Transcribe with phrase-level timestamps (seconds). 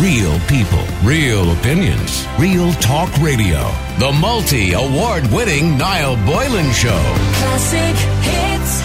[0.00, 3.70] Real people, real opinions, real talk radio.
[4.00, 7.00] The multi award winning Niall Boylan Show.
[7.36, 7.94] Classic
[8.24, 8.80] hits.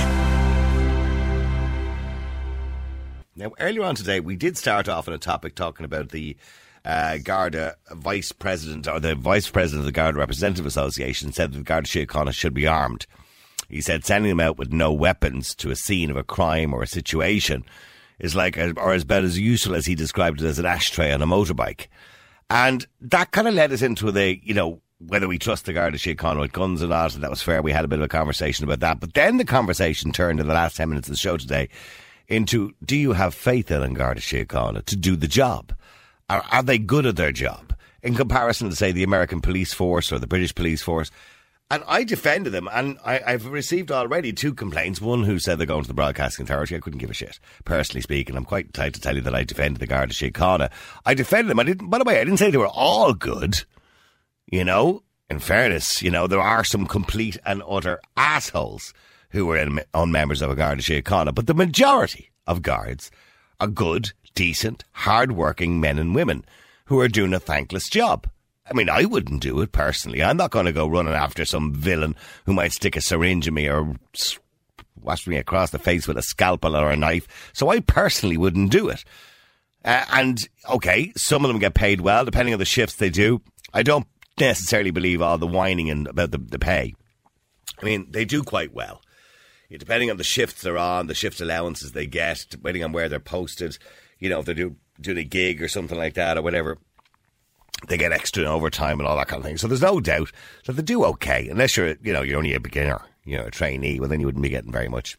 [3.35, 6.37] Now, earlier on today, we did start off on a topic talking about the
[6.85, 11.57] uh, Garda vice president, or the vice president of the Garda Representative Association said that
[11.57, 13.07] the Garda Síochána should be armed.
[13.67, 16.84] He said sending them out with no weapons to a scene of a crime or
[16.84, 17.66] a situation
[18.20, 21.22] is like, or as bad as useful as he described it as an ashtray on
[21.22, 21.88] a motorbike.
[22.49, 25.98] And that kind of led us into the, you know, whether we trust the Garda
[25.98, 27.62] Síochána with guns or not, and that was fair.
[27.62, 28.99] We had a bit of a conversation about that.
[28.99, 31.70] But then the conversation turned in the last 10 minutes of the show today
[32.27, 35.73] into do you have faith in Garda Síochána to do the job?
[36.29, 37.73] Are, are they good at their job?
[38.01, 41.12] In comparison to, say, the American police force or the British police force,
[41.71, 44.99] and I defended them, and I, have received already two complaints.
[44.99, 46.75] One who said they're going to the Broadcasting Authority.
[46.75, 48.35] I couldn't give a shit, personally speaking.
[48.35, 50.71] I'm quite entitled to tell you that I defended the Garda Síochána.
[51.05, 51.59] I defended them.
[51.59, 53.63] I didn't, by the way, I didn't say they were all good.
[54.51, 58.93] You know, in fairness, you know, there are some complete and utter assholes
[59.29, 63.11] who were in, on members of a Garda Síochána, but the majority of guards
[63.59, 66.44] are good, decent, hard-working men and women
[66.86, 68.28] who are doing a thankless job.
[68.70, 70.22] I mean, I wouldn't do it personally.
[70.22, 73.53] I'm not going to go running after some villain who might stick a syringe in
[73.53, 73.95] me or
[75.02, 77.52] wash me across the face with a scalpel or a knife.
[77.53, 79.03] So I personally wouldn't do it.
[79.84, 83.42] Uh, and okay, some of them get paid well, depending on the shifts they do.
[83.73, 84.08] I don't
[84.39, 86.94] necessarily believe all the whining and about the, the pay.
[87.81, 89.02] I mean, they do quite well.
[89.72, 93.20] Depending on the shifts they're on, the shift allowances they get, depending on where they're
[93.20, 93.78] posted,
[94.17, 96.80] you know, if they're do, doing a gig or something like that or whatever,
[97.88, 99.58] they get extra overtime and all that kind of thing.
[99.58, 100.32] So there's no doubt
[100.66, 103.52] that they do okay, unless you're, you know, you're only a beginner, you know, a
[103.52, 104.00] trainee.
[104.00, 105.18] Well, then you wouldn't be getting very much.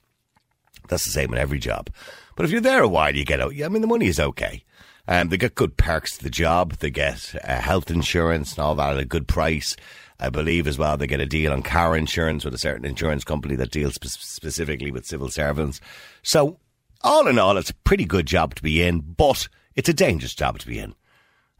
[0.88, 1.90] That's the same in every job.
[2.36, 3.52] But if you're there a while, you get out.
[3.62, 4.64] I mean, the money is okay.
[5.08, 6.74] Um, they get good perks to the job.
[6.74, 9.76] They get uh, health insurance and all that at a good price.
[10.20, 13.24] I believe as well they get a deal on car insurance with a certain insurance
[13.24, 15.80] company that deals spe- specifically with civil servants.
[16.22, 16.58] So
[17.02, 20.34] all in all, it's a pretty good job to be in, but it's a dangerous
[20.34, 20.94] job to be in.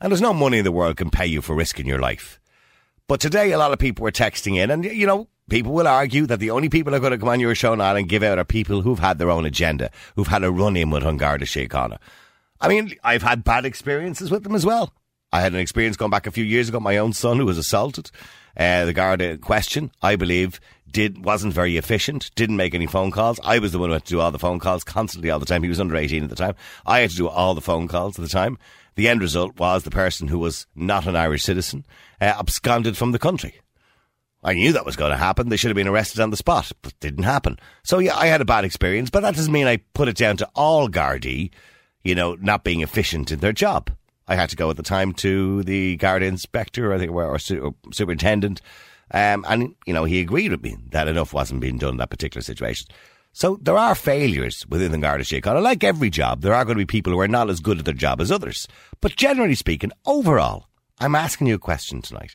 [0.01, 2.41] And there's no money in the world can pay you for risking your life.
[3.07, 6.27] But today, a lot of people were texting in, and you know, people will argue
[6.27, 8.23] that the only people who are going to come on your show now and give
[8.23, 11.17] out are people who've had their own agenda, who've had a run in with An
[11.17, 11.99] Garda Síochána.
[12.61, 14.93] I mean, I've had bad experiences with them as well.
[15.33, 16.81] I had an experience going back a few years ago.
[16.81, 18.11] My own son who was assaulted.
[18.57, 20.61] Uh, the guard in question, I believe,
[20.91, 22.31] did wasn't very efficient.
[22.35, 23.39] Didn't make any phone calls.
[23.45, 25.47] I was the one who had to do all the phone calls constantly all the
[25.47, 25.63] time.
[25.63, 26.55] He was under eighteen at the time.
[26.85, 28.59] I had to do all the phone calls at the time.
[28.95, 31.87] The end result was the person who was not an Irish citizen
[32.21, 33.61] uh, absconded from the country.
[34.43, 35.49] I knew that was going to happen.
[35.49, 37.59] They should have been arrested on the spot, but it didn't happen.
[37.83, 40.39] So yeah, I had a bad experience, but that doesn't mean I put it down
[40.39, 41.51] to all Gardaí,
[42.03, 43.91] you know, not being efficient in their job.
[44.27, 47.39] I had to go at the time to the Garda inspector, I think, or, or
[47.93, 48.63] superintendent,
[49.11, 52.11] um, and you know he agreed with me that enough wasn't being done in that
[52.11, 52.87] particular situation.
[53.33, 55.63] So there are failures within the Garda Síochána.
[55.63, 57.85] Like every job, there are going to be people who are not as good at
[57.85, 58.67] their job as others.
[59.01, 60.67] But generally speaking, overall,
[60.99, 62.35] I'm asking you a question tonight.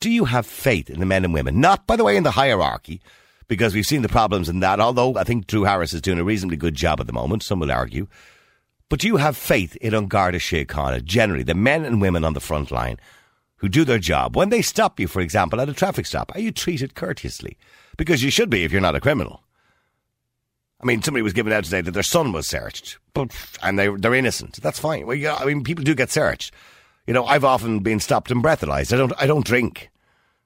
[0.00, 1.60] Do you have faith in the men and women?
[1.60, 3.00] Not, by the way, in the hierarchy,
[3.48, 6.24] because we've seen the problems in that, although I think Drew Harris is doing a
[6.24, 8.06] reasonably good job at the moment, some will argue.
[8.88, 12.34] But do you have faith in An Garda Síochána, generally, the men and women on
[12.34, 12.98] the front line
[13.56, 14.36] who do their job?
[14.36, 17.56] When they stop you, for example, at a traffic stop, are you treated courteously?
[17.96, 19.44] Because you should be if you're not a criminal.
[20.82, 23.88] I mean, somebody was giving out today that their son was searched, but and they
[23.88, 24.60] they're innocent.
[24.62, 25.06] That's fine.
[25.06, 26.54] Well, yeah, I mean, people do get searched.
[27.06, 28.92] You know, I've often been stopped and breathalyzed.
[28.92, 29.90] I don't I don't drink,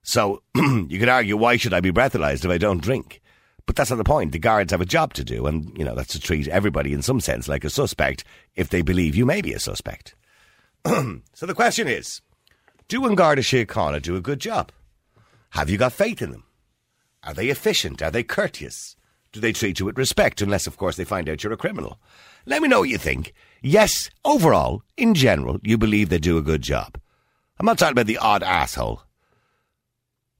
[0.02, 3.20] so you could argue why should I be breathalyzed if I don't drink?
[3.66, 4.32] But that's not the point.
[4.32, 7.02] The guards have a job to do, and you know that's to treat everybody in
[7.02, 8.24] some sense like a suspect
[8.56, 10.14] if they believe you may be a suspect.
[10.86, 12.20] so the question is,
[12.88, 14.70] do An Garda Síochána do a good job?
[15.50, 16.44] Have you got faith in them?
[17.22, 18.02] Are they efficient?
[18.02, 18.93] Are they courteous?
[19.34, 21.98] Do they treat you with respect, unless, of course, they find out you're a criminal?
[22.46, 23.34] Let me know what you think.
[23.62, 27.00] Yes, overall, in general, you believe they do a good job.
[27.58, 29.02] I'm not talking about the odd asshole.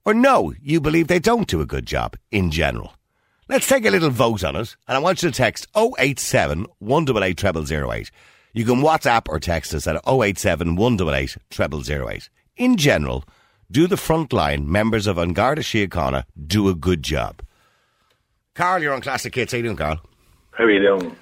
[0.05, 2.93] Or no, you believe they don't do a good job, in general.
[3.49, 7.67] Let's take a little vote on it, and I want you to text 087 188
[7.67, 8.11] 0008.
[8.53, 12.29] You can WhatsApp or text us at 087 188 0008.
[12.55, 13.25] In general,
[13.69, 17.41] do the frontline members of An Garda Síochána do a good job?
[18.55, 19.51] Carl, you're on Classic Hits.
[19.51, 19.99] How you doing, Carl?
[20.51, 21.13] How are you doing?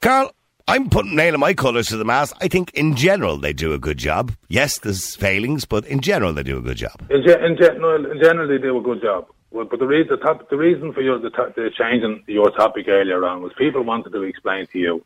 [0.00, 0.32] Carl,
[0.68, 2.32] I'm putting nailing my colours to the mast.
[2.40, 4.32] I think in general they do a good job.
[4.48, 6.94] Yes, there's failings, but in general they do a good job.
[7.10, 9.26] In, ge- in, ge- no, in general, they do a good job.
[9.50, 12.50] Well, but the reason the, top, the reason for your the, the change in your
[12.52, 15.04] topic earlier on was people wanted to explain to you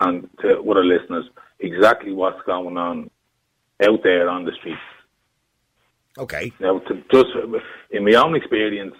[0.00, 3.10] and to other listeners ex- exactly what's going on
[3.82, 4.80] out there on the streets.
[6.18, 6.52] Okay.
[6.60, 7.28] Now, to just
[7.90, 8.94] in my own experience,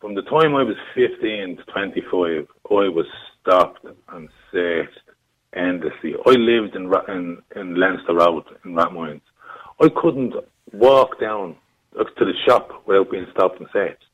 [0.00, 3.06] from the time I was 15 to 25, I was
[3.40, 5.00] stopped and searched
[5.54, 6.14] endlessly.
[6.26, 9.22] I lived in in, in Leinster Road in Rathmines.
[9.80, 10.34] I couldn't
[10.72, 11.56] walk down
[11.94, 14.04] to the shop without being stopped and searched.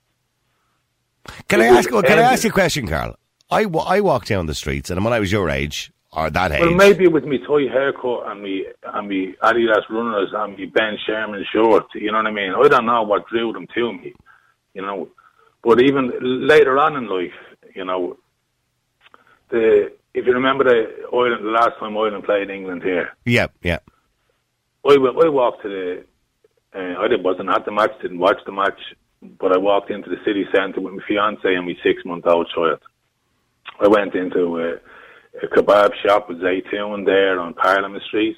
[1.48, 1.90] Can I It was ask?
[1.90, 3.16] Well, can I ask you a question, Carl?
[3.50, 6.60] I, I walked down the streets, and when I was your age or that age,
[6.60, 10.96] Well, maybe with me toy haircut and me and me Adidas runners and me Ben
[11.06, 12.54] Sherman short, you know what I mean.
[12.54, 14.14] I don't know what drew them to me,
[14.74, 15.08] you know.
[15.62, 17.32] But even later on in life,
[17.74, 18.16] you know,
[19.50, 23.78] the if you remember the Ireland, the last time Ireland played England here, yeah, yeah.
[24.84, 26.04] I, I walked to the.
[26.74, 28.80] Uh, I wasn't at the match, didn't watch the match,
[29.38, 32.50] but I walked into the city centre with my fiance and my six month old
[32.54, 32.80] child.
[33.78, 34.72] I went into a,
[35.42, 38.36] a kebab shop with Zaytoon there on Parliament Street,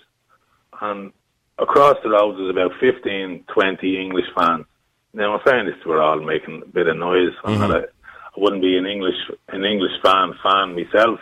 [0.81, 1.12] and
[1.59, 4.67] across the road was about 15, 20 English fans.
[5.14, 7.32] Now, in fairness, they were all making a bit of noise.
[7.44, 7.88] I'm not a,
[8.37, 9.14] I wouldn't be an English
[9.49, 11.20] an English fan fan myself,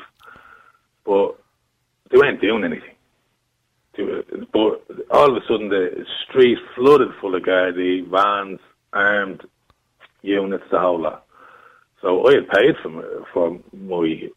[1.05, 1.39] but
[2.11, 2.95] they weren't doing anything.
[4.53, 8.61] But all of a sudden, the street flooded full of Gardaí, vans,
[8.95, 9.43] armed
[10.23, 11.27] units, the whole lot.
[12.01, 13.03] So I had paid for my,
[13.35, 14.31] for my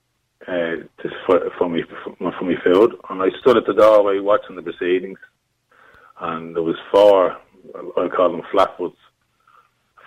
[0.48, 4.20] uh, to, for, for me for for my food, and I stood at the doorway
[4.20, 5.20] watching the proceedings,
[6.20, 7.38] and there was four,
[7.98, 8.98] I call them flatfoots,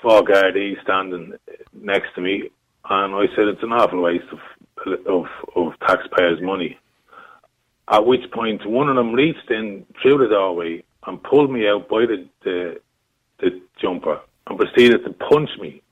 [0.02, 1.34] four Gardaí standing
[1.72, 2.50] next to me,
[2.88, 4.38] and I said it's an awful waste of
[5.06, 6.78] of, of taxpayers' money.
[7.90, 11.88] At which point, one of them reached in through the doorway and pulled me out
[11.88, 12.80] by the the,
[13.40, 15.82] the jumper and proceeded to punch me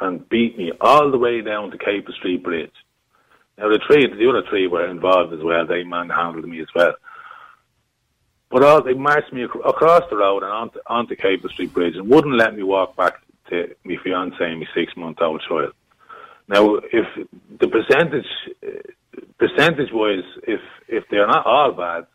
[0.00, 2.72] and beat me all the way down to Capel Street Bridge.
[3.56, 5.66] Now the three, the other three were involved as well.
[5.66, 6.94] They manhandled me as well.
[8.56, 11.94] But all they marched me ac- across the road and onto, onto Capel Street Bridge
[11.94, 13.16] and wouldn't let me walk back
[13.50, 15.74] to my fiance and my six month old child.
[16.48, 17.06] Now, if
[17.60, 18.24] the percentage,
[18.66, 18.70] uh,
[19.36, 22.06] percentage wise, if if they're not all bad,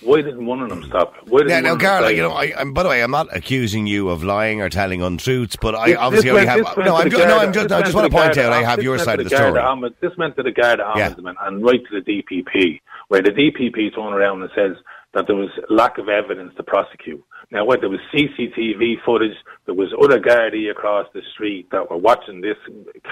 [0.00, 1.14] why didn't one of them stop?
[1.28, 3.12] Why Yeah, now, of them Carl, say- you know, I, I'm, by the way, I'm
[3.12, 6.66] not accusing you of lying or telling untruths, but I This- obviously this only went-
[6.66, 6.76] have.
[6.84, 8.98] No, I'm just, no, I'm just, I just want to point out I have your
[8.98, 9.92] side of the story.
[10.00, 11.10] This went to the Garda Yeah.
[11.10, 14.76] Ombudsman and right to the DPP, where the DPP turned around and says
[15.14, 17.20] that there was lack of evidence to prosecute.
[17.50, 19.36] Now, what there was CCTV footage,
[19.66, 22.56] there was other Gardaí across the street that were watching this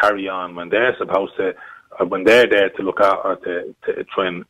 [0.01, 1.53] carry on when they're supposed to,
[1.99, 4.45] uh, when they're there to look out or to, to try and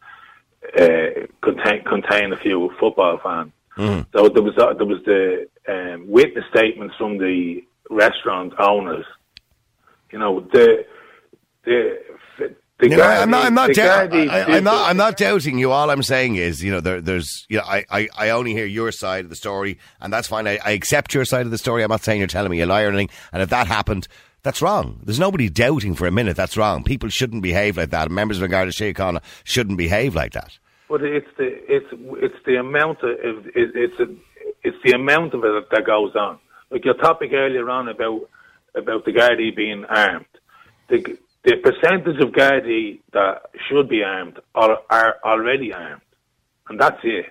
[0.79, 3.53] uh, contain contain a few football fans.
[4.13, 9.07] So there was uh, there was the um, witness statements from the restaurant owners.
[10.13, 10.85] You know the
[11.65, 12.01] the
[12.81, 13.45] You know, I'm not.
[13.47, 13.69] I'm not.
[13.69, 14.89] the doubt- I, I'm not.
[14.89, 15.73] I'm not doubting you.
[15.73, 17.45] All I'm saying is, you know, there, there's.
[17.49, 20.47] You know, I, I, I only hear your side of the story, and that's fine.
[20.47, 21.83] I, I accept your side of the story.
[21.83, 23.11] I'm not saying you're telling me a lie or anything.
[23.33, 24.07] And if that happened,
[24.45, 25.01] that's wrong.
[25.03, 26.85] There's nobody doubting for a minute that's wrong.
[26.85, 28.11] People shouldn't behave like that.
[28.11, 30.57] Members of Garda Síochána shouldn't behave like that.
[30.89, 34.07] But it's the it's it's the amount of it, it's a,
[34.63, 36.39] it's the amount of it that goes on.
[36.71, 38.21] Like your topic earlier on about
[38.77, 40.27] about the Gardaí being armed,
[40.89, 46.03] the the percentage of Gardaí that should be armed are are already armed,
[46.69, 47.27] and that's it.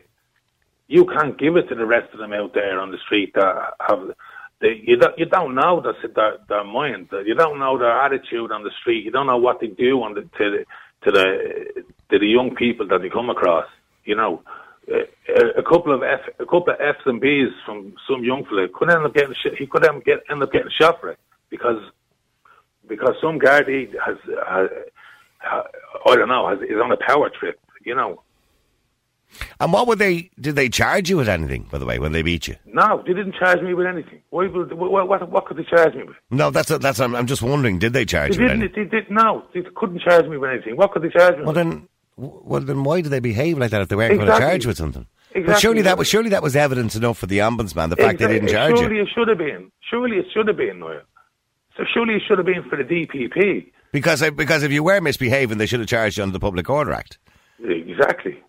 [0.87, 3.73] You can't give it to the rest of them out there on the street that
[3.79, 4.11] have.
[4.59, 7.09] They, you don't you don't know their, their their mind.
[7.11, 9.05] You don't know their attitude on the street.
[9.05, 10.65] You don't know what they do on the to the
[11.03, 13.67] to the to the young people that they come across.
[14.05, 14.41] You know,
[14.89, 18.67] a, a couple of F, a couple of Fs and Bs from some young fella
[18.69, 21.81] could end up getting he could end up, end up getting shot for it because
[22.87, 24.17] because some Gardaí has,
[24.49, 24.69] has,
[25.39, 25.63] has
[26.05, 27.59] I don't know has, is on a power trip.
[27.85, 28.21] You know,
[29.61, 30.29] And what would they?
[30.39, 31.67] Did they charge you with anything?
[31.71, 32.55] By the way, when they beat you?
[32.65, 34.21] no, they didn't charge me with anything.
[34.29, 36.17] Why what, what what could they charge me with?
[36.31, 36.99] No, that's that's.
[36.99, 37.79] I'm, I'm just wondering.
[37.79, 38.63] Did they charge They you with didn't.
[38.77, 38.89] anything?
[38.91, 39.43] They did no.
[39.53, 40.75] They couldn't charge me with anything.
[40.75, 41.43] What could they charge me?
[41.43, 41.55] Well with?
[41.55, 44.63] then, well then, why do they behave like that if they weren't going to charge
[44.65, 45.05] you with something?
[45.45, 47.89] But surely that was surely that was evidence enough for the ombudsman.
[47.89, 48.77] The fact they didn't charge you.
[48.77, 49.71] surely it should have been.
[49.89, 51.01] Surely it should have been, Noel.
[51.77, 53.71] So surely it should have been for the DPP.
[53.91, 56.91] because because if you were misbehaving, they should have charged you under the Public Order
[56.91, 57.19] Act.
[57.63, 58.41] Exactly.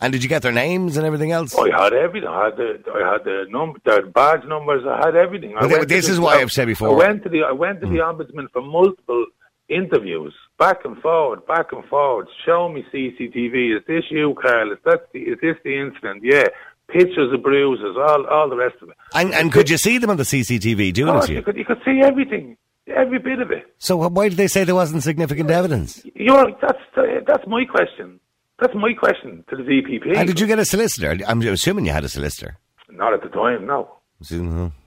[0.00, 1.54] And did you get their names and everything else?
[1.58, 2.28] Oh, I had everything.
[2.28, 3.46] I had the I had the
[3.84, 4.84] the badge numbers.
[4.86, 5.56] I had everything.
[5.56, 6.88] I Well, went to this the- is why I've said before-.
[6.90, 8.16] I went to the I went to the mm.
[8.16, 9.26] ombudsman for multiple
[9.68, 12.28] interviews, back and forward, back and forward.
[12.46, 13.76] Show me CCTV.
[13.76, 14.72] Is this you, Carl?
[14.72, 16.22] Is that the, is this the incident?
[16.22, 16.46] Yeah.
[16.88, 18.96] Pictures of bruises, all all the rest of it.
[19.14, 21.56] And, and could you see them on the CCTV doing Of it to you could
[21.56, 22.56] you could see everything.
[22.96, 23.64] Every bit of it.
[23.78, 26.02] So why did they say there wasn't significant evidence?
[26.14, 26.78] You're, that's
[27.26, 28.20] that's my question.
[28.58, 30.16] That's my question to the DPP.
[30.16, 31.16] And did you get a solicitor?
[31.26, 32.58] I'm assuming you had a solicitor.
[32.90, 33.92] Not at the time, no.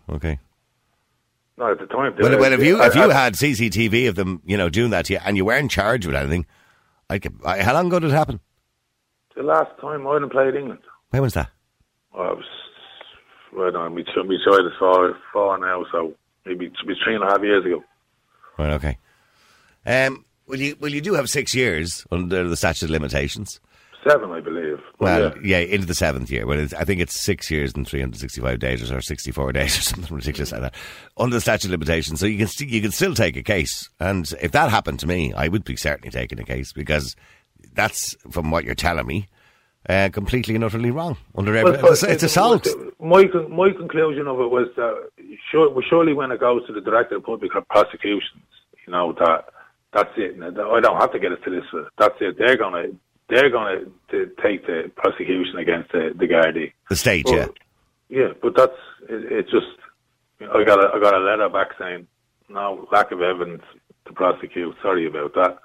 [0.10, 0.40] Okay.
[1.58, 2.16] Not at the time.
[2.20, 5.14] Well, well if you if you had CCTV of them, you know, doing that to
[5.14, 6.48] you, and you weren't charged with anything,
[7.10, 8.40] I could, I, how long ago did it happen?
[9.36, 10.82] The last time Ireland played England.
[11.12, 11.50] When was that?
[12.14, 12.46] Well, I was,
[13.54, 16.14] well, no, we, we tried as far, far now, so
[16.46, 17.84] maybe it was three and a half years ago.
[18.58, 18.98] Right, okay.
[19.86, 23.60] Um, well, you, well, you do have six years under the statute of limitations.
[24.08, 24.80] Seven, I believe.
[25.00, 25.60] Well, yeah.
[25.60, 25.66] yeah.
[25.74, 26.48] into the seventh year.
[26.48, 30.52] Well, I think it's six years and 365 days or 64 days or something ridiculous
[30.52, 30.76] like that.
[31.18, 32.20] Under the statute of limitations.
[32.20, 33.90] So you can, st- you can still take a case.
[34.00, 37.16] And if that happened to me, I would be certainly taking a case because
[37.74, 39.28] that's, from what you're telling me,
[39.90, 41.18] uh, completely and utterly wrong.
[41.36, 42.68] Under every, well, it's, it's assault.
[43.00, 45.10] My, my conclusion of it was that
[45.50, 48.44] sure, surely when it goes to the Director of Public Prosecutions,
[48.86, 49.46] you know, that
[49.94, 50.42] that's it.
[50.42, 51.90] I don't have to get a solicitor.
[51.98, 52.38] That's it.
[52.38, 52.96] They're going to
[53.30, 56.74] they're going to take the prosecution against the, the Gardaí.
[56.90, 57.48] The state, but, yeah.
[58.10, 58.78] Yeah, but that's
[59.10, 59.68] it, it's just
[60.42, 62.08] I got a I got a letter back saying
[62.50, 63.64] no lack of evidence
[64.06, 64.76] to prosecute.
[64.82, 65.60] Sorry about that.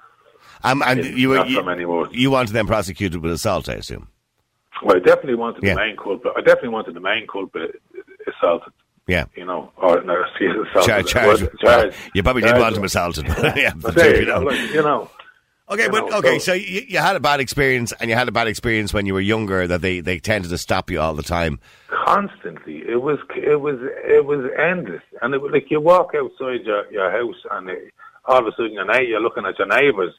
[0.65, 4.09] Um, and you were you, you wanted them prosecuted with assault, I assume.
[4.83, 5.75] Well, I definitely wanted yeah.
[5.75, 6.35] the main culprit.
[6.37, 7.81] I definitely wanted the main culprit
[8.27, 8.73] assaulted.
[9.07, 9.27] Yeah.
[9.37, 10.73] You know, or no, assaulted.
[10.85, 13.27] Charge, charge, well, you probably did want him assaulted.
[13.57, 14.41] yeah, but there, you know.
[14.41, 15.11] Like, you know
[15.69, 18.15] Okay, you but know, okay, so, so you, you, had a bad experience, and you
[18.15, 19.67] had a bad experience when you were younger.
[19.67, 21.59] That they, they tended to stop you all the time.
[21.89, 26.65] Constantly, it was it was it was endless, and it was like you walk outside
[26.65, 27.93] your, your house, and it,
[28.27, 30.15] all of a sudden you're, you're looking at your neighbours.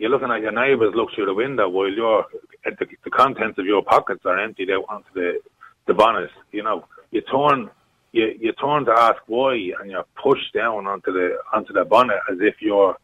[0.00, 2.24] You're looking at your neighbours look through the window while your
[2.64, 5.40] the, the contents of your pockets are emptied out onto the
[5.86, 6.30] the bonnet.
[6.52, 7.68] You know, you turn
[8.12, 12.16] you you turn to ask why, and you're pushed down onto the onto the bonnet
[12.32, 12.96] as if you're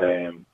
[0.00, 0.44] um,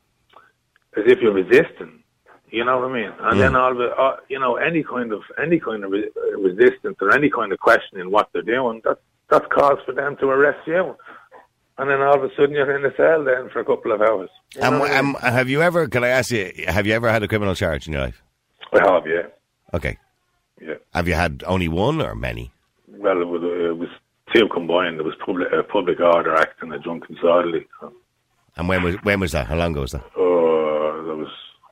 [0.95, 2.03] as if you're resisting.
[2.51, 3.13] You know what I mean?
[3.21, 6.99] And then all it, uh, you know, any kind of any kind of re- resistance
[7.01, 10.67] or any kind of questioning what they're doing, that's that's cause for them to arrest
[10.67, 10.97] you.
[11.79, 14.03] And then all of a sudden you're in the cell then for a couple of
[14.03, 14.31] hours.
[14.61, 15.87] Um, um, have you ever?
[15.89, 16.53] Can I ask you?
[16.67, 18.23] Have you ever had a criminal charge in your life?
[18.73, 19.29] I have, yeah.
[19.73, 19.97] Okay.
[20.61, 20.75] Yeah.
[20.93, 22.51] Have you had only one or many?
[22.89, 23.89] Well, it was, it was
[24.35, 24.99] two combined.
[24.99, 27.67] There was public a public order act and a drunken disorderly.
[28.57, 29.47] And when was when was that?
[29.47, 30.05] How long ago was that?
[30.17, 31.29] Oh, uh, that was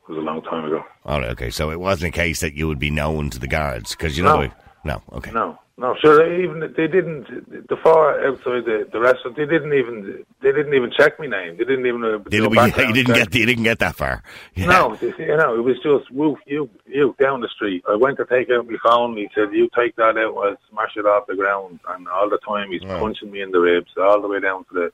[0.09, 0.85] was a long time ago.
[1.05, 1.51] All right, okay.
[1.51, 4.23] So it wasn't a case that you would be known to the guards because you
[4.23, 4.43] know.
[4.43, 4.53] No.
[4.85, 5.33] no, okay.
[5.33, 5.95] No, no.
[6.01, 7.69] Sure, even they didn't.
[7.69, 10.25] The far outside the, the restaurant, they didn't even.
[10.41, 11.57] They didn't even check my name.
[11.59, 12.03] They didn't even.
[12.03, 13.35] Uh, did we, you didn't get.
[13.35, 14.23] You didn't get that far.
[14.55, 14.67] Yeah.
[14.67, 17.85] No, you know, it was just woof you you down the street.
[17.89, 19.17] I went to take out my phone.
[19.17, 20.37] He said, "You take that out.
[20.37, 22.99] I'll smash it off the ground." And all the time he's oh.
[22.99, 24.93] punching me in the ribs, all the way down to the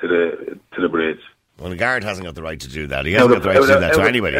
[0.00, 1.20] to the to the bridge.
[1.58, 3.06] Well, the guard hasn't got the right to do that.
[3.06, 4.36] He hasn't got the right to do that to anybody.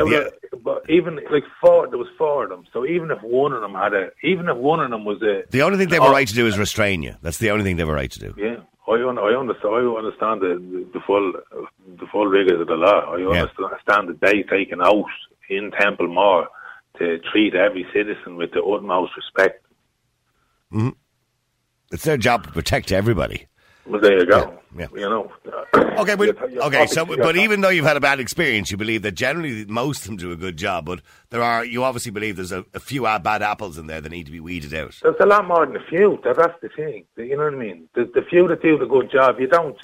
[0.62, 2.64] But even like four, there was four of them.
[2.72, 5.44] So even if one of them had a, even if one of them was a,
[5.50, 7.14] the only thing they have a right to do is restrain you.
[7.22, 8.34] That's the only thing they have a right to do.
[8.36, 8.56] Yeah,
[8.88, 9.74] I, I understand.
[9.74, 11.32] I understand the, the full,
[11.98, 13.14] the full rigors of the law.
[13.14, 13.46] I yeah.
[13.56, 15.04] understand that they taken out
[15.48, 16.48] in Templemore
[16.98, 19.64] to treat every citizen with the utmost respect.
[20.72, 20.90] Mm-hmm.
[21.92, 23.46] It's their job to protect everybody.
[23.88, 24.58] Well, there you go.
[24.76, 25.00] Yeah, yeah.
[25.00, 25.32] You know.
[25.46, 26.86] Uh, okay, but okay.
[26.86, 30.06] So, but even though you've had a bad experience, you believe that generally most of
[30.08, 30.86] them do a good job.
[30.86, 34.08] But there are, you obviously believe there's a, a few bad apples in there that
[34.08, 34.94] need to be weeded out.
[35.02, 36.18] There's a lot more than a few.
[36.24, 37.04] That's the thing.
[37.16, 37.88] You know what I mean?
[37.94, 39.76] The, the few that do the good job, you don't.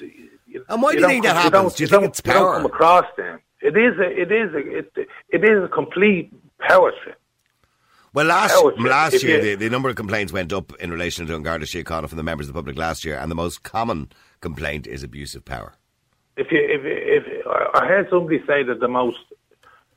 [0.47, 1.75] You, and why do you, think that happens?
[1.75, 2.35] Do you, think it's power?
[2.35, 3.39] You don't come across them.
[3.61, 7.17] It is a, it is a, it, it is a complete power trip.
[8.13, 11.65] Well, last last year, the, the number of complaints went up in relation to Garda
[11.65, 15.01] Síochána from the members of the public last year, and the most common complaint is
[15.01, 15.73] abuse of power.
[16.37, 19.17] If you, if, if I heard somebody say that the most,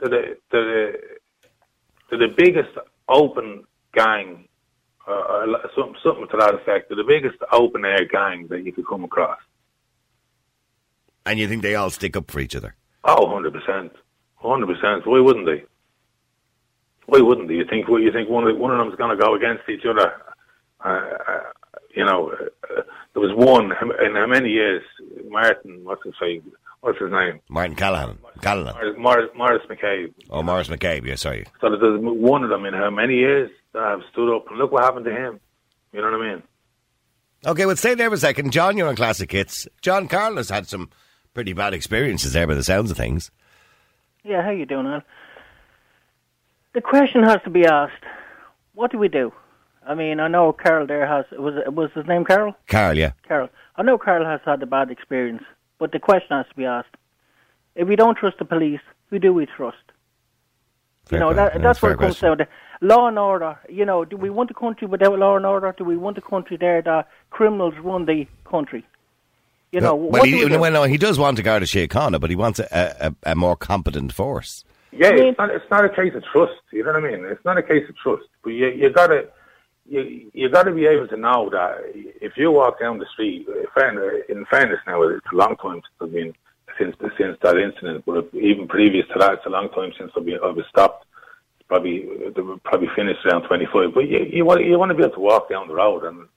[0.00, 0.92] that the, the,
[2.10, 2.70] the, the biggest
[3.08, 4.48] open gang,
[5.06, 8.86] uh, uh something, something to that effect, the biggest open air gang that you could
[8.86, 9.38] come across.
[11.26, 12.76] And you think they all stick up for each other?
[13.04, 13.90] Oh, 100%.
[14.42, 15.06] 100%.
[15.06, 15.64] Why wouldn't they?
[17.06, 17.54] Why wouldn't they?
[17.54, 19.84] You think well, you think one of one of them's going to go against each
[19.88, 20.12] other?
[20.84, 21.40] Uh, uh,
[21.94, 22.82] you know, uh,
[23.14, 23.72] there was one
[24.04, 24.82] in how many years?
[25.28, 26.52] Martin, what's his name?
[26.80, 27.40] What's his name?
[27.48, 28.18] Martin Callinan.
[28.42, 29.00] Callahan.
[29.00, 30.12] Morris, Maurice McCabe.
[30.30, 31.04] Oh, Maurice McCabe.
[31.06, 31.46] Yeah, sorry.
[31.60, 34.72] So there's one of them in how many years that have stood up and look
[34.72, 35.40] what happened to him.
[35.92, 36.42] You know what I mean?
[37.46, 38.52] Okay, well, stay there for a second.
[38.52, 39.66] John, you're on Classic Hits.
[39.80, 40.90] John Carl has had some
[41.34, 43.30] pretty bad experiences there by the sounds of things.
[44.24, 45.02] Yeah, how you doing, Al?
[46.76, 48.04] The question has to be asked:
[48.74, 49.32] What do we do?
[49.86, 52.54] I mean, I know Carol there has was was his name Carol?
[52.66, 53.12] Carol, yeah.
[53.26, 53.48] Carl.
[53.76, 55.42] I know Carol has had a bad experience,
[55.78, 56.94] but the question has to be asked:
[57.76, 59.78] If we don't trust the police, who do we trust?
[61.06, 62.28] Fair you know, that, that's what it comes question.
[62.28, 62.48] down to.
[62.82, 63.58] Law and order.
[63.70, 65.74] You know, do we want a country without law and order?
[65.78, 68.84] Do we want a country there that criminals run the country?
[69.72, 70.60] You know, well, what he, do we do?
[70.60, 73.56] well, no, he does want to Garda Síochána, but he wants a, a, a more
[73.56, 74.62] competent force.
[74.98, 75.50] Yeah, I mean- it's not.
[75.50, 76.60] It's not a case of trust.
[76.72, 77.24] You know what I mean?
[77.24, 78.24] It's not a case of trust.
[78.42, 79.28] But you you gotta
[79.88, 84.44] you you gotta be able to know that if you walk down the street, in
[84.46, 86.34] fairness, now, it's a long time since I've been
[86.78, 88.04] since since that incident.
[88.06, 91.06] But even previous to that, it's a long time since I've been I was stopped.
[91.68, 93.94] Probably they were probably finished around twenty five.
[93.94, 96.28] But you you want you want to be able to walk down the road and.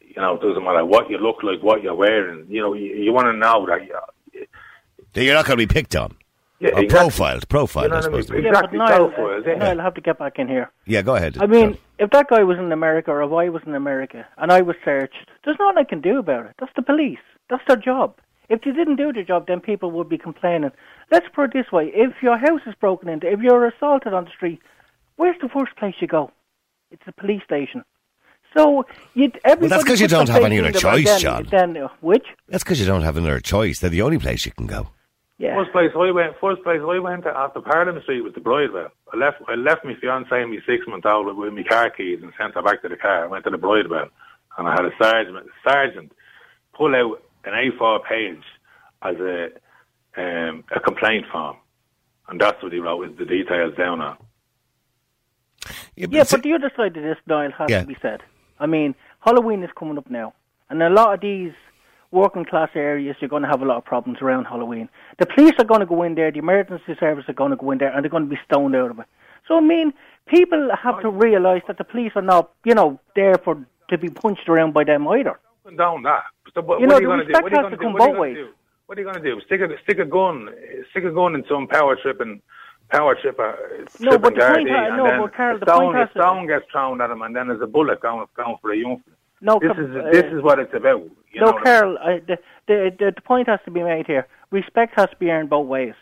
[0.00, 2.46] You know, it doesn't matter what you look like, what you're wearing.
[2.48, 4.46] You know, you, you want to know that you,
[5.12, 6.16] That You're not going to be picked on.
[6.60, 6.88] Yeah, Or exactly.
[6.88, 7.48] profiled.
[7.48, 8.22] Profiled, You know I what I mean?
[8.24, 8.44] suppose.
[8.44, 9.54] yeah, but Niall, profiles, yeah.
[9.54, 10.70] Niall, I have to get back in here.
[10.86, 11.36] Yeah, go ahead.
[11.40, 11.78] I mean, John.
[11.98, 14.76] if that guy was in America or if I was in America and I was
[14.84, 16.54] searched, there's nothing I can do about it.
[16.58, 17.18] That's the police.
[17.50, 18.16] That's their job.
[18.48, 20.70] If they didn't do their job, then people would be complaining.
[21.10, 24.24] Let's put it this way: if your house is broken into, if you're assaulted on
[24.24, 24.60] the street,
[25.16, 26.30] where's the first place you go?
[26.90, 27.84] It's the police station.
[28.56, 29.82] So you everybody.
[29.84, 31.46] 'cause you puts their don't have any other choice, then, John.
[31.50, 32.24] Then uh, which?
[32.48, 33.80] That's because you don't have another choice.
[33.80, 34.88] They're the only place you can go.
[35.38, 35.54] Yeah.
[35.54, 38.90] First place I went, first place I went to after Parliament Street was the Bridewell.
[39.12, 42.18] I left, I left my fiance and my six month old with my car keys
[42.22, 43.24] and sent her back to the car.
[43.24, 44.08] I went to the Bridewell
[44.58, 46.12] and I had a sergeant, sergeant
[46.74, 48.42] pull out an A4 page
[49.02, 49.48] as a
[50.16, 51.56] um, a complaint form,
[52.28, 54.16] and that's what he wrote with the details down on.
[55.94, 57.82] Yeah, but the other side of this, Niall, has Yeah.
[57.82, 58.22] to be said.
[58.58, 60.34] I mean, Halloween is coming up now,
[60.70, 61.52] and a lot of these
[62.10, 64.88] working class areas, you're going to have a lot of problems around Halloween.
[65.18, 67.70] The police are going to go in there, the emergency service are going to go
[67.70, 69.06] in there, and they're going to be stoned out of it.
[69.46, 69.92] So, I mean,
[70.26, 74.08] people have to realise that the police are not, you know, there for to be
[74.08, 75.38] punched around by them either.
[75.76, 76.22] Down that.
[76.54, 77.28] So what, You know, are you the going to do?
[77.28, 77.82] respect What are you has going to do?
[77.82, 78.48] come What are you both going to ways.
[78.48, 78.54] do?
[78.86, 79.40] What are you going to do?
[79.46, 80.48] Stick a stick a gun,
[80.90, 82.40] stick a gun in some power tripping,
[82.90, 86.12] power tripper, No, but the point ha- no, but Carl, the stone, point has a
[86.14, 88.76] to- stone gets thrown at him, and then there's a bullet going going for a
[88.78, 89.02] young.
[89.40, 91.02] No, This is uh, this is what it's about.
[91.32, 94.26] You no, Carl, I, the, the, the, the point has to be made here.
[94.50, 95.94] Respect has to be earned both ways.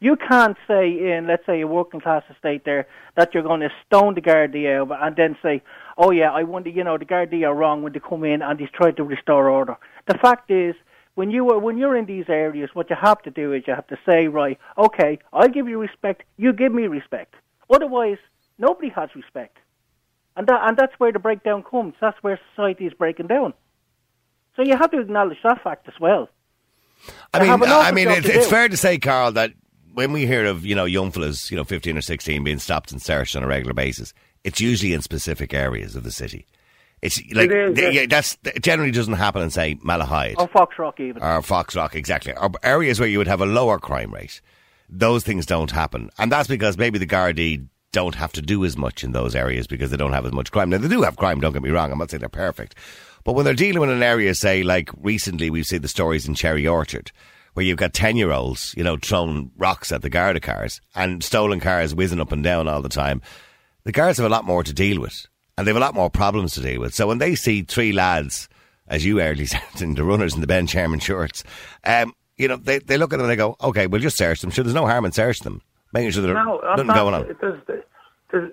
[0.00, 3.70] You can't say in, let's say, a working class estate there that you're going to
[3.86, 5.62] stone the Gardaí out and then say,
[5.96, 8.58] oh yeah, I wonder, you know, the Gardaí are wrong when they come in and
[8.58, 9.76] they try to restore order.
[10.06, 10.74] The fact is,
[11.14, 13.74] when you are, when you're in these areas, what you have to do is you
[13.74, 17.34] have to say, right, okay, I'll give you respect, you give me respect.
[17.70, 18.18] Otherwise,
[18.58, 19.56] nobody has respect.
[20.36, 21.94] And that, and that's where the breakdown comes.
[22.00, 23.54] That's where society is breaking down.
[24.56, 26.28] So you have to acknowledge that fact as well.
[27.32, 29.52] I They mean, I mean, it's, it's fair to say, Carl, that
[29.92, 32.92] when we hear of you know young fellas, you know, fifteen or sixteen being stopped
[32.92, 36.46] and searched on a regular basis, it's usually in specific areas of the city.
[37.02, 38.06] It's like is, th- yeah.
[38.08, 41.22] that's it generally doesn't happen in say Malahide Or Foxrock even.
[41.22, 44.40] or Foxrock, exactly, or areas where you would have a lower crime rate.
[44.88, 48.76] Those things don't happen, and that's because maybe the Gardaí don't have to do as
[48.76, 50.68] much in those areas because they don't have as much crime.
[50.68, 51.40] Now they do have crime.
[51.40, 51.90] Don't get me wrong.
[51.90, 52.74] I'm not saying they're perfect,
[53.24, 56.34] but when they're dealing with an area, say like recently we've seen the stories in
[56.34, 57.10] Cherry Orchard.
[57.54, 61.22] Where you've got ten year olds, you know, throwing rocks at the Garda cars and
[61.22, 63.22] stolen cars whizzing up and down all the time.
[63.84, 66.10] The guards have a lot more to deal with, and they have a lot more
[66.10, 66.94] problems to deal with.
[66.94, 68.48] So when they see three lads,
[68.88, 71.44] as you early said, in the runners in the Ben Sherman shorts,
[71.84, 74.40] um, you know, they, they look at them and they go, okay, we'll just search
[74.40, 74.50] them.
[74.50, 75.62] Sure, there's no harm in searching them,
[75.94, 77.36] making sure there's no, I'm nothing not, going on.
[77.40, 78.50] There's, there's,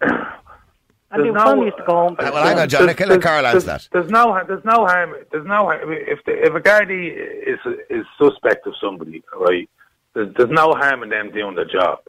[1.13, 2.15] and there's the no- families to go home.
[2.17, 2.81] Well, hang on, John.
[2.85, 3.87] There's- Can let Carl there's- answer that.
[3.91, 5.15] There's no, there's no harm.
[5.31, 5.79] There's no harm.
[5.91, 7.11] If the, if a Gardaí
[7.47, 9.69] is is suspect of somebody, right?
[10.13, 11.99] There's, there's no harm in them doing their job,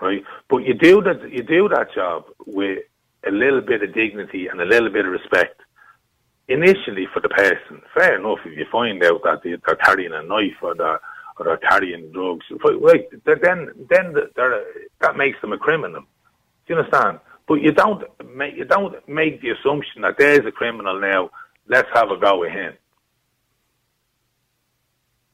[0.00, 0.22] right?
[0.48, 2.80] But you do that, you do that job with
[3.26, 5.60] a little bit of dignity and a little bit of respect.
[6.48, 8.38] Initially, for the person, fair enough.
[8.44, 11.00] If you find out that they- they're carrying a knife or they're
[11.40, 12.44] or they're carrying drugs,
[12.82, 13.08] right?
[13.24, 14.64] Then then they're,
[15.00, 16.02] that makes them a criminal.
[16.02, 17.20] Do you understand?
[17.48, 21.30] But you don't make you don't make the assumption that there's a criminal now.
[21.66, 22.74] Let's have a go with him.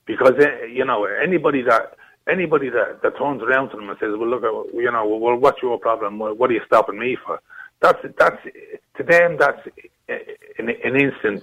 [0.06, 1.96] Because eh, you know anybody that
[2.28, 5.36] anybody that, that turns around to them and says, "Well, look, uh, you know, well,
[5.36, 6.20] what's your problem?
[6.20, 7.40] What what are you stopping me for?"
[7.82, 8.38] That's that's
[8.96, 9.38] to them.
[9.38, 9.58] That's
[10.08, 10.18] eh,
[10.58, 11.42] an, an instant.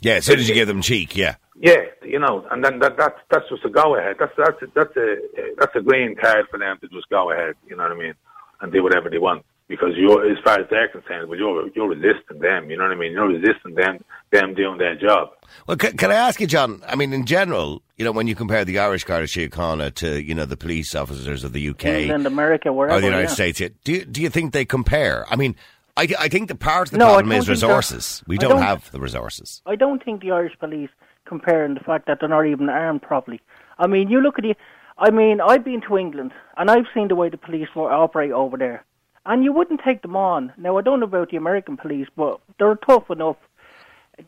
[0.00, 1.36] Yeah, as soon as you give them cheek, yeah.
[1.58, 4.16] Yeah, you know, and then that that's that's just a go ahead.
[4.18, 5.16] That's that's that's a
[5.58, 7.54] that's a green card for them to just go ahead.
[7.66, 8.14] You know what I mean,
[8.60, 11.88] and do whatever they want because you're as far as they're concerned, but you're you're
[11.88, 12.70] resisting them.
[12.70, 13.12] You know what I mean?
[13.12, 15.30] You're resisting them them doing their job.
[15.66, 16.82] Well, can, can I ask you, John?
[16.86, 20.34] I mean, in general, you know, when you compare the Irish Garda Síochána to, you
[20.34, 22.98] know, the police officers of the UK England, America, wherever.
[22.98, 23.34] or the United yeah.
[23.34, 25.24] States, do you, do you think they compare?
[25.30, 25.56] I mean,
[25.96, 28.22] I, I think the part of the No, problem is think that- resources.
[28.26, 29.62] We don't, don't- have the resources.
[29.66, 30.90] I don't think the Irish police
[31.24, 33.40] comparing the fact that they're not even armed properly.
[33.78, 34.54] I mean, you look at the.
[34.98, 38.56] I mean, I've been to England and I've seen the way the police operate over
[38.56, 38.84] there,
[39.26, 40.52] and you wouldn't take them on.
[40.56, 43.36] Now, I don't know about the American police, but they're tough enough.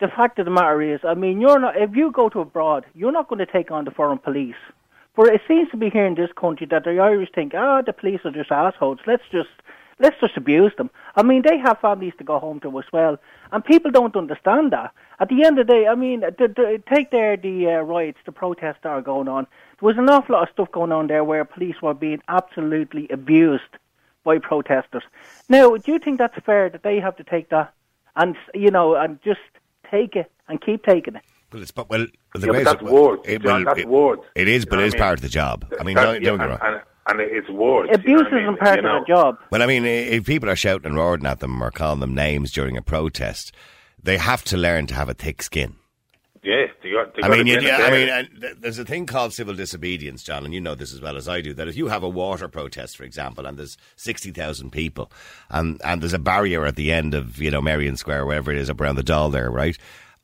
[0.01, 1.77] The fact of the matter is, I mean, you're not.
[1.81, 4.61] If you go to abroad, you're not going to take on the foreign police.
[5.17, 7.93] But it seems to be here in this country that the Irish think, ah, the
[7.95, 8.99] police are just assholes.
[9.07, 9.49] Let's just
[10.01, 10.91] let's just abuse them.
[11.17, 13.19] I mean, they have families to go home to as well,
[13.53, 14.93] and people don't understand that.
[15.21, 18.19] At the end of the day, I mean, the, the, take there the uh, riots,
[18.25, 19.47] the protests that are going on.
[19.81, 23.09] There was an awful lot of stuff going on there where police were being absolutely
[23.11, 23.63] abused
[24.25, 25.05] by protesters.
[25.49, 27.73] Now, do you think that's fair that they have to take that
[28.17, 29.41] and you know and just
[29.91, 31.23] take it and keep taking it?
[31.53, 33.81] Well, it's but well, the Yeah, way but it's- that's words, It, John, well, that's
[33.81, 34.23] it- words.
[34.35, 35.03] It is, You but know it is I mean?
[35.03, 35.65] part of the job.
[35.81, 36.59] I mean, That- don't, don't yeah, get me wrong.
[36.63, 36.83] and, and
[37.17, 37.89] it's words.
[37.91, 38.43] you know Abuse what I mean?
[38.45, 39.01] isn't part You of know?
[39.01, 39.39] the job.
[39.51, 42.53] Well, I mean, if people are shouting and roaring at them or calling them names
[42.53, 43.53] during a protest,
[44.03, 45.77] they have to learn to have a thick skin.
[46.45, 48.85] Yeah, they got, they I mean, to you, get I mean, uh, th- there's a
[48.85, 51.53] thing called civil disobedience, John, and you know this as well as I do.
[51.53, 55.11] That if you have a water protest, for example, and there's sixty thousand people,
[55.51, 58.57] and and there's a barrier at the end of you know Merrion Square, wherever it
[58.59, 59.77] is, up around the Dáil there, right?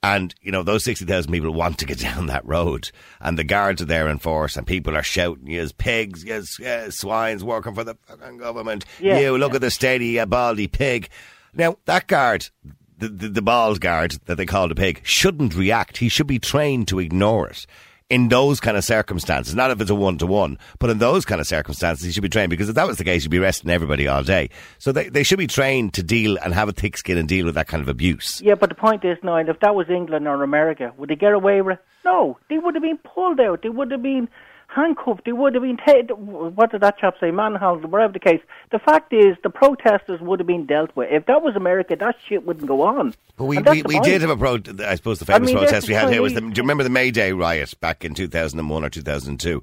[0.05, 2.91] And you know those sixty thousand people want to get down that road,
[3.21, 6.99] and the guards are there in force, and people are shouting, "Yes, pigs, yes, yes
[6.99, 8.85] swines working for the fucking government.
[9.01, 9.57] Yeah, you look yeah.
[9.57, 11.09] at the steady, you baldy pig."
[11.55, 12.51] Now that guard,
[12.99, 15.97] the, the, the bald guard that they call the pig, shouldn't react.
[15.97, 17.67] He should be trained to ignore it.
[18.11, 21.25] In those kind of circumstances, not if it's a one to one, but in those
[21.25, 23.39] kind of circumstances, he should be trained because if that was the case, you'd be
[23.39, 24.51] arresting everybody all day.
[24.79, 27.47] So they, they should be trained to deal and have a thick skin and deal
[27.47, 28.43] with that kind of abuse.
[28.43, 31.33] Yeah, but the point is, Niall, if that was England or America, would they get
[31.33, 31.85] away with it?
[32.05, 33.63] No, they would have been pulled out.
[33.63, 34.29] They would have been
[34.75, 35.25] handcuffed.
[35.25, 36.17] They would have been taken.
[36.55, 37.31] What did that chap say?
[37.31, 38.41] Manhandled, whatever the case.
[38.71, 41.09] The fact is, the protesters would have been dealt with.
[41.11, 43.15] If that was America, that shit wouldn't go on.
[43.37, 44.59] But we, we, we did have a pro.
[44.85, 46.41] I suppose the famous mean, protest we had here was the.
[46.41, 49.03] Do you remember the May Day riot back in two thousand and one or two
[49.03, 49.63] thousand two?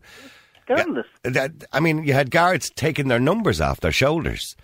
[0.63, 1.07] Scandalous.
[1.23, 4.55] That, I mean, you had guards taking their numbers off their shoulders,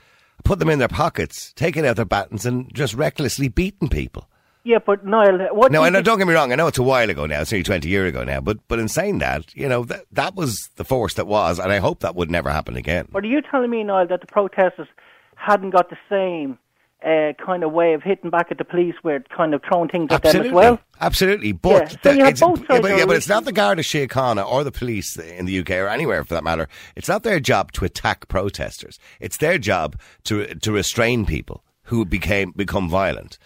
[0.43, 4.27] put them in their pockets, taking out their batons, and just recklessly beating people.
[4.67, 5.71] Yeah, but Niall, what?
[5.71, 6.51] No, do and don't get me wrong.
[6.51, 7.39] I know it's a while ago now.
[7.39, 8.41] It's only twenty years ago now.
[8.41, 11.71] But but in saying that, you know that that was the force that was, and
[11.71, 13.07] I hope that would never happen again.
[13.09, 14.89] But are you telling me, Niall, that the protesters
[15.37, 16.57] hadn't got the same
[17.01, 20.11] uh, kind of way of hitting back at the police, where kind of throwing things
[20.11, 20.81] at them as well?
[20.99, 21.53] absolutely.
[21.53, 23.83] But Yeah, so have it's, both yeah, but, yeah, the but it's not the Garda
[23.83, 26.67] Síochána or the police in the UK or anywhere for that matter.
[26.97, 28.99] It's not their job to attack protesters.
[29.21, 33.37] It's their job to to restrain people who became become violent.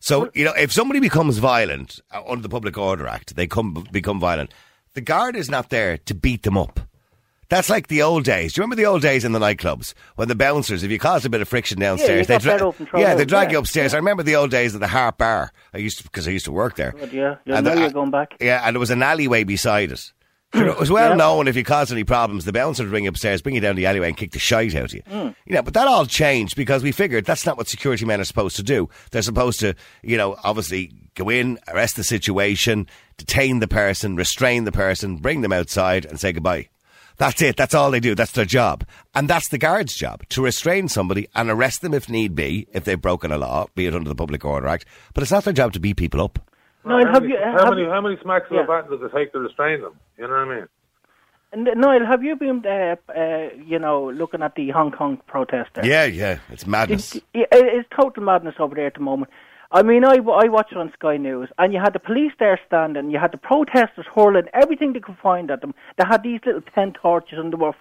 [0.00, 3.86] So you know, if somebody becomes violent uh, under the Public Order Act, they come
[3.90, 4.52] become violent.
[4.94, 6.80] The guard is not there to beat them up.
[7.48, 8.52] That's like the old days.
[8.52, 11.24] Do you remember the old days in the nightclubs when the bouncers, if you caused
[11.24, 13.48] a bit of friction downstairs, you they got better up and throw yeah, they drag
[13.48, 13.94] yeah, you upstairs.
[13.94, 15.50] I remember the old days of the Harp Bar.
[15.72, 16.94] I used to because I used to work there.
[17.10, 18.36] Yeah, And the- you're going back.
[18.38, 20.12] Yeah, and there was an alleyway beside it.
[20.54, 23.54] It was well known if you caused any problems, the bouncer would ring upstairs, bring
[23.54, 25.02] you down the alleyway, and kick the shite out of you.
[25.06, 25.28] Hmm.
[25.44, 28.24] You know, but that all changed because we figured that's not what security men are
[28.24, 28.88] supposed to do.
[29.10, 32.86] They're supposed to, you know, obviously go in, arrest the situation,
[33.18, 36.68] detain the person, restrain the person, bring them outside, and say goodbye.
[37.18, 37.56] That's it.
[37.56, 38.14] That's all they do.
[38.14, 38.86] That's their job.
[39.14, 42.84] And that's the guard's job to restrain somebody and arrest them if need be, if
[42.84, 44.86] they've broken a law, be it under the Public Order Act.
[45.14, 46.38] But it's not their job to beat people up.
[46.88, 47.40] Niall, how, have many, you?
[47.40, 48.64] how have many how many smacks of Yeah.
[48.64, 49.94] a baton does it take to restrain them?
[50.16, 50.66] You know what I mean?
[51.50, 55.70] And, Niall, have you been, uh, uh, you know, looking at the Hong Kong protest
[55.74, 55.86] there?
[55.86, 56.38] Yeah, yeah.
[56.50, 57.14] It's madness.
[57.16, 59.30] It- it- it's total madness over there at the moment.
[59.70, 62.58] I mean, I, I watched it on Sky News, and you had the police there
[62.66, 65.74] standing, you had the protesters hurling everything they could find at them.
[65.98, 67.74] They had these little tent torches, and they were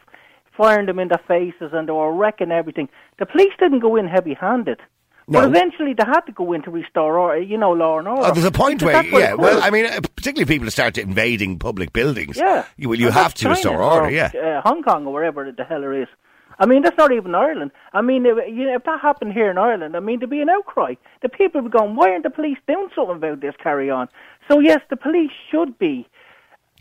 [0.57, 2.89] firing them in their faces, and they were wrecking everything.
[3.19, 4.81] The police didn't go in heavy-handed.
[5.29, 5.41] No.
[5.41, 8.21] But eventually they had to go in to restore, or, you know, law and order.
[8.23, 9.61] Oh, there's a point where, yeah, well.
[9.61, 12.37] I mean, uh, particularly if people start invading public buildings.
[12.37, 12.63] Yeah.
[12.77, 14.31] You, well, you And have to China restore or, order, yeah.
[14.33, 16.07] Uh, Hong Kong or wherever the hell it is.
[16.59, 17.71] I mean, that's not even Ireland.
[17.91, 20.41] I mean, if, you know, if that happened here in Ireland, I mean, there'd be
[20.41, 20.95] an outcry.
[21.21, 24.07] The people would be going, why aren't the police doing something about this carry on?
[24.47, 26.07] So, yes, the police should be,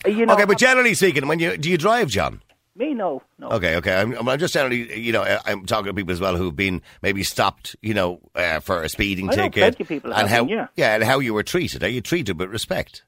[0.07, 0.35] uh, you know.
[0.35, 2.41] Okay, but generally speaking, when you do you drive, John?
[2.77, 3.49] Me, no, no.
[3.53, 3.95] Okay, okay.
[3.95, 6.83] I'm, I'm just telling you you know, I'm talking to people as well who've been
[7.01, 10.45] maybe stopped, you know, uh, for a speeding I know ticket, of people and how,
[10.45, 10.95] been, yeah.
[10.95, 11.83] and how you were treated.
[11.83, 13.03] Are you treated with respect?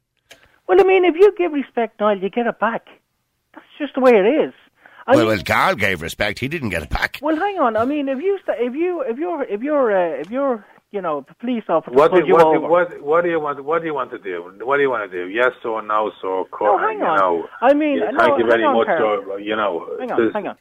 [0.66, 2.87] Well, I mean, if you give respect, Niall, you get it back.
[3.54, 4.54] That's just the way it is.
[5.07, 6.38] I well, mean, well, Carl gave respect.
[6.38, 7.18] He didn't get it back.
[7.20, 7.76] well, hang on.
[7.76, 11.24] I mean, if you, if you, if you're, if you're, uh, if you're, you know,
[11.29, 12.68] the police officer What do, pulled you what, do, over.
[12.68, 13.62] what, what do you want?
[13.64, 14.51] What do you want to do?
[14.64, 15.29] What do you want to do?
[15.31, 16.11] Yes or no?
[16.22, 17.18] So, No, hang you on.
[17.18, 17.44] know.
[17.61, 18.87] I mean, yeah, no, thank you very on, much.
[18.87, 19.38] Carl.
[19.40, 20.57] You know, Hang on, hang on.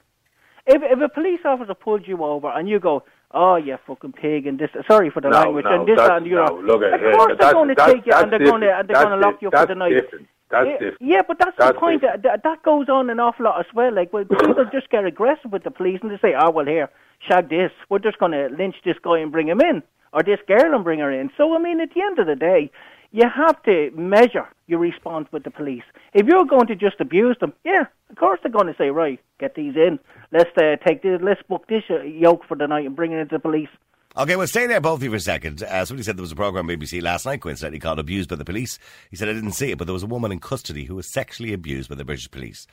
[0.66, 4.48] If if a police officer pulls you over and you go, oh, you fucking pig,
[4.48, 4.70] and this.
[4.86, 6.46] Sorry for the No, language, no, and this that's- and you know.
[6.46, 8.88] no, look at of course they're going to take you and they're going to and
[8.90, 9.92] they're going to lock you up for the night.
[9.94, 10.28] different.
[10.50, 10.98] That's yeah, different.
[11.02, 12.02] yeah, but that's, the point.
[12.02, 13.94] That, that goes on an awful lot as well.
[13.94, 16.90] Like, when people just get aggressive with the police and they say, "Oh, well, here,
[17.28, 17.72] shag this.
[17.90, 20.84] We're just going to lynch this guy and bring him in, or this girl and
[20.84, 22.72] bring her in." So, I mean, at the end of the day,
[23.12, 25.84] you have to measure your response with the police.
[26.14, 29.20] If you're going to just abuse them, yeah, of course they're going to say, "Right,
[29.40, 30.00] get these in.
[30.32, 31.20] Let's uh, take this.
[31.22, 33.70] Let's book this uh, yoke for the night and bring it into the police."
[34.18, 35.62] Okay, well, stay there, both of you, for a second.
[35.62, 38.36] Uh, somebody said there was a program on BBC last night, coincidentally, called Abused by
[38.36, 38.80] the Police.
[39.12, 41.14] He said, I didn't see it, but there was a woman in custody who was
[41.14, 42.66] sexually abused by the British police.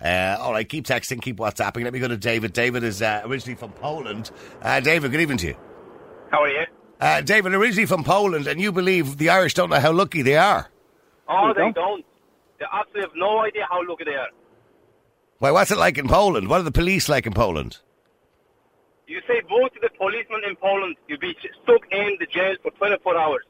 [0.00, 1.84] Uh, all right, keep texting, keep WhatsApping.
[1.84, 2.54] Let me go to David.
[2.54, 4.30] David is uh, originally from Poland.
[4.62, 5.56] Uh, David, good evening to you.
[6.30, 6.64] How are you?
[7.00, 10.36] Uh, David, originally from Poland, and you believe the Irish don't know how lucky they
[10.36, 10.68] are.
[11.28, 11.74] Oh, They they don't.
[11.74, 12.04] don't.
[12.58, 14.28] They absolutely have no idea how lucky they are.
[15.40, 16.48] Well, what's it like in Poland?
[16.48, 17.78] What are the police like in Poland?
[19.06, 22.70] You say go to the policeman in Poland, you'll be stuck in the jail for
[22.72, 23.42] 24 hours,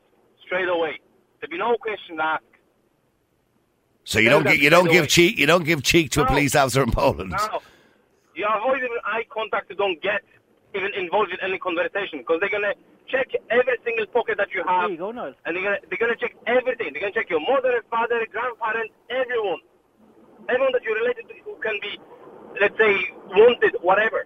[0.44, 0.98] straight away.
[1.40, 2.42] There'll be no question asked.
[4.04, 5.06] So you Tell don't them gi- you don't give away.
[5.08, 7.30] cheek you don't give cheek to a police officer in Poland.
[7.30, 7.60] Now,
[8.34, 10.22] you avoid even eye contact, you don't get
[10.74, 12.74] even involved in any conversation because they're going to
[13.08, 14.90] check every single pocket that you There have.
[14.90, 15.34] you go, Niall.
[15.44, 16.90] And they're gonna they're gonna check everything.
[16.92, 19.60] They're gonna check your mother, father, grandparents, everyone,
[20.48, 21.98] everyone that you're related to who can be,
[22.60, 22.94] let's say,
[23.30, 24.24] wanted, whatever.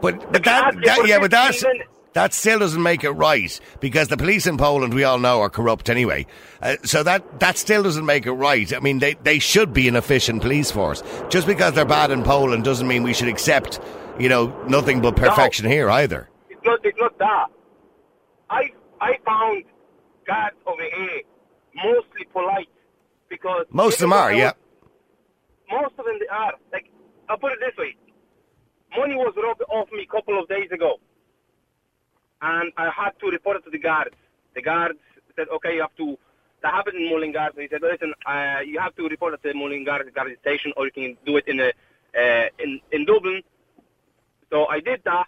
[0.00, 1.88] But but that, that yeah, but 15 that's minutes.
[2.12, 5.48] that still doesn't make it right because the police in Poland we all know are
[5.50, 6.26] corrupt anyway.
[6.60, 8.72] Uh, so that that still doesn't make it right.
[8.74, 11.02] I mean, they they should be an efficient police force.
[11.30, 13.80] Just because they're bad in Poland doesn't mean we should accept,
[14.18, 16.28] you know, nothing but perfection here either.
[16.64, 17.46] Not it's not that.
[18.50, 19.64] I I found
[20.26, 21.22] guards over here
[21.74, 22.68] mostly polite
[23.28, 24.52] because Most of them are, yeah.
[25.70, 26.54] Most of them they are.
[26.72, 26.86] Like
[27.28, 27.96] I'll put it this way:
[28.96, 31.00] money was robbed off me a couple of days ago,
[32.42, 34.14] and I had to report it to the guards.
[34.54, 34.98] The guards
[35.36, 36.18] said, "Okay, you have to."
[36.62, 37.50] That happened in Mullingar.
[37.54, 40.86] So he said, "Listen, uh, you have to report it to Mullingar guard station, or
[40.86, 41.70] you can do it in a
[42.18, 43.42] uh, in in Dublin."
[44.50, 45.26] So I did that.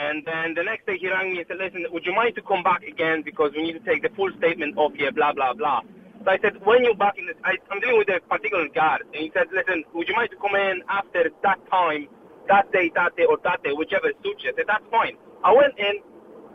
[0.00, 2.42] And then the next day he rang me and said, listen, would you mind to
[2.42, 5.52] come back again because we need to take the full statement of you, blah, blah,
[5.52, 5.82] blah.
[6.24, 9.04] So I said, when you're back in this, I, I'm dealing with a particular guard.
[9.12, 12.08] And he said, listen, would you mind to come in after that time,
[12.48, 14.52] that day, that day, or that day, whichever suits you?
[14.52, 15.20] I said, that's fine.
[15.44, 16.00] I went in,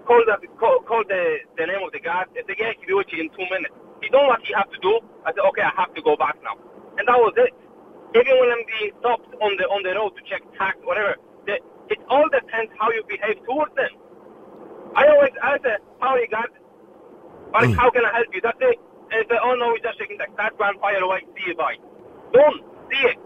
[0.10, 2.34] called, the, call, called the, the name of the guard.
[2.34, 3.77] They said, yeah, he do it in two minutes.
[4.01, 5.05] He done what he have to do.
[5.21, 6.58] I said, okay, I have to go back now.
[6.97, 7.53] And that was it.
[8.17, 11.60] Even when I'm being stopped on the on the road to check tax, whatever, the,
[11.89, 13.91] it all depends how you behave towards them.
[14.95, 16.52] I always I say, how are you guard?
[17.54, 17.76] Or mm.
[17.76, 18.41] how can I help you?
[18.41, 18.80] That's it.
[19.12, 21.21] And they say, oh no, we're just checking that, grand fire away.
[21.36, 21.76] See you bye.
[22.34, 22.60] Done.
[22.91, 23.17] See it.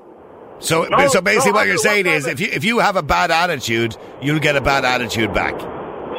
[0.60, 3.04] So No, so basically no, what you're saying is if you if you have a
[3.04, 5.56] bad attitude, you'll get a bad attitude back.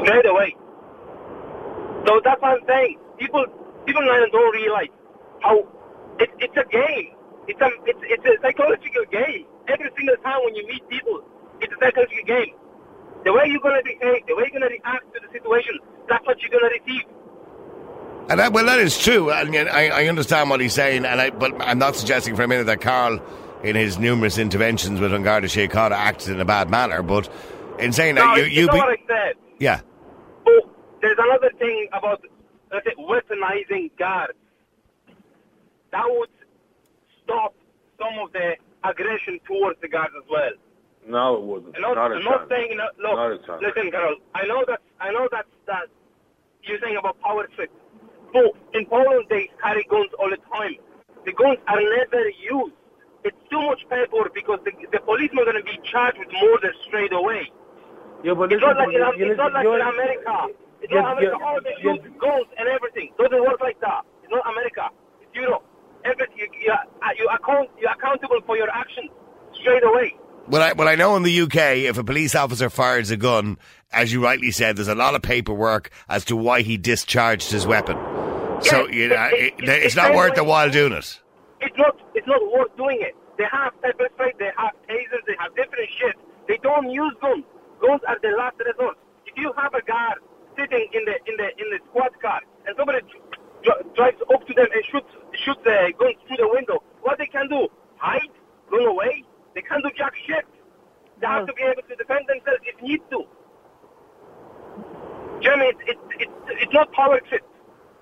[0.02, 0.56] straight away.
[2.06, 2.98] So that's what I'm saying.
[3.18, 3.44] People,
[3.84, 4.88] people don't realize
[5.42, 5.58] how
[6.18, 7.12] it, it's a game.
[7.48, 9.44] It's a it's it's a psychological game.
[9.68, 11.20] Every single time when you meet people,
[11.60, 12.54] it's a psychological game.
[13.24, 16.40] The way you're gonna behave, the way you're gonna react to the situation, that's what
[16.40, 17.04] you're gonna receive.
[18.30, 21.20] And that, well, that is true, and yet I, I understand what he's saying, and
[21.20, 23.20] I, but I'm not suggesting for a minute that Carl,
[23.64, 27.02] in his numerous interventions with Garda Síochána, acted in a bad manner.
[27.02, 27.28] But
[27.78, 29.34] in saying No, that, you, you you know be, what I said.
[29.58, 29.80] yeah,
[30.44, 30.64] But
[31.02, 32.24] there's another thing about
[32.72, 34.34] let's say weaponizing guards.
[35.92, 36.30] That would
[37.24, 37.54] stop
[37.98, 40.52] some of the aggression towards the guards as well.
[41.06, 41.76] No, it wouldn't.
[41.76, 43.16] I'm not, not a I'm not saying no, look.
[43.16, 43.62] Not a chance.
[43.62, 44.16] listen, Carol.
[44.34, 45.88] I know that I know that that
[46.62, 47.72] you're saying about power trips,
[48.32, 50.76] but in Poland they carry guns all the time.
[51.24, 52.74] The guns are never used.
[53.24, 56.72] It's too much paperwork because the, the policemen are going to be charged with murder
[56.88, 57.52] straight away.
[58.24, 60.36] Yeah, but It's listen, not like in, but you it's not like in America.
[60.80, 61.36] It's not America.
[61.36, 63.12] yeah, All they shoot guns and everything.
[63.18, 64.04] Doesn't work like that.
[64.24, 64.88] It's not America.
[65.20, 65.64] It's Europe.
[66.04, 66.72] Everything you you
[67.16, 69.10] you account you're accountable for your actions
[69.52, 70.16] straight away.
[70.48, 73.56] Well, I, well, I know in the UK, if a police officer fires a gun,
[73.92, 77.66] as you rightly said, there's a lot of paperwork as to why he discharged his
[77.66, 77.96] weapon.
[78.62, 81.20] So you know, it- it, it- it's it's not worth the while doing it.
[81.60, 83.14] It's not it's not worth doing it.
[83.38, 86.16] They have pepper spray, they have tasers, they have different shit.
[86.48, 87.44] They don't use guns.
[87.80, 88.98] Guns are the last resort.
[89.26, 90.18] If you have a guard
[90.58, 92.98] sitting in the in the in the squad car and somebody
[93.62, 95.08] dr- drives up to them and shoots
[95.44, 97.68] shoots the guns through the window, what they can do?
[97.96, 98.28] Hide,
[98.70, 99.24] run away.
[99.54, 100.46] They can't do jack shit.
[101.20, 101.46] They have oh.
[101.46, 103.24] to be able to defend themselves if need to.
[105.42, 106.32] Jeremy, it's it's it's,
[106.62, 107.42] it's not power trip.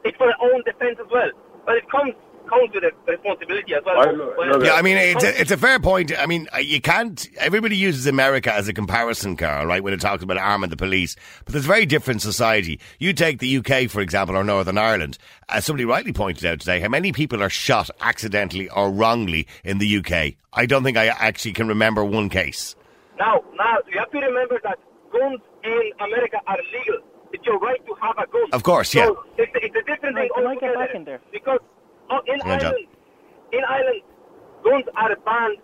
[0.05, 1.31] It's for their own defense as well.
[1.67, 2.15] But it comes
[2.49, 4.01] comes with a responsibility as well.
[4.01, 4.73] I lo- Well, love Yeah.
[4.75, 6.13] I mean, it's a, it's a fair point.
[6.19, 7.27] I mean, uh, you can't.
[7.39, 9.83] Everybody uses America as a comparison, Carl, right?
[9.83, 12.81] When it talks about arming the police, but there's a very different society.
[12.99, 15.19] You take the UK, for example, or Northern Ireland.
[15.49, 19.79] As somebody rightly pointed out today, how many people are shot accidentally or wrongly in
[19.79, 20.35] the UK?
[20.53, 22.75] I don't think I actually can remember one case.
[23.19, 24.79] Now, now you have to remember that
[25.13, 26.99] guns in America are legal.
[27.33, 28.43] It's your right to have a gun.
[28.53, 29.07] Of course, yeah.
[29.07, 30.87] So it's, it's a different Right, thing can I get altogether.
[30.87, 31.21] back in there?
[31.31, 31.59] Because
[32.11, 32.73] uh, in Yeah, John.
[32.73, 32.89] Ireland,
[33.53, 34.03] in Ireland,
[34.65, 35.59] guns are banned.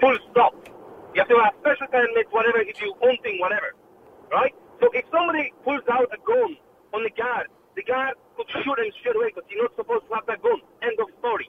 [0.00, 0.54] Full stop.
[1.14, 3.72] You have to have special permits, whatever, if you hunting, whatever.
[4.30, 4.54] Right?
[4.80, 6.56] So if somebody pulls out a gun
[6.92, 7.46] on the guard,
[7.76, 10.60] the guard could shoot him straight away because you're not supposed to have that gun.
[10.82, 11.48] End of story.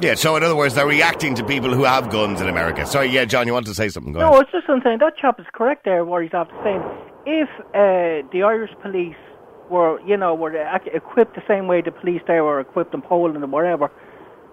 [0.00, 0.14] Yeah.
[0.14, 2.86] So, in other words, they're reacting to people who have guns in America.
[2.86, 4.12] Sorry, yeah, John, you want to say something?
[4.12, 4.42] Go No, ahead.
[4.42, 6.04] it's just I'm saying that chap is correct there.
[6.04, 6.82] What he's after saying,
[7.26, 9.14] if uh, the Irish police
[9.70, 10.54] were, you know, were
[10.92, 13.90] equipped the same way the police there were equipped in Poland and whatever,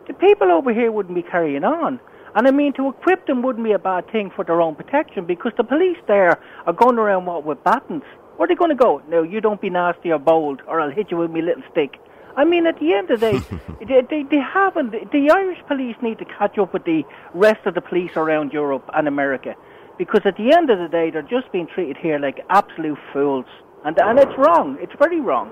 [0.08, 2.00] the people over here wouldn't be carrying on.
[2.36, 5.26] And I mean, to equip them wouldn't be a bad thing for their own protection
[5.26, 8.04] because the police there are going around what with batons.
[8.36, 9.02] Where are they going to go?
[9.10, 12.00] No, you don't be nasty or bold, or I'll hit you with my little stick.
[12.36, 13.40] I mean, at the end of the day,
[13.86, 14.92] they, they, they haven't.
[15.12, 17.04] The Irish police need to catch up with the
[17.34, 19.56] rest of the police around Europe and America,
[19.98, 23.46] because at the end of the day, they're just being treated here like absolute fools,
[23.86, 24.78] and and it's wrong.
[24.80, 25.52] It's very wrong.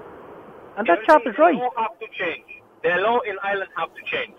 [0.78, 1.56] And that chap is The right.
[1.56, 2.46] law have to change.
[2.84, 4.36] The law in Ireland have to change.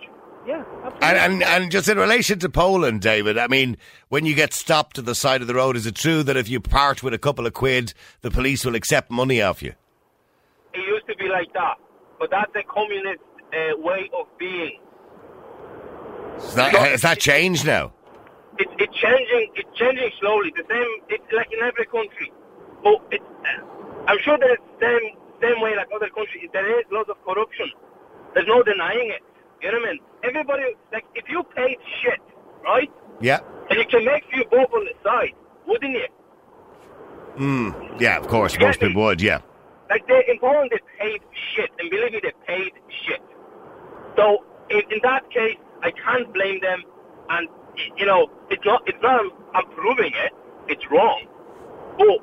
[0.46, 1.08] Yeah, absolutely.
[1.08, 3.76] And, and and just in relation to Poland, David, I mean,
[4.10, 6.48] when you get stopped at the side of the road, is it true that if
[6.48, 9.72] you part with a couple of quid, the police will accept money off you?
[10.72, 11.78] It used to be like that,
[12.20, 13.22] but that's a communist
[13.52, 14.78] uh, way of being.
[16.34, 17.92] Has that, has that changed now?
[18.58, 19.50] It's it's changing.
[19.56, 20.52] It's changing slowly.
[20.56, 21.02] The same.
[21.08, 22.30] It's like in every country.
[22.84, 23.24] But it's.
[24.06, 26.48] I'm sure there's same same way like other countries.
[26.52, 27.70] There is lots of corruption.
[28.34, 29.22] There's no denying it.
[29.62, 30.00] You know what I mean?
[30.24, 32.20] Everybody like if you paid shit,
[32.64, 32.90] right?
[33.20, 33.40] Yeah.
[33.70, 35.34] And you can make few bob on the side,
[35.66, 36.06] wouldn't you?
[37.36, 39.40] Mm, yeah, of course, most people would, yeah.
[39.90, 41.20] Like they in Poland, they paid
[41.54, 42.72] shit, and believe me, they paid
[43.04, 43.20] shit.
[44.16, 46.82] So in, in that case, I can't blame them,
[47.30, 47.48] and
[47.96, 49.20] you know, it's not, it's not.
[49.54, 50.32] I'm proving it.
[50.68, 51.26] It's wrong,
[51.98, 52.18] but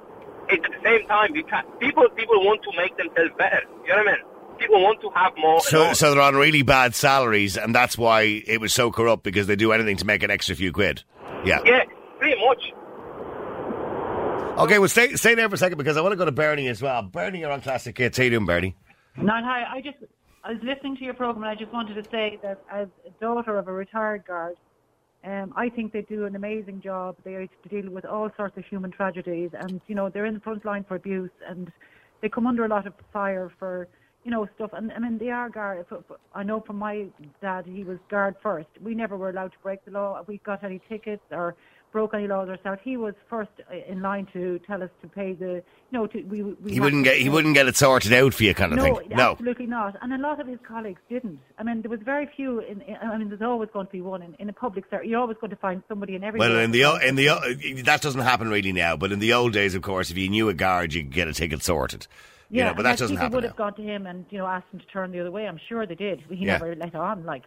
[0.60, 3.62] at the same time, you can people people want to make themselves better.
[3.84, 4.22] You know what I mean?
[4.60, 5.62] People want to have more.
[5.62, 5.96] So, more.
[5.96, 9.56] so they're on really bad salaries, and that's why it was so corrupt because they
[9.56, 11.04] do anything to make an extra few quid.
[11.44, 11.60] Yeah.
[11.66, 11.84] yeah,
[12.20, 12.74] pretty much.
[14.58, 16.68] Okay, well, stay stay there for a second because I want to go to Bernie
[16.68, 17.02] as well.
[17.02, 18.18] Bernie, you're on Classic Hits.
[18.18, 18.76] How you doing, Bernie?
[19.18, 19.66] Niall, hi.
[19.70, 19.98] I just
[20.44, 23.10] I was listening to your program and I just wanted to say that as a
[23.22, 24.56] daughter of a retired guard,
[25.24, 27.16] um, I think they do an amazing job.
[27.24, 30.66] They deal with all sorts of human tragedies, and you know they're in the front
[30.66, 31.72] line for abuse, and
[32.22, 33.88] they come under a lot of fire for
[34.26, 34.72] you know stuff.
[34.74, 35.86] And I mean they are guard.
[36.36, 37.06] I know from my
[37.42, 38.68] dad, he was guard first.
[38.82, 40.20] We never were allowed to break the law.
[40.22, 41.56] If we got any tickets or
[41.94, 45.32] broke any laws ourselves, he was first uh, in line to tell us to pay
[45.34, 45.64] the.
[45.92, 48.44] You know, to, we, we He wouldn't get he wouldn't get it sorted out for
[48.44, 49.10] you, kind of no, thing.
[49.10, 49.32] No.
[49.32, 49.96] absolutely not.
[50.02, 51.40] And a lot of his colleagues didn't.
[51.60, 52.60] I mean, there was very few.
[52.60, 55.06] In, in, I mean, there's always going to be one in, in a public sector.
[55.06, 56.40] You're always going to find somebody in every.
[56.40, 57.40] Well, in the in the uh,
[57.84, 60.50] that doesn't happen really now, but in the old days, of course, if you knew
[60.50, 62.08] a guard, you could get a ticket sorted.
[62.50, 63.30] You yeah, know, but that doesn't happen.
[63.30, 63.50] people would now.
[63.50, 65.48] have gone to him and you know asked him to turn the other way.
[65.48, 66.24] I'm sure they did.
[66.30, 66.54] He Yeah.
[66.54, 67.24] never let on.
[67.26, 67.44] Like,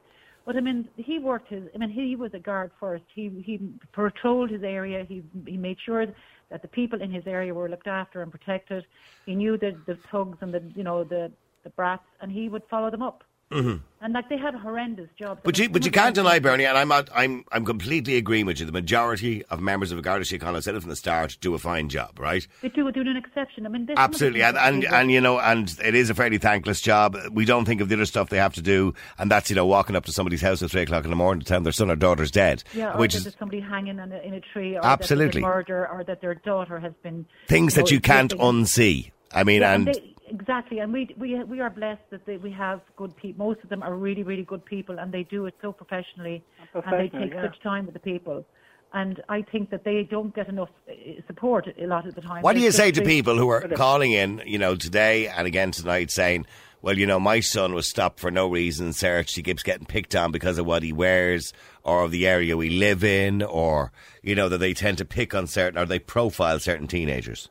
[0.47, 1.65] but I mean, he worked his.
[1.75, 3.05] I mean, he was a guard first.
[3.13, 3.61] He he
[3.93, 5.05] patrolled his area.
[5.07, 6.07] He he made sure
[6.51, 8.87] that the people in his area were looked after and protected.
[9.27, 11.33] He knew the the thugs and the you know the
[11.65, 13.25] the brats, and he would follow them up.
[13.51, 13.77] Mm-hmm.
[14.01, 15.41] And like they had a horrendous jobs.
[15.43, 18.61] But you, but you can't deny, Bernie, and I'm not, I'm I'm completely agreeing with
[18.61, 18.67] you.
[18.67, 21.59] The majority of members of the Garda Síochána said it from the start do a
[21.59, 22.47] fine job, right?
[22.61, 23.65] They do do an exception.
[23.65, 26.81] I mean, this Absolutely, and, and and you know, and it is a fairly thankless
[26.81, 27.17] job.
[27.33, 29.67] We don't think of the other stuff they have to do, and that's you know
[29.67, 31.73] walking up to somebody's house at three o'clock in the morning to tell them their
[31.73, 34.77] son or daughter's dead, yeah, or which is somebody hanging in a, in a tree,
[34.77, 35.41] or Absolutely.
[35.41, 39.13] murder, or that their daughter has been things know, that you can't unsee.
[39.33, 42.51] I mean, Yeah, and they, exactly, and we we we are blessed that they, we
[42.53, 43.47] have good people.
[43.47, 46.93] Most of them are really really good people, and they do it so professionally, and
[47.01, 47.43] they take yeah.
[47.43, 48.45] such time with the people.
[48.93, 50.93] And I think that they don't get enough uh,
[51.27, 52.43] support a lot of the time.
[52.43, 55.47] What do They're you say to people who are calling in, you know, today and
[55.47, 56.47] again tonight saying,
[56.83, 60.15] well, you know, my son was stopped for no reason, searched, he keeps getting picked
[60.15, 63.91] on because of what he wears or of the area we live in or,
[64.23, 67.49] you know, that they tend to pick on certain or they profile certain teenagers?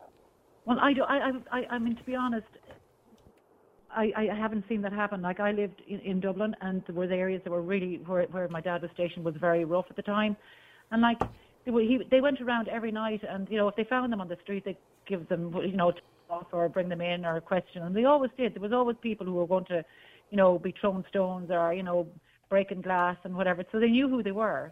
[0.65, 2.47] Well, I, do, I, I, I- I mean, to be honest,
[3.95, 5.21] I, I haven't seen that happen.
[5.21, 8.47] Like I lived in, in Dublin, and there were areas that were really where, where
[8.49, 10.35] my dad was stationed was very rough at the time,
[10.91, 11.19] and like
[11.65, 14.21] they, were, he, they went around every night, and you know if they found them
[14.21, 14.77] on the street, they
[15.07, 15.93] give them you know
[16.29, 18.55] off or bring them in or question, and they always did.
[18.55, 19.85] There was always people who were going to
[20.31, 22.07] you know, be throwing stones or you know,
[22.49, 23.63] breaking glass and whatever.
[23.71, 24.71] So they knew who they were.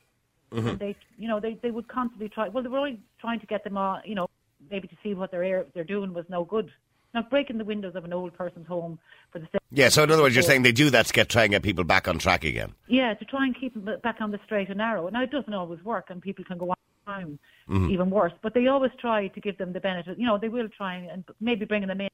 [0.52, 0.68] Mm-hmm.
[0.68, 2.48] And they, you know, they they would constantly try.
[2.50, 4.30] Well, they were only trying to get them on, you know,
[4.70, 6.70] maybe to see what they're they're doing was no good.
[7.14, 8.98] Not breaking the windows of an old person's home
[9.32, 9.62] for the sake.
[9.72, 11.62] Yeah, so in other words, you're saying they do that to get try and get
[11.62, 12.74] people back on track again.
[12.88, 15.08] Yeah, to try and keep them back on the straight and narrow.
[15.10, 17.40] Now it doesn't always work, and people can go on time
[17.70, 17.92] Mm-hmm.
[17.92, 18.34] even worse.
[18.42, 20.20] But they always try to give them the benefit.
[20.20, 22.10] You know, they will try and maybe bringing them in.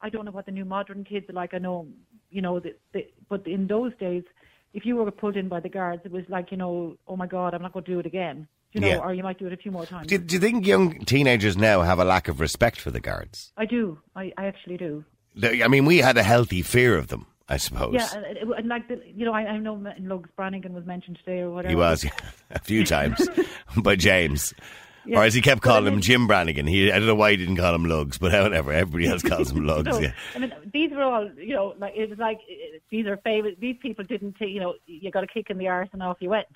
[0.00, 1.52] I don't know what the new modern kids are like.
[1.52, 1.86] I know,
[2.30, 4.24] you know, the, the, but in those days,
[4.72, 7.26] if you were pulled in by the guards, it was like, you know, oh my
[7.26, 8.48] God, I'm not going to do it again.
[8.72, 8.98] You know, Yeah.
[8.98, 10.08] or you might do it a few more times.
[10.08, 13.52] Do, do you think young teenagers now have a lack of respect for the guards?
[13.56, 13.98] I do.
[14.14, 15.04] I, I actually do.
[15.42, 17.94] I mean, we had a healthy fear of them, I suppose.
[17.94, 18.08] Yeah,
[18.56, 21.70] and, like the, you know, I, I know Lugs Brannigan was mentioned today or whatever.
[21.70, 22.10] He was yeah,
[22.50, 23.26] a few times
[23.82, 24.52] by James.
[25.06, 25.20] Yeah.
[25.20, 26.66] Or as he kept I calling him Jim Brannigan.
[26.66, 28.72] He I don't know why he didn't call him Lugs, but whatever.
[28.72, 29.86] Everybody else calls him Lugs.
[29.86, 30.12] No, yeah.
[30.34, 32.40] I mean, these were all, you know, like it was like
[32.90, 33.60] these are favorite.
[33.60, 36.16] These people didn't, take, you know, you got a kick in the arse and off
[36.18, 36.48] you went.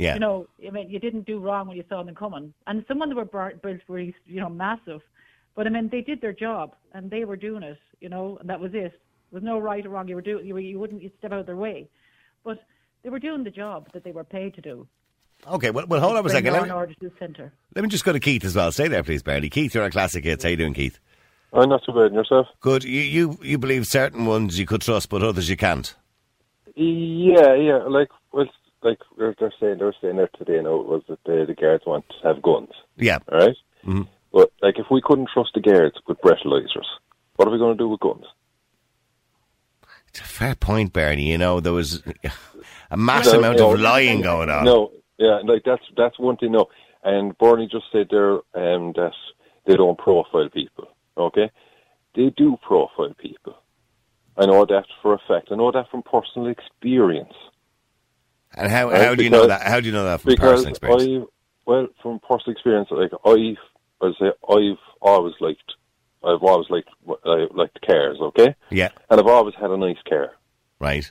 [0.00, 0.14] Yeah.
[0.14, 2.54] You know, I mean, you didn't do wrong when you saw them coming.
[2.66, 5.02] And some of them were built were, you know, massive,
[5.54, 8.48] but I mean, they did their job and they were doing it, you know, and
[8.48, 8.92] that was it.
[8.92, 10.08] There was no right or wrong.
[10.08, 11.86] You were doing, you, were, you wouldn't you'd step out of their way,
[12.44, 12.64] but
[13.02, 14.88] they were doing the job that they were paid to do.
[15.46, 16.54] Okay, well, well hold on a second.
[16.54, 17.52] law Let me, order to the centre.
[17.76, 18.72] let me just go to Keith as well.
[18.72, 19.50] Stay there, please, Barney.
[19.50, 20.44] Keith, you're on Classic Hits.
[20.44, 20.98] How you doing, Keith?
[21.52, 22.06] I'm not too bad.
[22.06, 22.46] And yourself?
[22.60, 22.84] Good.
[22.84, 25.94] You, you you believe certain ones you could trust, but others you can't.
[26.74, 27.82] Yeah, yeah.
[27.86, 28.46] Like, well,
[28.82, 30.60] like they're, they're saying, they're saying there today.
[30.62, 32.70] Now it was that the, the guards want to have guns.
[32.96, 33.18] Yeah.
[33.30, 33.56] All right?
[34.32, 36.86] But like, if we couldn't trust the guards with breathalyzers,
[37.36, 38.24] what are we going to do with guns?
[40.08, 41.30] It's a fair point, Bernie.
[41.30, 42.02] You know, there was
[42.90, 43.72] a mass No, amount no.
[43.72, 44.64] of lying going on.
[44.64, 46.52] No, yeah, like that's that's one thing.
[46.52, 46.66] No,
[47.04, 49.12] and Bernie just said there um, that
[49.66, 50.88] they don't profile people.
[51.16, 51.50] Okay,
[52.14, 53.56] they do profile people.
[54.36, 55.48] I know that for a fact.
[55.52, 57.34] I know that from personal experience.
[58.56, 59.62] And how, Right, how do you know that?
[59.62, 61.02] How do you know that from personal experience?
[61.04, 61.24] I,
[61.66, 63.56] well, from personal experience, like I,
[64.02, 65.72] I say, I've always liked,
[66.24, 66.88] I've always liked,
[67.24, 68.18] I liked cars.
[68.20, 70.32] Okay, yeah, and I've always had a nice car.
[70.78, 71.10] right.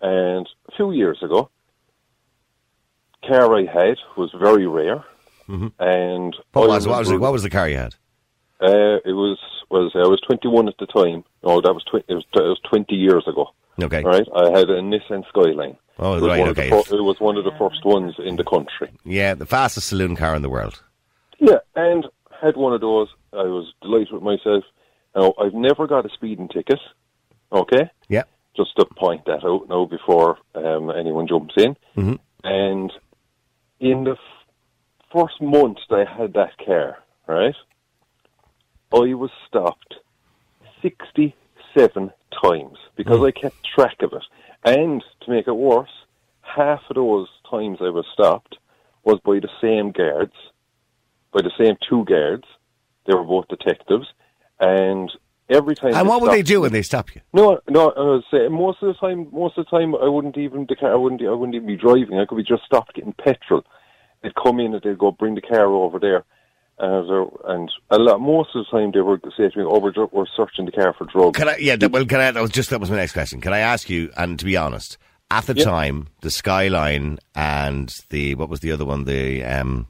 [0.00, 1.50] And a few years ago,
[3.26, 5.04] car I had was very rare,
[5.48, 6.40] and Mm-hmm.
[6.52, 7.94] What was, what, was remember- what was the car you had?
[8.60, 9.38] Uh, it was
[9.70, 11.24] was I was 21 at the time.
[11.44, 13.50] Oh, that was tw- it was it was 20 years ago.
[13.80, 14.02] Okay.
[14.02, 15.76] Right, I had a Nissan Skyline.
[16.00, 16.68] Oh, right, okay.
[16.70, 18.90] the it was one of the first ones in the country.
[19.04, 20.82] Yeah, the fastest saloon car in the world.
[21.38, 22.06] Yeah, and
[22.40, 23.08] had one of those.
[23.32, 24.64] I was delighted with myself.
[25.14, 26.78] Now, I've never got a speeding ticket.
[27.52, 28.24] Okay, Yeah.
[28.56, 31.76] just to point that out now before um, anyone jumps in.
[31.96, 32.14] Mm-hmm.
[32.44, 32.92] And
[33.80, 37.54] in the f- first month that I had that car, right,
[38.92, 39.94] I was stopped
[40.82, 42.12] 67
[42.42, 43.24] times because hmm.
[43.24, 44.24] I kept track of it.
[44.64, 45.90] And to make it worse,
[46.42, 48.56] half of those times I was stopped
[49.04, 50.34] was by the same guards,
[51.32, 52.44] by the same two guards.
[53.06, 54.06] They were both detectives.
[54.60, 55.10] And
[55.48, 55.94] every time.
[55.94, 57.20] And what would they do when they stop you?
[57.32, 57.90] no, no.
[57.90, 60.76] I was saying most of the time, most of the time, I wouldn't even the
[60.76, 60.92] car.
[60.92, 61.22] I wouldn't.
[61.22, 62.18] I wouldn't even be driving.
[62.18, 63.64] I could be just stopped getting petrol.
[64.22, 66.24] They'd come in and they'd go bring the car over there,
[66.80, 68.20] and and a lot.
[68.20, 70.94] Most of the time, they were saying to me, "Oh, we're, we're searching the car
[70.96, 71.56] for drugs." Can I?
[71.58, 71.76] Yeah.
[71.76, 72.30] That, well, can I?
[72.30, 73.40] That was just that was my next question.
[73.40, 74.10] Can I ask you?
[74.16, 74.98] And to be honest,
[75.30, 75.64] at the Yeah.
[75.64, 79.04] time, the Skyline and the what was the other one?
[79.04, 79.86] The um,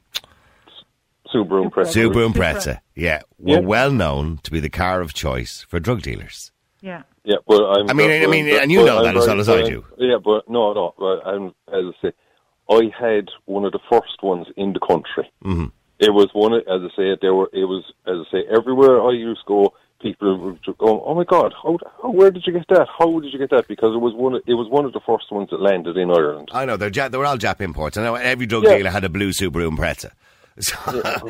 [1.33, 1.93] Subaru Impreza.
[2.11, 2.79] Subaru Impreza.
[2.95, 3.59] Yeah, were Yeah.
[3.59, 6.51] well known to be the car of choice for drug dealers.
[6.81, 7.03] Yeah.
[7.25, 7.89] Yeah, well, I'm.
[7.89, 9.85] I mean, I mean, but- and you know I'm that as well as I do.
[9.97, 10.93] Yeah, but no, no.
[10.97, 12.11] But I'm, as I say,
[12.71, 15.29] I had one of the first ones in the country.
[15.43, 15.65] Mm-hmm.
[15.99, 17.49] It was one, of- as I say, there were.
[17.53, 21.25] It was, as I say, everywhere I used to go, people were going, "Oh my
[21.25, 22.87] God, how, how, where did you get that?
[22.97, 24.35] How did you get that?" Because it was one.
[24.35, 26.49] Of, it was one of the first ones that landed in Ireland.
[26.53, 27.97] I know they're ja- they were all Jap imports.
[27.97, 28.77] I know every drug Yeah.
[28.77, 30.11] dealer had a blue Subaru Impreza.
[30.61, 30.75] So,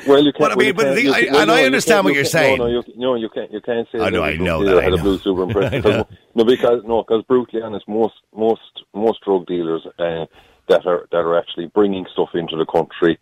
[0.08, 0.54] Well, you can't.
[0.54, 2.24] I mean, but the you I, well, and no, I understand can't- what you you're
[2.24, 2.58] can't- saying.
[2.58, 3.52] No, no, you, no, you can't.
[3.54, 4.00] You can't say.
[4.00, 5.00] I know, that I know that, I Had know.
[5.00, 5.72] a blue Impreza.
[5.72, 6.06] Because,
[6.36, 8.62] no, because no, because brutally honest, most most
[8.96, 10.26] most drug dealers uh,
[10.70, 13.20] that are that are actually bringing stuff into the country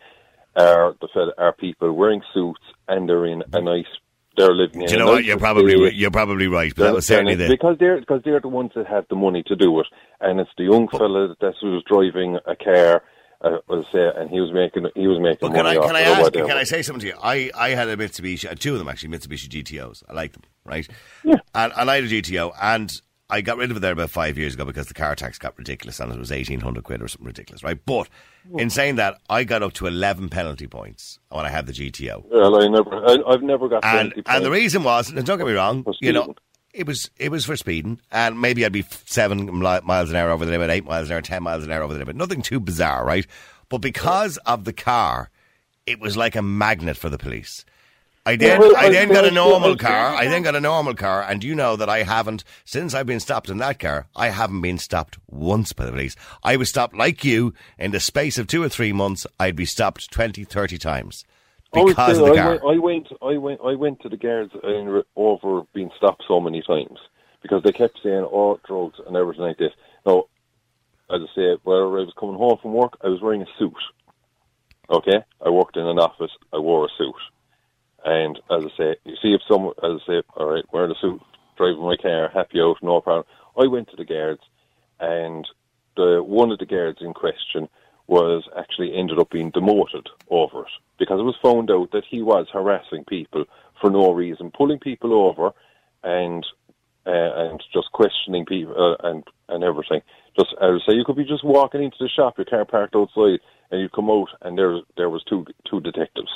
[0.58, 3.86] are the fed- are people wearing suits and they're in a nice.
[4.36, 4.86] They're living in.
[4.86, 5.24] Do you know what?
[5.24, 8.22] You're probably ri- you're probably right, but that was certainly They're- the because they're because
[8.24, 9.86] they're the ones that have the money to do it,
[10.20, 13.02] and it's the young fella that was driving a car.
[13.40, 16.00] Uh, was say, and he was making he was making But can I can I
[16.00, 16.46] ask whatever.
[16.48, 17.14] can I say something to you?
[17.22, 20.02] I, I had a Mitsubishi, uh, two of them actually, Mitsubishi GTOs.
[20.08, 20.88] I like them, right?
[21.22, 21.36] Yeah.
[21.54, 23.00] And, and I had a GTO, and
[23.30, 25.58] I got rid of it there about five years ago because the car tax got
[25.58, 27.78] ridiculous, and it was eighteen hundred quid or something ridiculous, right?
[27.84, 28.08] But
[28.56, 32.24] in saying that, I got up to eleven penalty points when I had the GTO,
[32.26, 35.36] Well, I never, I, I've never got and 20 and the reason was, and don't
[35.36, 36.34] get me wrong, you know.
[36.72, 40.46] it was it was for speeding, and maybe I'd be seven miles an hour over
[40.46, 42.16] the limit, eight miles an hour, ten miles an hour over the limit.
[42.16, 43.26] Nothing too bizarre, right?
[43.68, 45.30] But because of the car,
[45.84, 47.66] it was like a magnet for the police.
[48.28, 50.14] I then, well, I I- then got a I- normal car.
[50.14, 53.20] I then got a normal car, and you know that I haven't since I've been
[53.20, 54.06] stopped in that car.
[54.14, 56.14] I haven't been stopped once by the police.
[56.42, 59.26] I was stopped like you in the space of two or three months.
[59.40, 61.24] I'd be stopped 20, 30 times
[61.72, 62.50] I because say of the I car.
[62.50, 66.38] went, I went, I went, I went to the guards in, over being stopped so
[66.38, 66.98] many times
[67.42, 69.72] because they kept saying, "Oh, drugs and everything like this."
[70.04, 70.24] Now,
[71.10, 73.72] as I say, where I was coming home from work, I was wearing a suit.
[74.90, 76.32] Okay, I worked in an office.
[76.52, 77.14] I wore a suit,
[78.04, 80.94] and as I say, you see if someone, as I say, all right, wearing a
[81.00, 81.20] suit,
[81.56, 83.26] driving my car, happy out, no problem.
[83.58, 84.42] I went to the guards,
[85.00, 85.46] and
[85.96, 87.68] the one of the guards in question
[88.06, 92.22] was actually ended up being demoted over it because it was found out that he
[92.22, 93.44] was harassing people
[93.80, 95.52] for no reason, pulling people over
[96.02, 96.46] and
[97.06, 100.00] uh, and just questioning people uh, and and everything.
[100.38, 103.40] Just I say you could be just walking into the shop, your car parked outside,
[103.70, 106.30] and you come out and there there was two two detectives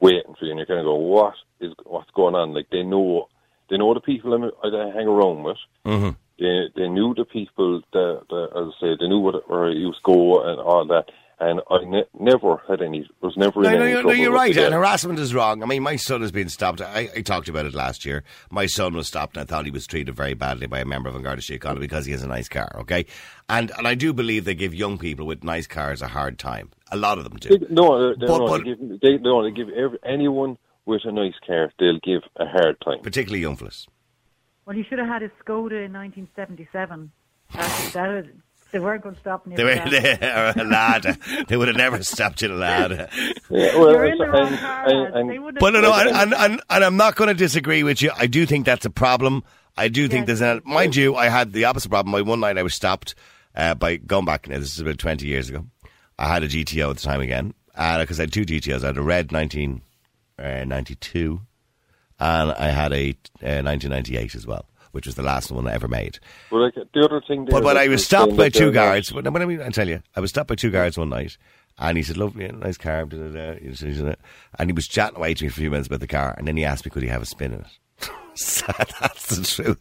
[0.00, 2.54] waiting for you, and you're kind of go, what is what's going on?
[2.54, 3.28] Like they know
[3.70, 5.58] they know the people I'm- hang around with.
[5.84, 6.16] Mhm.
[6.38, 9.70] They they knew the people that, that as I say they knew what where I
[9.72, 11.10] used to go and all that.
[11.40, 13.08] And I ne- never had any.
[13.20, 14.56] Was never No, in no, any you're, no, you're right.
[14.56, 15.62] And harassment is wrong.
[15.62, 16.80] I mean, my son has been stopped.
[16.80, 18.24] I, I talked about it last year.
[18.50, 21.08] My son was stopped, and I thought he was treated very badly by a member
[21.08, 21.80] of An Garda Síochána oh.
[21.80, 22.70] because he has a nice car.
[22.80, 23.06] Okay,
[23.48, 26.70] and and I do believe they give young people with nice cars a hard time.
[26.90, 27.50] A lot of them do.
[27.56, 31.02] They- No, they, But- no, but- they give, they, no, they give every, anyone with
[31.04, 32.98] a nice car, they'll give a hard time.
[33.02, 33.86] particularly young fellas.
[34.66, 37.12] Well, he should have had his Skoda in 1977.
[37.54, 38.24] That, that was,
[38.72, 39.56] they weren't going to stop me.
[39.56, 41.18] They were they are a lad.
[41.48, 43.08] They would have never stopped you, lad.
[43.50, 44.88] Yeah, well, You're in the and- wrong car.
[44.88, 45.16] and- lads.
[45.16, 47.82] and- They wouldn't But no, no, and, and, and, and I'm not going to disagree
[47.82, 48.10] with you.
[48.16, 49.42] I do think that's a problem.
[49.76, 50.40] I do think Yes.
[50.40, 51.14] there's an mind you.
[51.16, 52.12] I had the opposite problem.
[52.12, 53.14] My one night I was stopped
[53.54, 54.48] uh, by going back.
[54.48, 55.66] Now this is about 20 years ago.
[56.18, 58.82] I had a GTO at the time again because I had two GTOs.
[58.82, 61.40] I had a red 1992
[62.20, 63.10] and I had a
[63.42, 64.66] uh, 1998 as well,
[64.98, 66.18] which was the last one I ever made.
[66.50, 69.12] But like, the other thing, there But, but I was stopped by two guards.
[69.12, 71.10] But, no, but I mean, I tell you, I was stopped by two guards one
[71.10, 71.38] night,
[71.78, 74.14] and he said, "Lovely, nice car," da, da, da,
[74.58, 76.48] and he was chatting away to me for a few minutes about the car, and
[76.48, 78.66] then he asked me, "Could he have a spin in it?" so
[79.00, 79.78] that's the truth.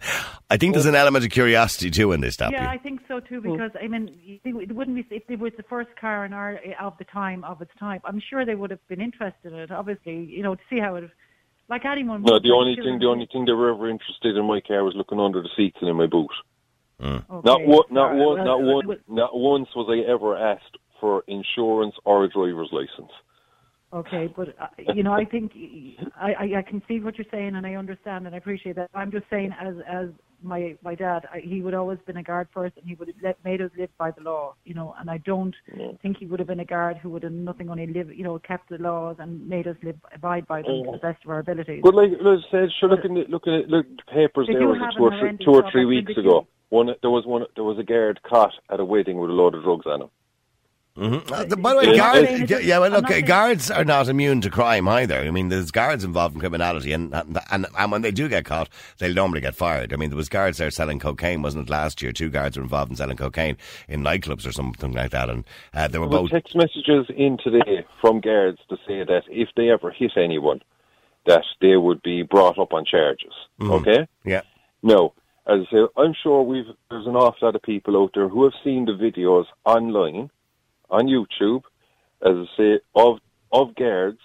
[0.52, 2.70] I think there's an element of curiosity too when they stop Yeah, you.
[2.70, 3.42] I think so too.
[3.42, 6.94] Because I mean, it wouldn't be if it was the first car in our of
[7.00, 8.02] the time of its time.
[8.06, 9.72] I'm sure they would have been interested in it.
[9.72, 11.10] Obviously, you know, to see how it,
[11.70, 12.24] like anyone.
[12.24, 14.96] No, the only thing, the only thing they were ever interested in my car was
[14.96, 16.32] looking under the seats and in my boot.
[17.00, 17.24] Okay.
[17.30, 20.36] Not one, not All right, one, well, not one, well, not once was I ever
[20.36, 23.12] asked for insurance or a driver's license.
[23.94, 25.54] Okay, but uh, you know, I think
[26.16, 28.90] I, I I can see what you're saying, and I understand and I appreciate that.
[28.94, 30.10] I'm just saying, as as
[30.44, 33.18] my my dad, I, he would always been a guard first, and he would have
[33.24, 34.96] let, made us live by the law, you know.
[35.00, 35.56] And I don't
[36.02, 38.40] think he would have been a guard who would have nothing only live, you know,
[38.40, 41.40] kept the laws and made us live abide by them to the best of our
[41.40, 41.82] abilities.
[41.84, 44.94] But like I said, sure, look at it, look at look the papers there was
[44.96, 46.48] two or three, two or three weeks ago.
[46.70, 49.56] One there was one there was a guard caught at a wedding with a load
[49.56, 50.10] of drugs on him.
[50.98, 51.32] Mhm.
[51.32, 51.98] Uh, by the way, Yeah.
[52.48, 55.20] guards, yeah, well, look, guards are not immune to crime either.
[55.20, 58.46] I mean, there's guards involved in criminality, and, and and and when they do get
[58.46, 58.68] caught,
[58.98, 59.94] they'll normally get fired.
[59.94, 61.72] I mean, there was guards there selling cocaine, wasn't it?
[61.72, 65.30] Last year, two guards were involved in selling cocaine in nightclubs or something like that,
[65.30, 65.44] and
[65.76, 66.32] uh, they were both.
[66.32, 70.62] were text messages in today from guards to say that if they ever hit anyone,
[71.28, 73.34] that they would be brought up on charges.
[73.62, 74.08] Okay.
[74.26, 74.42] Yeah.
[74.82, 75.14] No,
[75.46, 78.44] as I say, I'm sure we've there's an awful lot of people out there who
[78.46, 80.30] have seen the videos online,
[80.90, 81.64] on YouTube,
[82.26, 83.20] as I say, of
[83.52, 84.20] of guards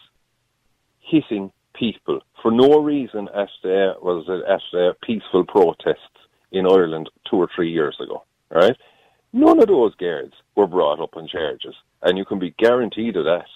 [1.01, 3.29] hitting people for no reason
[3.63, 6.19] the was it at the peaceful protests
[6.51, 8.25] in Ireland two or three years ago.
[8.51, 8.77] Right?
[9.33, 13.25] None of those guards were brought up on charges, and you can be guaranteed of
[13.25, 13.47] that.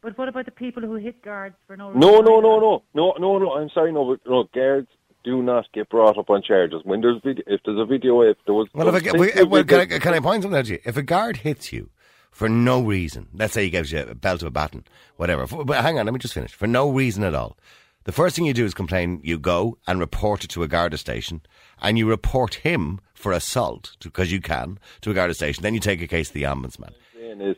[0.00, 2.00] But what about the people who hit guards for no reason?
[2.00, 3.52] No, no, no, no, no, no, no.
[3.52, 4.88] I'm sorry, no, but no guards
[5.24, 7.42] do not get brought up on charges when there's video.
[7.46, 9.64] If there's a video, if there was, Well, if I, there ca- was we- well,
[9.64, 10.78] can, I, can I point something out to you?
[10.84, 11.90] If a guard hits you
[12.30, 14.84] for no reason, let's say he gives you a belt or a baton,
[15.16, 15.46] whatever.
[15.46, 16.52] For, but hang on, let me just finish.
[16.52, 17.56] For no reason at all.
[18.04, 19.20] The first thing you do is complain.
[19.24, 21.40] You go and report it to a Garda station,
[21.80, 25.62] and you report him for assault because you can to a Garda station.
[25.62, 26.92] Then you take a case to the ombudsman.
[27.14, 27.56] saying is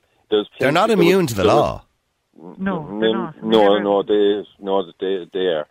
[0.61, 1.83] They're not immune was- to the there was- law.
[2.39, 3.43] No, No, they're not.
[3.43, 5.67] no, Never- no, they, no, they, they are.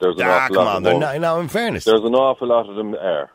[0.00, 0.86] There's an Ah, awful come lot on.
[0.86, 1.00] of them.
[1.00, 3.30] not, now, in fairness, There's an awful lot of them are.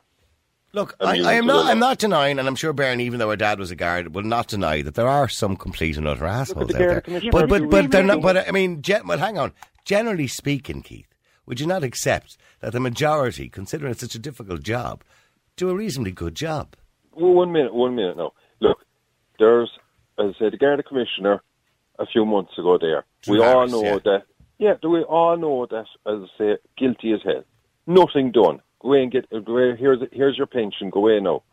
[0.73, 1.67] Look, I'm I, am not.
[1.67, 4.23] I'm not denying, and I'm sure Baron, even though her dad was a guard, will
[4.23, 7.21] not deny that there are some complete and utter assholes the out there.
[7.31, 8.21] But but but they're not.
[8.21, 9.53] But I mean, gen, well, hang on.
[9.85, 11.07] Generally speaking, Keith,
[11.45, 15.01] would you not accept that the majority, considering it's such a difficult job,
[15.55, 16.75] do a reasonably good job?
[17.13, 18.79] Well, one minute, one minute No, Look,
[19.39, 19.69] there's,
[20.19, 21.41] as I said, the Garda Commissioner
[21.99, 23.05] a few months ago there.
[23.27, 23.99] We all know yeah.
[24.03, 24.23] that,
[24.57, 27.43] yeah, do we all know that, as I say, guilty as hell.
[27.87, 28.61] Nothing done.
[28.81, 31.43] Go away and get, go away, here's, here's your pension, go away now.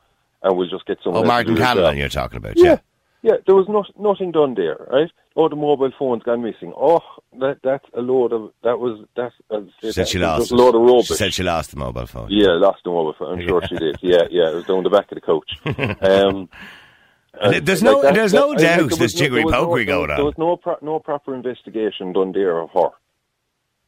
[0.43, 2.65] And we'll just get someone Oh, Martin Callinan, you're talking about, Yeah.
[2.65, 2.79] yeah.
[3.25, 5.09] Yeah, there was not, nothing done there, right?
[5.37, 6.73] Oh, the mobile phone's gone missing.
[6.77, 6.99] Oh,
[7.39, 10.27] that that's a load of that was that's as I She said, said she that
[10.41, 10.51] lost.
[10.51, 11.07] a load of rubbish.
[11.07, 12.27] She said she lost the mobile phone.
[12.31, 13.39] yeah, lost the mobile phone.
[13.41, 13.97] I'm sure she did.
[14.03, 15.49] Yeah, yeah, it was down the back of the coach.
[16.03, 16.49] Um,
[17.35, 19.67] Uh, and there's like no- that- there's that- no doubt there there's jiggery was no-
[19.67, 20.09] going on.
[20.09, 22.91] There was no pro- no proper investigation done there of her.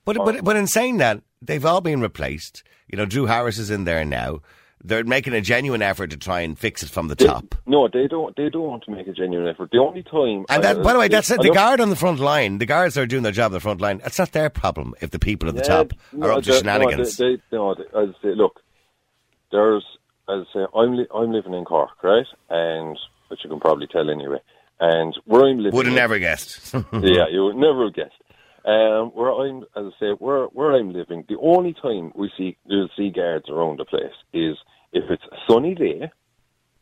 [0.04, 2.62] But, but but in saying that, they've all been replaced.
[2.88, 4.40] You know, Drew Harris is in there now.
[4.86, 7.54] They're making a genuine effort to try and fix it from the They- top.
[7.66, 8.36] No, they don't.
[8.36, 9.70] They don't want to make a genuine effort.
[9.72, 10.44] The only time.
[10.50, 11.40] And that, I- by the way, that's it.
[11.40, 13.80] The guard on the front line, the guards are doing their job on the front
[13.80, 16.50] line, it's not their problem if the people at the top no, are up to
[16.50, 17.18] they- shenanigans.
[17.18, 18.60] No, they, no they, as I say, look,
[19.52, 19.84] there's,
[20.28, 22.26] as I say, I'm, li- I'm living in Cork, right?
[22.50, 22.98] And,
[23.34, 24.38] which you can probably tell anyway.
[24.78, 25.76] And where I'm living.
[25.76, 26.72] Would have never guessed.
[26.92, 28.12] yeah, you would never have guessed.
[28.64, 32.56] Um, where I'm, as I say, where where I'm living, the only time we see
[32.64, 34.56] you'll see guards around the place is
[34.92, 36.10] if it's a sunny day,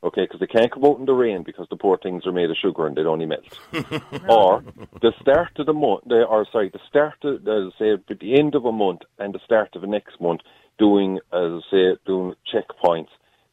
[0.04, 2.50] okay, because they can't come out in the rain because the poor things are made
[2.50, 3.58] of sugar and they'd only melt.
[4.28, 4.62] or
[5.00, 8.38] the start of the month, or sorry, the start of, as I say, at the
[8.38, 10.42] end of a month and the start of the next month,
[10.78, 13.08] doing, as I say, doing checkpoints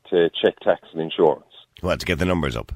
[0.09, 1.45] to check tax and insurance.
[1.81, 2.71] what, to get the numbers up?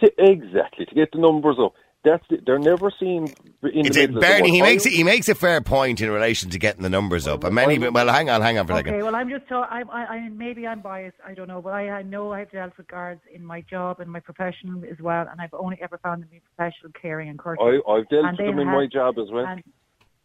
[0.00, 1.72] To, exactly, to get the numbers up.
[2.04, 3.24] That's the, they're never seen
[3.62, 6.08] in It's the it, middle Bernie, he makes it, he makes a fair point in
[6.10, 7.42] relation to getting the numbers up.
[7.42, 8.94] And many, well, hang on, hang on for a second.
[8.94, 11.72] Okay, well, I'm just, ta- I, I, I, maybe I'm biased, I don't know, but
[11.72, 15.26] I, I know I've dealt with guards in my job and my profession as well,
[15.28, 17.82] and I've only ever found them to be professional, caring, and courteous.
[17.88, 19.46] I, I've dealt And with them in had- my job as well.
[19.46, 19.64] and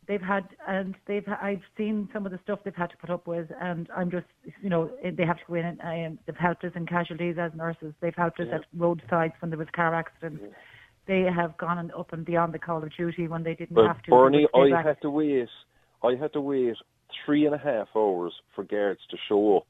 [0.08, 3.28] they've had and they've I've seen some of the stuff they've had to put up
[3.28, 4.26] with, and I'm just
[4.62, 7.52] you know they have to go in and um, they've helped us in casualties as
[7.56, 7.94] nurses.
[8.02, 10.44] They've helped us at roadsides when there was car accidents.
[11.08, 13.88] They have gone and up and beyond the call of duty when they didn't But
[13.88, 14.12] have to.
[14.12, 14.86] Bernie, I back.
[14.86, 15.50] had to wait.
[16.04, 16.76] I had to wait
[17.26, 19.68] three and a half hours for guards to show up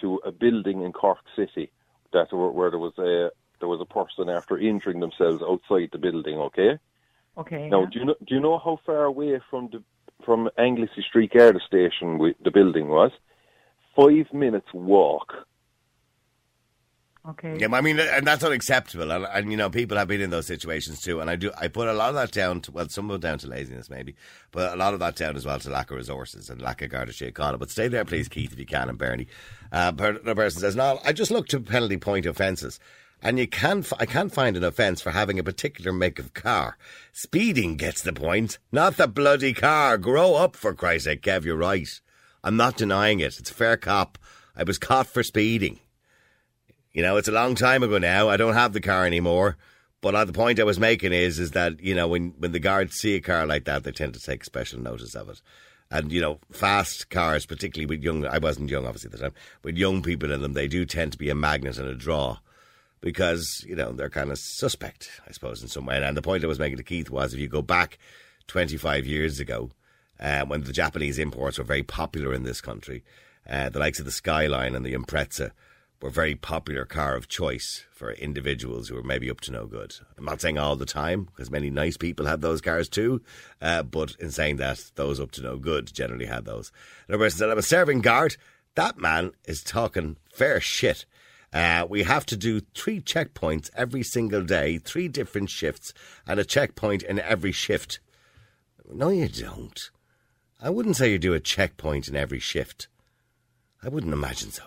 [0.00, 1.70] to a building in Cork City
[2.12, 3.30] that were, where there was a
[3.60, 6.38] there was a person after injuring themselves outside the building.
[6.38, 6.78] Okay.
[7.36, 7.68] Okay.
[7.68, 7.86] Now, yeah.
[7.92, 9.82] do you know do you know how far away from the
[10.24, 13.10] from Anglesey Street Garda Station we, the building was?
[13.96, 15.32] Five minutes walk.
[17.26, 17.56] Okay.
[17.58, 19.10] Yeah, I mean, and that's unacceptable.
[19.10, 21.20] And, and you know, people have been in those situations too.
[21.20, 23.22] And I do, I put a lot of that down to, well, some of it
[23.22, 24.14] down to laziness maybe,
[24.50, 26.90] but a lot of that down as well to lack of resources and lack of
[26.90, 27.58] Garda Síochána.
[27.58, 29.26] But stay there, please, Keith, if you can, and Bernie.
[29.72, 32.78] Uh, per- another person says, no, I just looked to penalty point offences.
[33.24, 36.76] And you can, I can't find an offence for having a particular make of car.
[37.10, 39.96] Speeding gets the point, not the bloody car.
[39.96, 41.42] Grow up, for Christ's sake, Kev.
[41.44, 41.88] You're right.
[42.44, 43.38] I'm not denying it.
[43.38, 44.18] It's fair cop.
[44.54, 45.80] I was caught for speeding.
[46.92, 48.28] You know, it's a long time ago now.
[48.28, 49.56] I don't have the car anymore.
[50.02, 52.96] But the point I was making is, is that you know, when when the guards
[52.96, 55.40] see a car like that, they tend to take special notice of it.
[55.90, 59.34] And you know, fast cars, particularly with young, I wasn't young obviously at the time,
[59.62, 62.36] with young people in them, they do tend to be a magnet and a draw
[63.04, 66.02] because you know they're kind of suspect, I suppose, in some way.
[66.02, 67.98] And the point I was making to Keith was, if you go back
[68.48, 69.70] 25 years ago,
[70.18, 73.04] uh, when the Japanese imports were very popular in this country,
[73.48, 75.50] uh, the likes of the Skyline and the Impreza
[76.00, 79.94] were very popular car of choice for individuals who were maybe up to no good.
[80.16, 83.20] I'm not saying all the time, because many nice people had those cars too,
[83.60, 86.72] uh, but in saying that, those up to no good generally had those.
[87.06, 88.38] Another person said, I'm a serving guard.
[88.76, 91.04] That man is talking fair shit.
[91.54, 95.94] Uh, we have to do three checkpoints every single day, three different shifts,
[96.26, 98.00] and a checkpoint in every shift.
[98.92, 99.90] No, you don't.
[100.60, 102.88] I wouldn't say you do a checkpoint in every shift.
[103.84, 104.64] I wouldn't imagine so.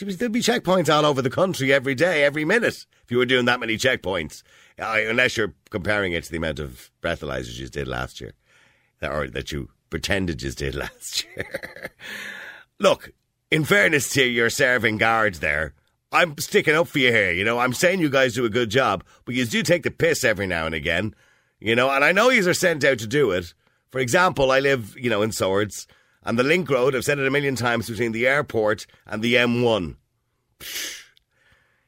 [0.00, 3.44] There'd be checkpoints all over the country every day, every minute, if you were doing
[3.44, 4.42] that many checkpoints.
[4.78, 8.32] Uh, unless you're comparing it to the amount of breathalyzers you did last year,
[9.02, 11.92] or that you pretended you did last year.
[12.80, 13.12] Look,
[13.54, 15.74] in fairness to your serving guards there,
[16.10, 17.30] I'm sticking up for you here.
[17.30, 19.92] You know, I'm saying you guys do a good job, but you do take the
[19.92, 21.14] piss every now and again.
[21.60, 23.54] You know, and I know you are sent out to do it.
[23.92, 25.86] For example, I live, you know, in Swords,
[26.24, 29.34] and the link road, I've said it a million times, between the airport and the
[29.34, 29.94] M1.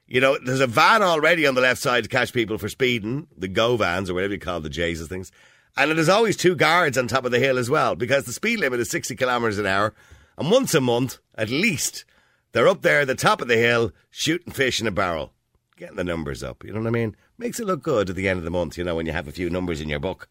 [0.06, 3.26] You know, there's a van already on the left side to catch people for speeding,
[3.36, 5.32] the go vans or whatever you call the Jesus things.
[5.76, 8.60] And there's always two guards on top of the hill as well, because the speed
[8.60, 9.94] limit is 60 kilometres an hour.
[10.39, 12.05] And once a month, at least,
[12.53, 15.32] they're up there at the top of the hill shooting fish in a barrel,
[15.76, 16.64] getting the numbers up.
[16.64, 17.16] You know what I mean?
[17.39, 19.28] Makes it look good at the end of the month, you know, when you have
[19.28, 20.28] a few numbers in your book.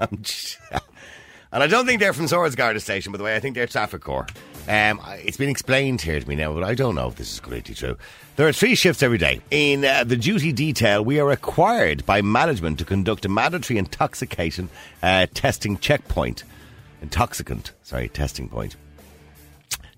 [1.54, 3.36] And I don't think they're from Swords Garda Station, by the way.
[3.36, 4.26] I think they're Traffic Corps.
[4.66, 7.38] Um, it's been explained here to me now, but I don't know if this is
[7.38, 7.96] completely true.
[8.34, 9.40] There are three shifts every day.
[9.52, 14.68] In uh, the duty detail, we are required by management to conduct a mandatory intoxication
[15.00, 16.42] uh, testing checkpoint.
[17.00, 18.74] Intoxicant, sorry, testing point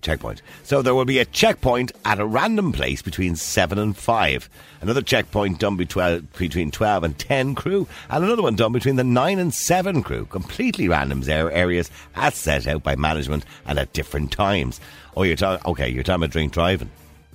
[0.07, 0.41] checkpoint.
[0.63, 4.49] So there will be a checkpoint at a random place between 7 and 5.
[4.81, 7.87] Another checkpoint done between 12 and 10 crew.
[8.09, 10.25] And another one done between the 9 and 7 crew.
[10.25, 14.79] Completely random ar- areas as set out by management and at different times.
[15.17, 16.89] Oh, you're talking, okay, you're talking about drink driving.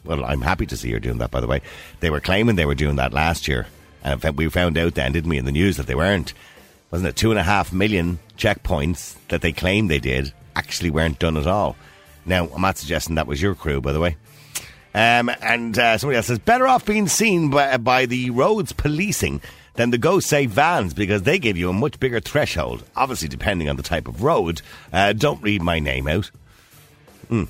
[0.04, 1.60] Well, I'm happy to see you're doing that, by the way.
[2.00, 3.66] They were claiming they were doing that last year.
[4.02, 6.32] And we found out then, didn't we, in the news that they weren't.
[6.90, 11.18] Wasn't it two and a half million checkpoints that they claimed they did actually weren't
[11.18, 11.76] done at all?
[12.24, 14.16] Now, I'm not suggesting that was your crew, by the way.
[14.94, 19.40] Um, and uh, somebody else says, better off being seen by, by the roads policing
[19.74, 22.84] than the Go Safe vans because they give you a much bigger threshold.
[22.94, 24.60] Obviously, depending on the type of road.
[24.92, 26.30] Uh, don't read my name out.
[27.28, 27.44] Hmm.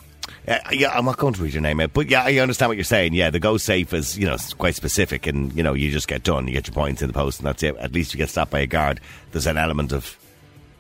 [0.47, 2.77] Uh, yeah, I'm not going to read your name out, but yeah, I understand what
[2.77, 3.15] you're saying.
[3.15, 6.23] Yeah, the Go Safe is, you know, quite specific and, you know, you just get
[6.23, 7.77] done, you get your points in the post and that's it.
[7.77, 9.01] At least you get stopped by a guard.
[9.33, 10.17] There's an element of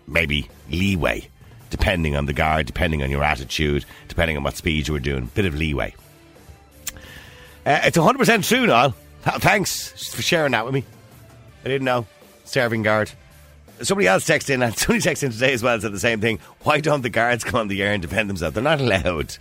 [0.07, 1.29] maybe leeway
[1.73, 5.31] depending on the guard, depending on your attitude, depending on what speed you were doing.
[5.35, 5.95] Bit of leeway.
[7.65, 8.95] Uh, it's 100% true, Niall.
[9.23, 10.85] Thanks for sharing that with me.
[11.65, 12.07] I didn't know.
[12.45, 13.11] Serving guard.
[13.81, 16.41] Somebody else texted in, and somebody texted in today as well, said the same thing.
[16.61, 18.55] Why don't the guards come on the air and defend themselves?
[18.55, 19.37] They're not allowed.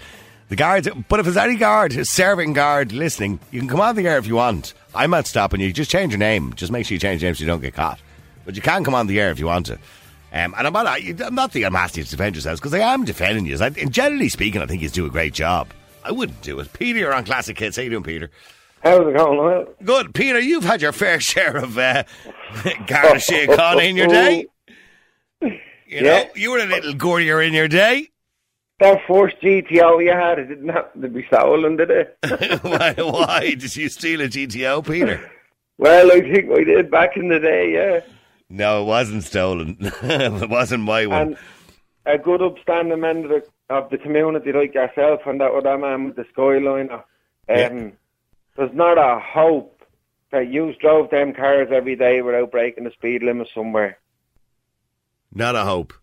[0.47, 4.07] The guards, but if there's any guard, serving guard listening, you can come on the
[4.07, 4.73] air if you want.
[4.95, 5.73] I'm not stopping you.
[5.73, 6.53] Just change your name.
[6.53, 7.99] Just make sure you change your name so you don't get caught.
[8.45, 9.79] But you can come on the air if you want to.
[10.34, 12.79] Um, and I'm not, I'm not thinking I'm asking you to defend yourselves because I
[12.79, 13.57] am defending you.
[13.59, 15.67] I, and generally speaking, I think you do a great job.
[16.03, 16.71] I wouldn't do it.
[16.73, 17.75] Peter, you're on Classic Hits.
[17.77, 18.32] How you doing, Peter?
[18.82, 19.65] How's it going, Noel?
[19.84, 20.13] Good.
[20.15, 22.03] Peter, you've had your fair share of uh,
[22.88, 24.47] Garda Síochána in your day.
[25.41, 26.27] You know, Yeah.
[26.36, 28.07] you were a little gurrier in your day.
[28.79, 32.17] That first GTO you had, it didn't happen to be stolen, did it?
[32.63, 35.29] why, why did you steal a GTO, Peter?
[35.77, 37.99] well, I think I did back in the day, yeah.
[38.52, 39.78] No, it wasn't stolen.
[39.82, 41.22] it wasn't my one.
[41.22, 41.38] And
[42.06, 46.06] a good upstanding member of the, of the community like yourself and that other man
[46.08, 47.04] with the Skyliner, um,
[47.47, 47.89] Yeah.
[48.58, 49.82] there's not a hope
[50.32, 53.97] that you drove them cars every day without breaking the speed limit somewhere.
[55.34, 55.93] Not a hope.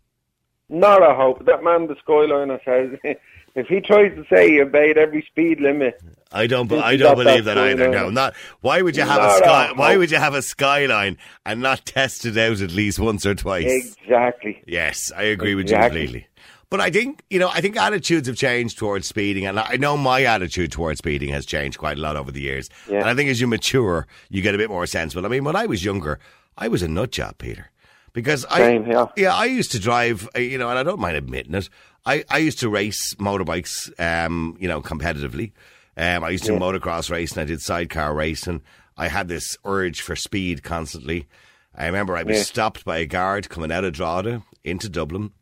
[0.71, 1.45] Not a hope.
[1.45, 2.99] That man, the Skyliner, says
[3.55, 6.71] if he tries to say he obeyed every speed limit, I don't.
[6.73, 7.89] I don't believe that either.
[7.89, 8.35] No, not.
[8.61, 9.73] Why would you have a sky?
[9.75, 11.17] Why would you have a skyline
[11.47, 13.97] and not test it out at least once or twice?
[14.03, 14.63] exactly.
[14.67, 16.27] Yes, I agree with you completely.
[16.71, 19.97] But I think you know, I think attitudes have changed towards speeding, and I know
[19.97, 22.69] my attitude towards speeding has changed quite a lot over the years.
[22.91, 22.99] Yeah.
[22.99, 25.25] And I think as you mature, you get a bit more sensible.
[25.25, 26.19] I mean, when I was younger,
[26.59, 27.71] I was a nut job, Peter,
[28.13, 29.35] because Same, I yeah.
[29.35, 31.71] I used to drive, uh, you know, and I don't mind admitting it.
[32.05, 35.53] I, I used to race motorbikes, um, you know, competitively.
[35.99, 37.43] Um, I used to do motocross racing.
[37.43, 38.63] I did sidecar racing.
[38.97, 41.27] I had this urge for speed constantly.
[41.75, 42.43] I remember I was Yeah.
[42.45, 45.33] stopped by a guard coming out of Drogheda into Dublin.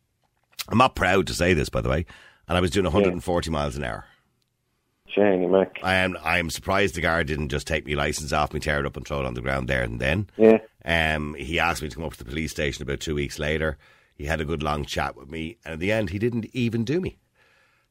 [0.68, 2.06] I'm not proud to say this, by the way,
[2.48, 4.04] and I was doing 140 miles an hour.
[5.08, 5.78] Shiny Mac.
[5.82, 8.80] I am I am surprised the guard didn't just take me license off me, tear
[8.80, 10.28] it up, and throw it on the ground there and then.
[10.36, 10.58] Yeah.
[10.84, 13.78] Um, he asked me to come up to the police station about two weeks later.
[14.14, 16.84] He had a good long chat with me, and in the end, he didn't even
[16.84, 17.18] do me.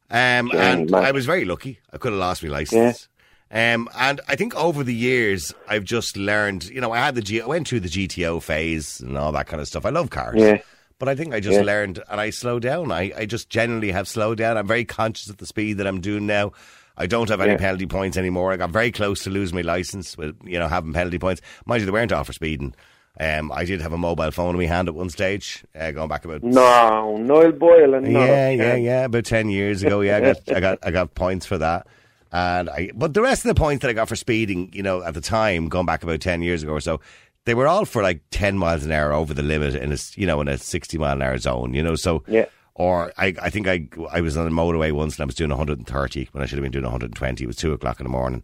[0.10, 0.93] Um, and.
[0.95, 1.80] I was very lucky.
[1.91, 3.08] I could have lost my license.
[3.51, 6.66] Um, and I think over the years, I've just learned.
[6.66, 9.47] You know, I had the G- I went through the GTO phase and all that
[9.47, 9.86] kind of stuff.
[9.86, 10.36] I love cars.
[10.41, 10.58] Yeah.
[10.97, 11.64] But I think I just Yeah.
[11.66, 12.91] learned and I slow down.
[12.91, 14.58] I, I just generally have slowed down.
[14.58, 16.53] I'm very conscious of the speed that I'm doing now.
[16.97, 17.58] I don't have any Yeah.
[17.58, 18.51] penalty points anymore.
[18.53, 21.41] I got very close to losing my license with, you know, having penalty points.
[21.66, 22.74] Mind you, they weren't off for speeding.
[23.20, 26.09] Um, I did have a mobile phone in my hand at one stage, uh, going
[26.09, 28.11] back about No, Noel Boylan.
[28.11, 29.05] No, yeah, yeah, yeah.
[29.05, 31.88] About ten years ago, yeah, I got, I got, I got points for that.
[32.32, 35.01] And I, but the rest of the points that I got for speeding, you know,
[35.01, 36.99] at the time, going back about ten years ago or so,
[37.45, 40.28] they were all for like ten miles an hour over the limit in a, you
[40.28, 41.95] know, in a sixty mile an hour zone, you know.
[41.95, 42.45] So, Yeah.
[42.78, 45.49] Or I, I think I, I was on a motorway once and I was doing
[45.49, 47.41] 130 when I should have been doing 120.
[47.41, 48.43] It was two o'clock in the morning.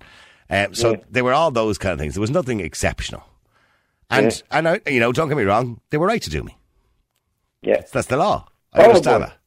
[0.50, 0.98] Um, so Yeah.
[1.10, 2.14] they were all those kind of things.
[2.14, 3.24] There was nothing exceptional.
[4.12, 6.58] And and I, you know, don't get me wrong, they were right to do me.
[7.62, 7.82] Yeah.
[7.92, 8.48] That's the law.
[8.74, 9.28] I Oh, understand boy.
[9.28, 9.38] that.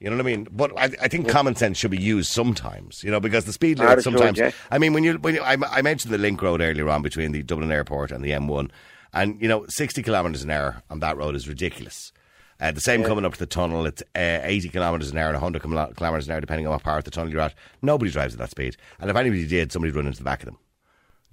[0.00, 0.48] You know what I mean?
[0.50, 3.02] But I, I think common sense should be used sometimes.
[3.02, 4.38] You know, because the speed limit sometimes.
[4.38, 4.50] yeah.
[4.70, 7.32] I mean, when you when you, I, I mentioned the link road earlier on between
[7.32, 8.70] the Dublin Airport and the M1,
[9.14, 12.12] and you know, sixty kilometres an hour on that road is ridiculous.
[12.60, 15.34] Uh, the same coming up to the tunnel, it's uh, 80 kilometres an hour and
[15.34, 15.60] 100
[15.96, 17.52] kilometres an hour, depending on what part of the tunnel you're at.
[17.82, 18.76] Nobody drives at that speed.
[19.00, 20.58] And if anybody did, somebody'd run into the back of them.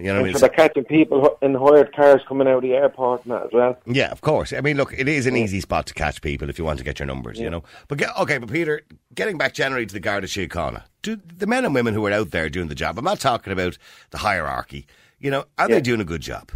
[0.02, 0.34] You know what I mean?
[0.34, 3.49] so they're catching people in hired cars coming out of the airport and that as
[3.54, 3.78] well.
[3.86, 4.52] Yeah, of course.
[4.52, 6.86] I mean, look, it is an easy spot to catch people if you want to
[6.86, 7.64] get your numbers, you know.
[7.88, 8.82] But get, okay, but Peter,
[9.14, 12.32] getting back generally to the Garda Síochána, do the men and women who are out
[12.32, 13.78] there doing the job, I'm not talking about
[14.10, 14.88] the hierarchy,
[15.20, 15.76] you know, are Yeah.
[15.76, 16.52] they doing a good job?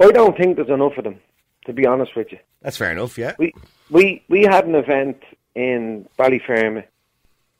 [0.00, 1.18] I don't think there's enough of them,
[1.66, 2.38] to be honest with you.
[2.62, 3.34] That's fair enough, yeah.
[3.38, 3.52] We
[3.90, 5.22] we we had an event
[5.54, 6.84] in Ballyfermot,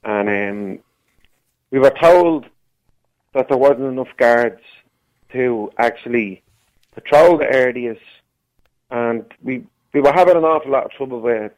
[0.04, 0.78] and um,
[1.70, 2.46] we were told
[3.34, 4.60] that there wasn't enough guards
[5.32, 6.42] to actually
[6.94, 7.98] patrol the areas,
[8.90, 11.52] and we we were having an awful lot of trouble with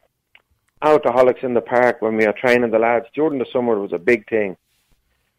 [0.81, 3.73] alcoholics in the park when we were training the lads during the summer.
[3.73, 4.57] It was a big thing,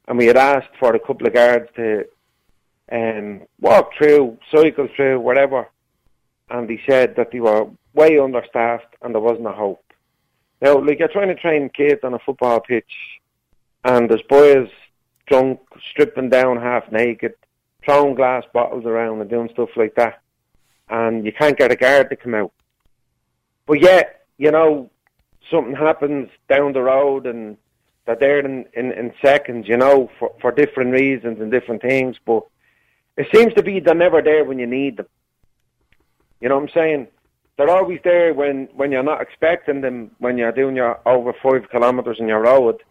[0.08, 2.04] and we had asked for a couple of guards to
[2.90, 5.68] um, walk through, cycle through, whatever
[6.52, 9.82] and he said that they were way understaffed and there wasn't a hope.
[10.60, 12.92] Now, like you're trying to train kids on a football pitch,
[13.84, 14.68] and there's boys
[15.26, 15.60] drunk,
[15.90, 17.34] stripping down half naked,
[17.84, 20.20] throwing glass bottles around and doing stuff like that,
[20.88, 22.52] and you can't get a guard to come out.
[23.66, 24.90] But yet, you know,
[25.50, 27.56] something happens down the road and
[28.06, 32.16] they're there in, in, in seconds, you know, for, for different reasons and different things,
[32.24, 32.44] but
[33.16, 35.06] it seems to be they're never there when you need them.
[36.40, 37.08] You know what I'm saying?
[37.56, 41.70] They're always there when, when you're not expecting them, when you're doing your over five
[41.70, 42.82] kilometres on your road,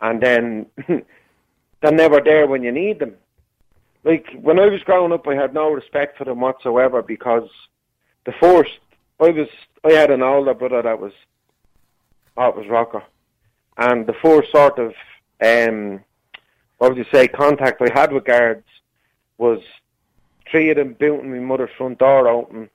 [0.00, 0.66] and then
[1.86, 3.14] they're never there when you need them.
[4.02, 7.48] Like, when I was growing up, I had no respect for them whatsoever because
[8.24, 8.78] the first,
[9.20, 9.48] I was,
[9.84, 11.12] I had an older brother that was,
[12.36, 13.04] oh, was rocker.
[13.76, 14.94] And the first sort of,
[15.40, 16.00] um,
[16.78, 18.66] what would you say, contact I had with guards
[19.38, 19.60] was
[20.50, 22.68] three of them booting my mother's front door open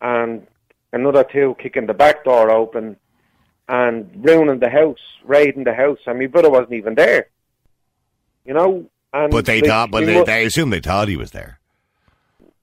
[0.00, 0.46] and
[0.94, 2.96] another two kicking the back door open
[3.68, 7.28] and ruining the house, raiding the house, and my brother wasn't even there.
[8.46, 8.88] You know?
[9.12, 11.58] And But they like, thought, but they, mo- they assume they thought he was there.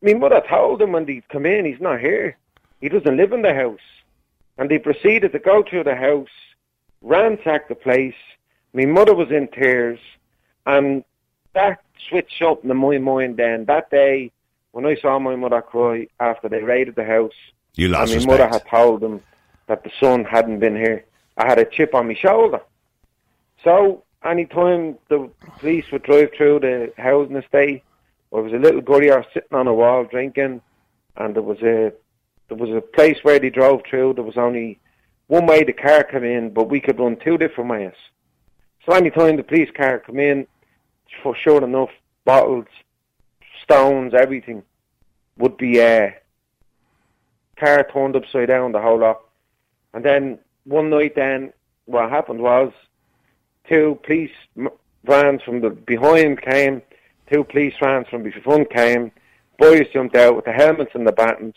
[0.01, 2.37] my mother told him when they come in, he's not here.
[2.81, 3.79] He doesn't live in the house.
[4.57, 6.29] And they proceeded to go through the house,
[7.01, 8.13] ransack the place.
[8.73, 9.99] My mother was in tears.
[10.65, 11.03] And
[11.53, 13.65] that switched up in my mind then.
[13.65, 14.31] That day,
[14.71, 17.33] when I saw my mother cry after they raided the house,
[17.75, 19.21] You lost and my mother had told them
[19.67, 21.05] that the son hadn't been here,
[21.37, 22.61] I had a chip on my shoulder.
[23.63, 27.83] So, any time the police would drive through the housing estate,
[28.31, 30.61] there was a little gurrier sitting on a wall drinking,
[31.17, 31.93] and there was a
[32.49, 34.13] there was a place where they drove through.
[34.13, 34.79] There was only
[35.27, 37.93] one way the car come in, but we could run two different ways.
[38.85, 40.45] So any time the police car come in,
[41.21, 41.89] for sure enough,
[42.25, 42.65] bottles,
[43.63, 44.63] stones, everything
[45.37, 46.09] would be uh,
[47.57, 49.21] car turned upside down, the whole lot.
[49.93, 51.53] And then one night, then
[51.85, 52.73] what happened was
[53.67, 54.31] two police
[55.03, 56.81] vans from the behind came,
[57.31, 59.11] two police vans from the front came.
[59.57, 61.55] Boys jumped out with the helmets and the batons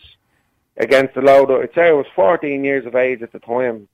[0.77, 1.51] against the load.
[1.51, 3.87] I'd say I was 14 years of age at the time.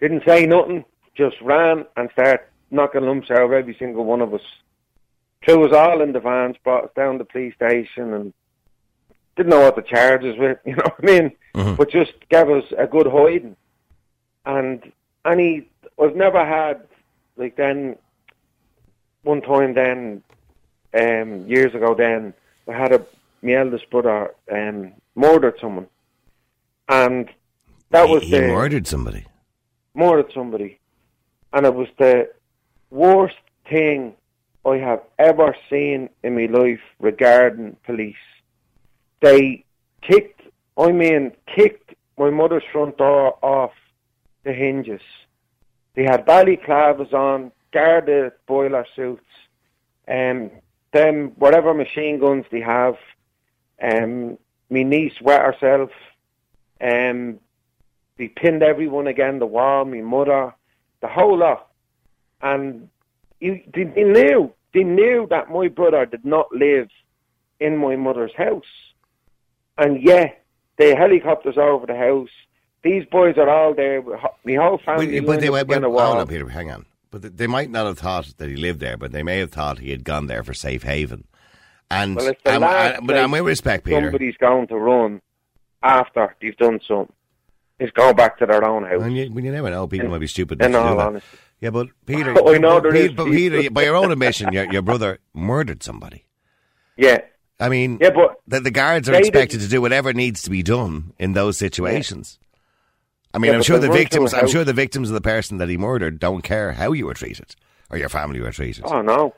[0.00, 4.34] Didn't say nothing, just ran and started knocking lumps out of every single one of
[4.34, 4.42] us.
[5.44, 8.32] Threw us all in the vans, brought us down to the police station and
[9.36, 11.32] didn't know what the charges were, you know what I mean?
[11.54, 11.76] Mhm.
[11.76, 13.56] But just gave us a good hiding.
[14.44, 14.92] And
[15.24, 15.68] any,
[16.00, 16.82] I've never had,
[17.36, 17.96] like then,
[19.22, 20.22] one time then,
[20.98, 22.34] um, years ago then,
[22.68, 23.04] I had a,
[23.42, 25.86] my eldest brother um, murdered someone.
[26.88, 27.28] And
[27.90, 29.24] that He- was he, the murdered somebody.
[29.94, 30.78] murdered somebody,
[31.52, 32.30] and it was the
[32.90, 33.36] worst
[33.68, 34.14] thing
[34.64, 38.14] I have ever seen in my life regarding police.
[39.20, 39.64] They
[40.02, 40.42] kicked,
[40.76, 43.72] I mean, kicked my mother's front door off
[44.44, 45.00] the hinges.
[45.96, 49.24] They had ballyclavers on, guarded boiler suits,
[50.06, 50.50] um,
[50.92, 52.94] them whatever machine guns they have.
[53.82, 54.38] Um,
[54.70, 55.90] my niece wet herself.
[56.80, 57.40] Um,
[58.18, 60.54] they pinned everyone again the wall, my mother,
[61.00, 61.68] the whole lot.
[62.42, 62.88] And
[63.40, 66.88] you, they, they knew, they knew that my brother did not live
[67.58, 68.64] in my mother's house.
[69.78, 70.26] And yeah,
[70.78, 72.28] the helicopters over the house.
[72.86, 74.00] These boys are all there.
[74.44, 75.18] My whole family.
[75.20, 76.18] But, but they went, went, the hold wall.
[76.20, 76.86] on, Peter, hang on.
[77.10, 79.78] But they might not have thought that he lived there, but they may have thought
[79.80, 81.24] he had gone there for safe haven.
[81.90, 85.20] And, Well, it's the and, and- but and with respect, Peter, Somebody's going to run
[85.82, 87.12] after they've done something.
[87.78, 89.00] Is go back to their own house.
[89.00, 90.62] when you, you never know, people In- might be stupid.
[90.62, 91.28] in all honesty.
[91.60, 93.24] Yeah, but Peter, oh, I know there is Peter, but.
[93.26, 96.24] Peter, by your own admission, your, your brother murdered somebody.
[96.96, 97.18] Yeah,
[97.60, 100.62] I mean, yeah, but the, the guards are expected to do whatever needs to be
[100.62, 102.38] done in those situations.
[103.36, 104.50] I mean, Yeah, I'm sure the victims, I'm house.
[104.50, 107.54] sure the victims of the person that he murdered don't care how you were treated
[107.90, 108.84] or your family were treated.
[108.86, 109.34] oh no,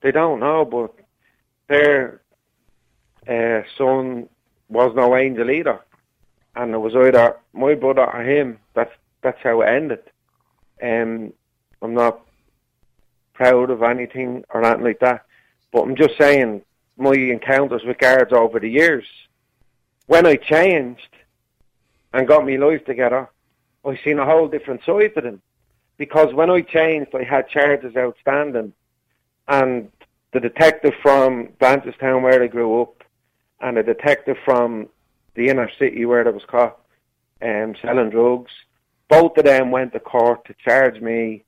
[0.00, 0.94] they don't know, but
[1.68, 2.22] their
[3.28, 4.28] uh, son
[4.70, 5.78] was no angel either,
[6.56, 8.58] and it was either my brother or him.
[8.74, 10.02] That's that's how it ended.
[10.82, 11.32] Um,
[11.82, 12.20] I'm not
[13.34, 15.26] proud of anything or anything like that,
[15.70, 16.62] but I'm just saying
[16.96, 19.04] my encounters with guards over the years.
[20.06, 21.08] When I changed
[22.14, 23.28] and got my life together,
[23.86, 25.42] I seen a whole different side to them.
[25.96, 28.72] Because when I changed, I had charges outstanding,
[29.46, 29.90] and
[30.32, 33.04] the detective from Blanchardstown where I grew up,
[33.60, 34.88] and a detective from
[35.34, 36.78] the inner city where I was caught
[37.40, 38.50] um, selling drugs,
[39.08, 41.44] both of them went to court to charge me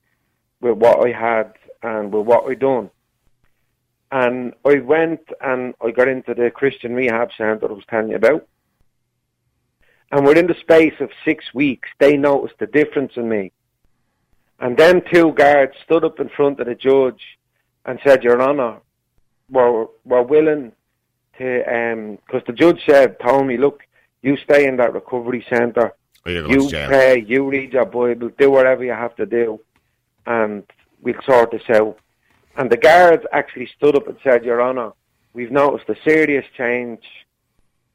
[0.61, 2.91] with what I had and with what I done.
[4.13, 8.17] And I went and I got into the Christian rehab centre I was telling you
[8.17, 8.47] about.
[10.13, 13.53] And within the space of six weeks, they noticed the difference in me.
[14.61, 17.39] And then two guards stood up in front of the judge
[17.85, 18.79] and said, Your Honour,
[19.51, 20.73] we're, we're willing
[21.39, 23.83] to, because um, the judge said, told me, look,
[24.23, 25.93] you stay in that recovery centre,
[26.27, 29.61] you pray, you read your Bible, do whatever you have to do,
[30.27, 30.65] and
[31.01, 31.99] we'll sort this out.
[32.57, 34.93] And the guards actually stood up and said, Your Honour,
[35.35, 37.05] we've noticed a serious change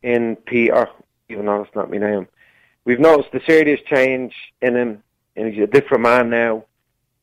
[0.04, 0.88] in Peter,
[1.32, 2.28] even though it's not my name.
[2.86, 5.04] We've noticed a serious change in him,
[5.36, 6.66] and he's a different man now,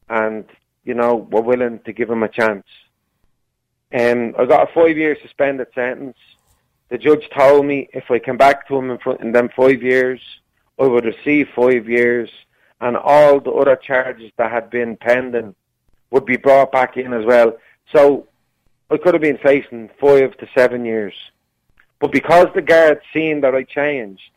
[0.09, 0.44] and,
[0.84, 2.66] you know, we're willing to give him a chance.
[3.90, 6.16] And I got a five-year suspended sentence.
[6.90, 9.82] The judge told me if I came back to him in, front, in them five
[9.82, 10.20] years,
[10.78, 12.30] I would receive five years,
[12.80, 15.54] and all the other charges that had been pending
[16.11, 17.52] would be brought back in as well.
[17.94, 18.28] So
[18.90, 21.14] I could have been facing five to seven years.
[22.01, 24.30] But because the guards seen that I changed,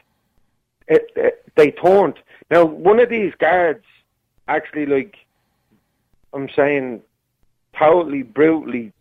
[0.87, 2.15] it, it, they turned.
[2.49, 3.83] Now, one of these guards
[4.47, 5.15] actually, like,
[6.33, 7.01] I'm saying,
[7.77, 8.93] totally brutally,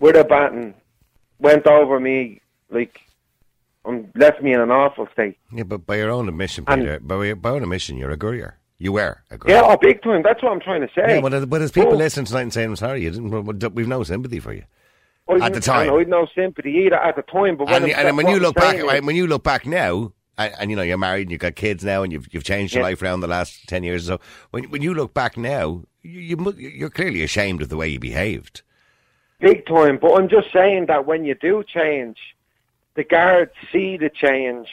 [0.00, 0.74] with a baton,
[1.38, 3.00] went over me, like,
[3.84, 5.38] and left me in an awful state.
[5.52, 8.16] Yeah, but by your own admission, Peter, and, by, by your own admission, you're a
[8.16, 8.58] gurrier.
[8.78, 9.56] You were a gurrier.
[9.56, 10.22] Yeah, oh, big time.
[10.22, 11.16] That's what I'm trying to say.
[11.16, 11.96] Yeah, but, but as people oh.
[11.96, 14.64] listening tonight and saying, I'm sorry, you didn't, we've no sympathy for you.
[15.28, 15.92] At the time.
[15.92, 18.82] I'd no sympathy either at the time, but when, and, and when you look back,
[18.82, 21.54] right, when you look back now, and, and, you know you're married and you've got
[21.54, 22.88] kids now, and you've you've changed your yeah.
[22.88, 24.20] life around the last ten years or so.
[24.52, 27.98] When when you look back now, you, you you're clearly ashamed of the way you
[27.98, 28.62] behaved.
[29.40, 32.16] Big time, but I'm just saying that when you do change,
[32.94, 34.68] the guards see the change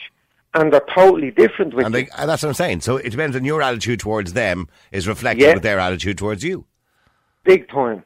[0.54, 2.80] and they're totally different with and, they, and that's what I'm saying.
[2.80, 5.54] So it depends on your attitude towards them is reflected yeah.
[5.54, 6.64] with their attitude towards you.
[7.44, 8.02] Big time.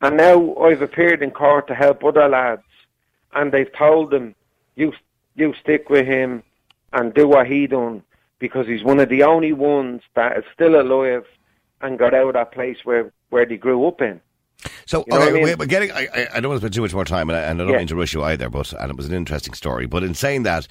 [0.00, 2.62] And now I've appeared in court to help other lads,
[3.34, 4.34] and they've told them,
[4.74, 4.92] "You,
[5.34, 6.42] you stick with him
[6.92, 8.02] and do what he done
[8.38, 11.24] because he's one of the only ones that is still alive
[11.82, 14.20] and got out of that place where where they grew up in."
[14.86, 15.58] So you know okay, I mean?
[15.58, 15.92] we're getting.
[15.92, 17.72] I, I, don't want to spend too much more time, and I, and I don't
[17.72, 17.78] yeah.
[17.78, 18.48] mean to rush you either.
[18.48, 19.86] But and it was an interesting story.
[19.86, 20.66] But in saying that,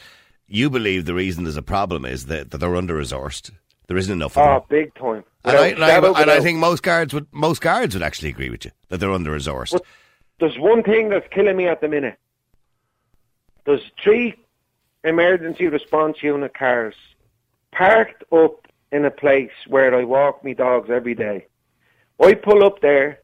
[0.47, 3.51] you believe the reason there's a problem is that, that they're under resourced.
[3.89, 4.67] There isn't enough of oh, ah, them.
[4.69, 5.23] big time.
[5.43, 8.49] And, I, and, I, and I, think most guards would most guards would actually agree
[8.49, 9.79] with you that they're under resourced.
[10.39, 12.17] There's one thing that's killing me at the minute.
[13.65, 14.35] There's three
[15.03, 16.95] emergency response unit cars
[17.71, 21.47] parked up in a place where I walk my dogs every day.
[22.21, 23.19] I pull up there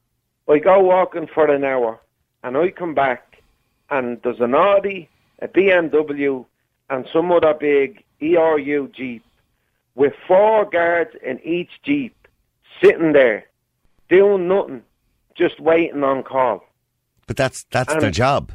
[0.48, 2.00] I go walking for an hour
[2.44, 3.42] and I come back
[3.90, 5.10] and there's an Audi,
[5.40, 6.46] a BMW
[6.90, 9.24] and some other big ERU Jeep
[9.96, 12.28] with four guards in each Jeep
[12.82, 13.46] sitting there
[14.10, 14.84] doing nothing,
[15.36, 16.64] just waiting on call.
[17.28, 18.52] But that's that's and their job.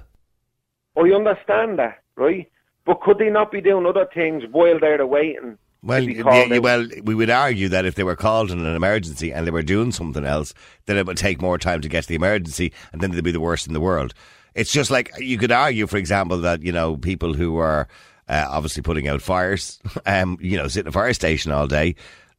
[0.97, 2.51] I understand that, right?
[2.84, 7.14] But could they not be doing other things while they're waiting well, yeah, well, we
[7.14, 10.26] would argue that if they were called in an emergency and they were doing something
[10.26, 10.53] else,
[10.84, 13.32] then it would take more time to get to the emergency, and then they'd be
[13.32, 14.12] the worst in the world.
[14.55, 17.88] It's just like you could argue, for example, that you know people who are
[18.31, 21.97] uh, obviously putting out fires, um, you know, sitting in a fire station all day,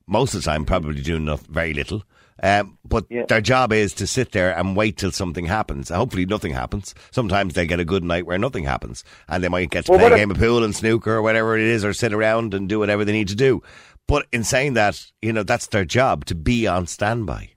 [0.08, 2.04] most of the time probably doing enough, very little.
[2.44, 3.26] Um, but yeah.
[3.28, 5.90] their job is to sit there and wait till something happens.
[5.90, 6.96] Hopefully, nothing happens.
[7.12, 10.00] Sometimes they get a good night where nothing happens, and they might get to well,
[10.00, 12.68] play a game of pool and snooker or whatever it is, or sit around and
[12.68, 13.62] do whatever they need to do.
[14.08, 17.52] But in saying that, you know, that's their job to be on standby.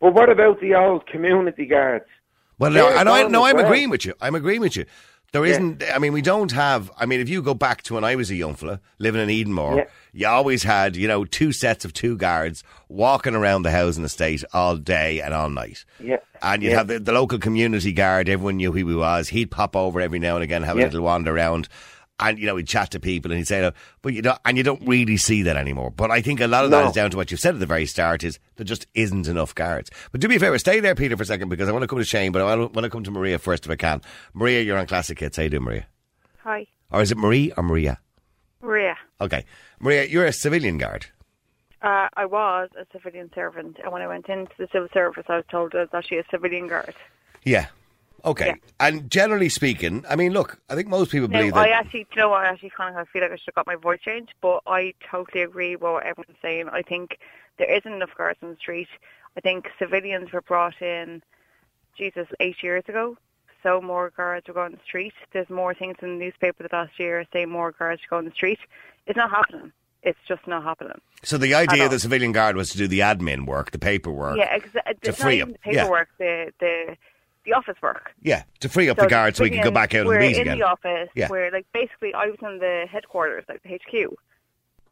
[0.00, 2.06] Well, what about the old community guards?
[2.58, 3.66] Well, no, I know, no, I'm well.
[3.66, 4.14] agreeing with you.
[4.20, 4.86] I'm agreeing with you.
[5.32, 5.84] There isn't.
[5.94, 6.90] I mean, we don't have.
[6.96, 9.28] I mean, if you go back to when I was a young fella living in
[9.28, 9.84] Edenmore, yeah.
[10.12, 14.42] you always had, you know, two sets of two guards walking around the housing estate
[14.52, 15.84] all day and all night.
[16.00, 16.16] Yeah.
[16.42, 16.78] And you'd yeah.
[16.78, 18.28] have the, the, local community guard.
[18.28, 19.28] Everyone knew who he was.
[19.28, 21.68] He'd pop over every now and again, have a little wander around.
[22.20, 24.62] And you know he'd chat to people and he'd say, but you know, and you
[24.62, 25.90] don't really see that anymore.
[25.90, 26.88] But I think a lot of that No.
[26.88, 29.54] is down to what you've said at the very start: is there just isn't enough
[29.54, 29.90] guards.
[30.12, 31.88] But do me a favour, stay there, Peter, for a second because I want to
[31.88, 34.00] come to Shane, but I want to come to Maria first if I can.
[34.34, 35.36] Maria, you're on Classic Hits.
[35.36, 35.86] How you doing, Maria?
[36.44, 37.98] Hi, Or is it Marie or Maria?
[38.62, 38.96] Maria.
[39.20, 39.44] Okay,
[39.78, 41.06] Maria, you're a civilian guard.
[41.82, 45.36] Uh, I was a civilian servant, and when I went into the civil service, I
[45.36, 46.94] was told I was actually a civilian guard.
[47.42, 47.66] Yeah.
[48.24, 48.46] Okay.
[48.46, 48.54] Yeah.
[48.78, 51.68] And generally speaking, I mean, look, I think most people believe I that.
[51.68, 52.44] I actually, do you know what?
[52.44, 54.94] I actually kind of feel like I should have got my voice changed, but I
[55.10, 56.68] totally agree with what everyone's saying.
[56.70, 57.18] I think
[57.58, 58.88] there isn't enough guards on the street.
[59.36, 61.22] I think civilians were brought in,
[61.96, 63.16] Jesus, eight years ago.
[63.62, 65.12] So more guards are going on the street.
[65.32, 68.30] There's more things in the newspaper the last year saying more guards go on the
[68.30, 68.58] street.
[69.06, 69.72] It's not happening.
[70.02, 70.98] It's just not happening.
[71.22, 74.38] so the idea of the civilian guard was to do the admin work, the paperwork.
[74.38, 75.82] Yeah, exa- it's free not even up, the yeah.
[75.82, 76.96] paperwork, the the
[77.50, 78.12] the office work.
[78.22, 80.36] Yeah, to free up So the guards so we can go back out and meet
[80.36, 80.58] in again.
[80.58, 81.28] the office Yeah.
[81.28, 84.14] where, like, basically, I was in the headquarters, like the HQ.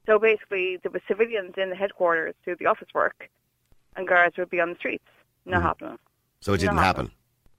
[0.07, 3.29] So basically, there were civilians in the headquarters do the office work,
[3.97, 5.05] and guards would be on the streets.
[5.45, 5.67] Not mm-hmm.
[5.67, 5.99] happening.
[6.41, 7.11] so it didn't not happen.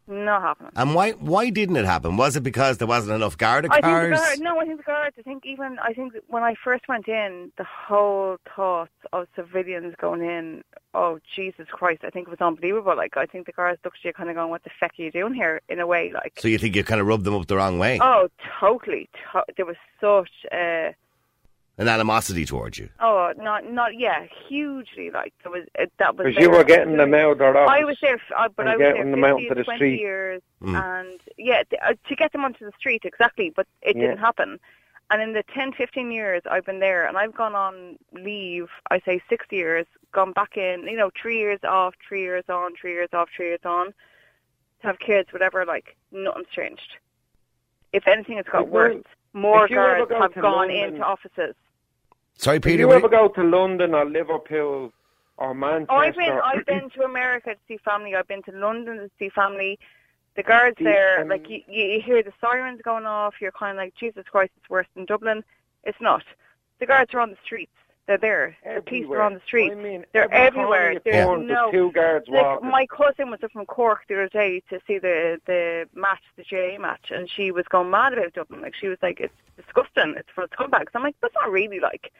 [0.07, 0.71] Not happening.
[0.75, 2.17] And why why didn't it happen?
[2.17, 3.71] Was it because there wasn't enough guard cars?
[3.71, 4.19] I think the cars?
[4.19, 4.41] guards.
[4.41, 5.15] No, I think the guards.
[5.19, 9.93] I think even I think when I first went in, the whole thought of civilians
[10.01, 10.63] going in.
[10.93, 12.01] Oh Jesus Christ!
[12.03, 12.95] I think it was unbelievable.
[12.95, 15.01] Like I think the guards looked at you, kind of going, "What the feck are
[15.03, 16.33] you doing here?" In a way, like.
[16.39, 17.99] So you think you kind of rubbed them up the wrong way?
[18.01, 18.27] Oh,
[18.59, 19.07] totally.
[19.31, 20.91] To- there was such uh
[21.77, 22.89] An animosity towards you.
[22.99, 26.25] oh, not not yeah, hugely like there was uh, that was.
[26.25, 27.71] Because you were getting them out of their office.
[27.79, 29.77] I was there, f- uh, but I was getting them out 15, to the 20
[29.77, 29.99] street.
[29.99, 30.75] years, Mm.
[31.01, 34.01] and yeah, th- uh, to get them onto the street exactly, but it Yeah.
[34.07, 34.59] didn't happen.
[35.11, 38.99] And in the 10, 15 years I've been there, and I've gone on leave, I
[38.99, 42.91] say six years, gone back in, you know, three years off, three years on, three
[42.93, 46.95] years off, three years on, to have kids, whatever, like, nothing's changed.
[47.93, 49.03] If anything, it's got Like, worse.
[49.33, 51.55] More if guards go have gone London- into offices.
[52.35, 52.79] Sorry, If Peter.
[52.79, 54.91] you were ever go to London or Liverpool
[55.37, 58.15] or Manchester, Oh, I've been I've been to America to see family.
[58.15, 59.77] I've been to London to see family.
[60.35, 63.35] The guards The, there, um, like you, you hear the sirens going off.
[63.41, 65.43] You're kind of like, Jesus Christ, it's worse than Dublin.
[65.83, 66.23] It's not.
[66.79, 67.75] The guards are on the streets.
[68.09, 68.57] They're there.
[68.65, 69.71] The police are on the street.
[69.71, 70.99] I mean, They're every everywhere.
[71.05, 72.69] There's turn, no- there's two guards Like walking.
[72.71, 76.43] my cousin was up from Cork the other day to see the the match, the
[76.43, 78.61] GAA match, and she was going mad about Dublin.
[78.61, 80.15] Like she was like, "It's disgusting.
[80.17, 82.11] It's for scumbags." I'm like, "That's not really like."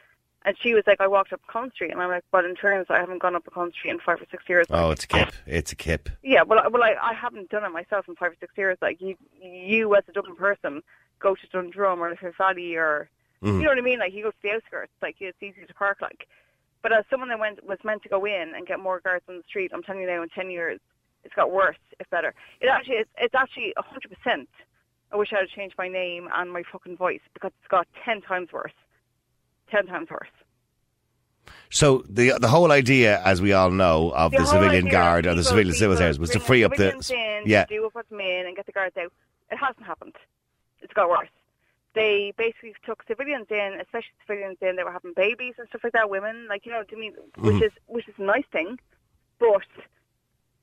[0.44, 2.86] And she was like, "I walked up Con Street," and I'm like, "But in terms,
[2.88, 5.08] I haven't gone up a Con Street in five or six years." Oh, it's a
[5.08, 5.32] kip.
[5.44, 6.08] It's a kip.
[6.22, 8.78] Yeah, well, I- well, I, I haven't done it myself in five or six years.
[8.80, 10.82] Like you, you as a Dublin person,
[11.18, 13.10] go to Dundrum or Liffey Valley, or
[13.42, 13.54] Mhm.
[13.54, 13.98] you know what I mean.
[13.98, 15.98] Like you go to the outskirts, like it's easy to park.
[16.00, 16.28] Like,
[16.82, 19.38] but as someone that went was meant to go in and get more guards on
[19.38, 20.80] the street, I'm telling you now, in ten years,
[21.24, 22.34] it's got worse, if better.
[22.60, 24.48] It actually, it's, it's actually a hundred percent.
[25.12, 28.20] I wish I had changed my name and my fucking voice because it's got ten
[28.20, 28.72] times worse.
[29.70, 30.28] Ten times worse.
[31.70, 35.34] So the the whole idea, as we all know, of the, whole civilian guard or
[35.34, 37.64] the civilian civil service was to free up the in, yeah.
[37.66, 39.12] do them in and get the guards out.
[39.50, 40.14] It hasn't happened.
[40.80, 41.28] It's got worse.
[41.94, 44.76] They basically took civilians in, especially civilians in.
[44.76, 46.08] They were having babies and stuff like that.
[46.08, 47.66] Women, like you know, to me, which Mhm.
[47.66, 48.78] is which is a nice thing,
[49.38, 49.66] but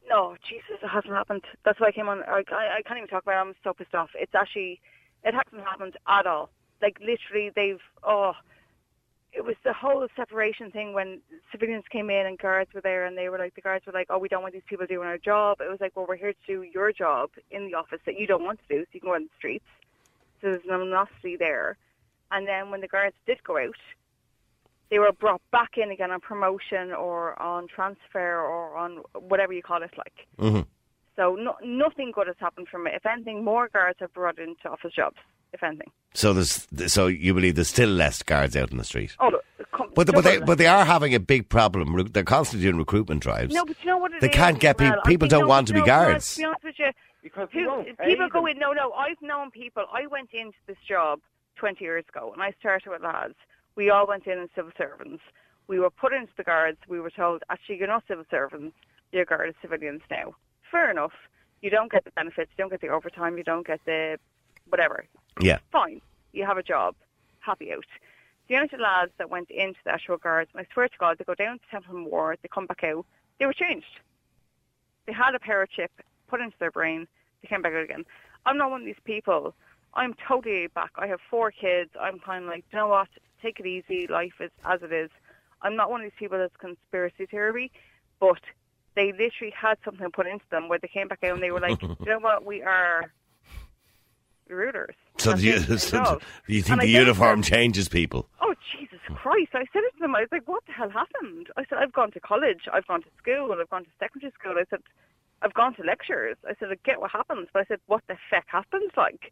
[0.07, 1.43] no, Jesus, it hasn't happened.
[1.63, 2.23] That's why I came on.
[2.23, 3.49] I, I, I can't even talk about it.
[3.49, 4.09] I'm so pissed off.
[4.15, 4.79] It's actually,
[5.23, 6.49] it hasn't happened at all.
[6.81, 8.33] Like literally, they've oh
[9.33, 11.19] it was the whole separation thing when
[11.51, 14.07] civilians came in and guards were there and they were like the guards were like
[14.09, 16.33] oh we don't want these people doing our job it was like well we're here
[16.33, 18.99] to do your job in the office that you don't want to do so you
[18.99, 19.65] can go on the streets
[20.41, 21.77] so there's an animosity there
[22.31, 23.75] and then when the guards did go out
[24.89, 29.61] they were brought back in again on promotion or on transfer or on whatever you
[29.61, 30.65] call it like Mhm.
[31.15, 34.69] so no, nothing good has happened from it if anything more guards have brought into
[34.69, 35.17] office jobs
[35.53, 39.15] if anything So there's so you believe there's still less guards out in the street.
[39.19, 39.31] oh
[39.71, 41.95] com- But, but they but they are having a big problem.
[41.95, 43.53] Re- They're constantly doing recruitment drives.
[43.53, 44.91] No, but you know what it They is can't get well?
[44.93, 46.35] peop- I people don't no, want to be no, Grant, guards.
[46.35, 46.91] To be honest with you,
[47.29, 48.57] because who, people go in.
[48.57, 48.91] No, no.
[48.93, 49.85] I've known people.
[49.91, 51.19] I went into this job
[51.57, 53.35] 20 years ago, and I started with lads.
[53.75, 55.21] We all went in as civil servants.
[55.67, 56.77] We were put into the guards.
[56.87, 58.75] We were told, actually, you're not civil servants.
[59.11, 60.35] You're guard civilians now.
[60.71, 61.13] Fair enough.
[61.61, 62.51] You don't get the benefits.
[62.57, 63.37] You don't get the overtime.
[63.37, 64.17] You don't get the
[64.69, 65.05] whatever.
[65.41, 65.59] Yeah.
[65.71, 66.01] Fine.
[66.33, 66.95] You have a job.
[67.39, 67.85] Happy out.
[68.47, 71.17] The amount of lads that went into the actual guards, and I swear to God,
[71.17, 73.05] they go down to Templemore, they come back out,
[73.39, 73.99] they were changed.
[75.05, 75.91] They had a power chip
[76.27, 77.07] put into their brain,
[77.41, 78.05] they came back out again.
[78.45, 79.53] I'm not one of these people.
[79.93, 80.91] I'm totally back.
[80.95, 81.91] I have four kids.
[81.99, 83.09] I'm kind of like, you know what?
[83.41, 84.07] Take it easy.
[84.07, 85.09] Life is as it is.
[85.61, 87.71] I'm not one of these people that's conspiracy theory,
[88.19, 88.41] but
[88.95, 91.59] they literally had something put into them where they came back out and they were
[91.59, 92.45] like, you know what?
[92.45, 93.11] We are
[94.49, 94.95] rulers.
[95.17, 98.29] So do you, so do you think And the uniform them, changes people?
[98.41, 99.49] Oh Jesus Christ!
[99.53, 100.15] I said it to them.
[100.15, 102.61] I was like, "What the hell happened?" I said, "I've gone to college.
[102.71, 103.55] I've gone to school.
[103.59, 104.81] I've gone to secondary school." I said,
[105.41, 108.17] "I've gone to lectures." I said, "I get what happens," but I said, "What the
[108.29, 109.31] feck happens?" Like,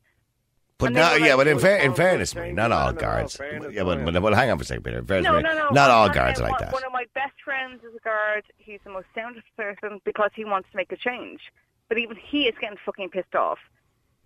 [0.77, 3.40] But And they yeah, like, but in, "Oh, fair, in fairness, change not all guards.
[3.40, 4.99] Yeah, but, but, well, hang on for a second, Peter.
[4.99, 5.69] In fairness, no, no, no.
[5.69, 6.73] Not all guards are like that.
[6.73, 8.44] One of my best friends is a guard.
[8.57, 11.40] He's the most soundest person because he wants to make a change,
[11.88, 13.60] but even he is getting fucking pissed off.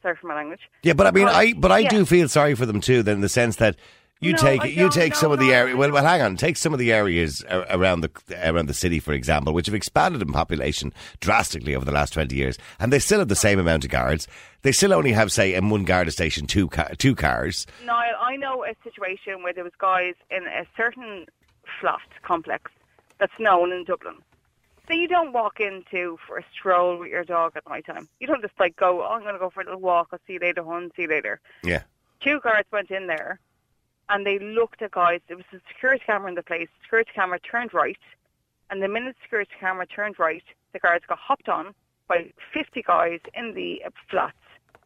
[0.01, 0.61] Sorry for my language.
[0.81, 1.89] Yeah, but I mean, I but I yeah.
[1.89, 3.03] do feel sorry for them too.
[3.03, 3.76] Then in the sense that
[4.21, 5.77] you No, take you take some of the area.
[5.77, 6.35] Well, well, hang on.
[6.35, 8.11] Take some of the areas around the
[8.43, 12.35] around the city, for example, which have expanded in population drastically over the last twenty
[12.35, 14.27] years, and they still have the same amount of guards.
[14.61, 17.65] They still only have, say, in one guard station, two ca- two cars.
[17.85, 21.25] Niall, I know a situation where there was guys in a certain
[21.79, 22.71] flat complex
[23.19, 24.15] that's known in Dublin
[24.89, 28.09] that you don't walk into for a stroll with your dog at night time.
[28.19, 30.09] You don't just like go, oh, I'm going to go for a little walk.
[30.11, 30.91] I'll see you later, hon.
[30.95, 31.39] See you later.
[31.63, 31.83] Yeah.
[32.21, 33.39] Two guards went in there
[34.10, 35.22] and they looked at guys.
[35.27, 36.68] There was a security camera in the place.
[36.84, 37.98] Security camera turned right.
[38.69, 41.73] And the minute the security camera turned right, the guards got hopped on
[42.07, 44.36] by 50 guys in the flats.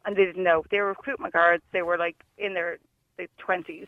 [0.05, 0.63] And they didn't know.
[0.69, 1.63] They were recruitment guards.
[1.71, 2.77] They were like in their,
[3.17, 3.87] their 20s.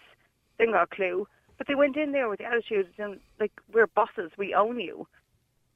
[0.57, 1.27] Didn't got a clue.
[1.57, 4.31] But they went in there with the attitude and like, we're bosses.
[4.37, 5.07] We own you.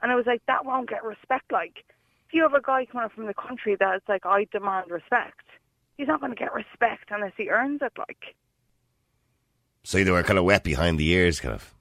[0.01, 1.51] And I was like, that won't get respect.
[1.51, 1.83] Like,
[2.27, 5.43] if you have a guy coming from the country that's like, I demand respect,
[5.97, 7.91] he's not going to get respect unless he earns it.
[7.97, 8.35] Like,
[9.83, 11.73] So they were kind of wet behind the ears, kind of.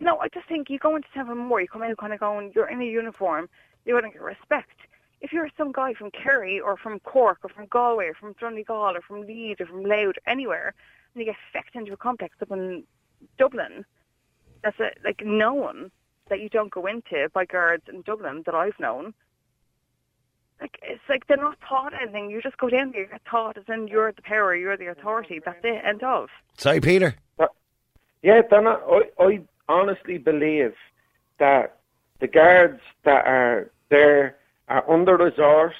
[0.00, 2.68] no, I just think you go into Templemore, you come in kind of going, you're
[2.68, 3.48] in a uniform,
[3.86, 4.76] going to get respect.
[5.20, 8.96] If you're some guy from Kerry or from Cork or from Galway or from Donegal
[8.96, 10.74] or from Leeds or from Louth, anywhere,
[11.14, 12.84] and you get fecked into a complex up in
[13.38, 13.84] Dublin,
[14.62, 15.90] that's a, like known
[16.28, 19.14] that you don't go into by guards in Dublin that I've known.
[20.60, 22.30] Like it's like they're not taught anything.
[22.30, 24.86] You just go down there, you get taught as in you're the power, you're the
[24.88, 25.40] authority.
[25.44, 25.84] That's it.
[25.84, 26.28] End of.
[26.56, 27.14] Sorry, Peter.
[28.22, 30.74] Yeah, they're not, I, I honestly believe
[31.38, 31.76] that
[32.18, 34.36] the guards that are there
[34.68, 35.74] are under resourced.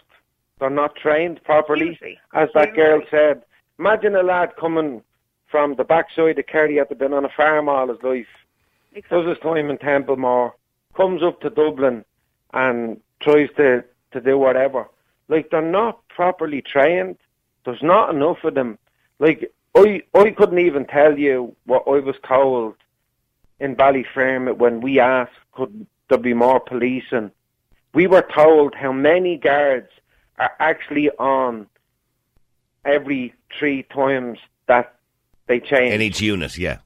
[0.60, 2.18] They're not trained properly, Hugely.
[2.34, 3.10] as that girl Hugely.
[3.10, 3.42] said.
[3.78, 5.02] Imagine a lad coming
[5.48, 8.26] from the backside of Kerry after been on a farm all his life,
[8.94, 9.18] Exactly.
[9.18, 10.54] does his time in Templemore,
[10.94, 12.04] comes up to Dublin
[12.54, 14.88] and tries to, to do whatever.
[15.28, 17.16] Like, they're not properly trained.
[17.64, 18.78] There's not enough of them.
[19.18, 22.74] Like, I, I couldn't even tell you what I was told
[23.60, 27.30] in Ballyfermot when we asked, could there be more policing?
[27.94, 29.88] We were told how many guards
[30.38, 31.66] are actually on
[32.84, 34.94] every three times that
[35.46, 36.78] they change In each unit, yeah.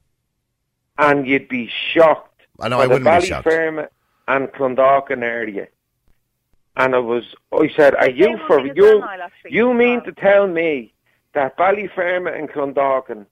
[0.97, 2.41] and you'd be shocked.
[2.59, 3.47] I know, I wouldn't be shocked.
[3.47, 3.89] Ballyfermot
[4.27, 5.67] and Clondalkin area.
[6.77, 8.73] And I was, I said, are you for you?
[8.77, 9.53] well, Niall, actually.
[9.53, 10.93] You mean to tell me
[11.33, 13.25] that Ballyfermot and Clondalkin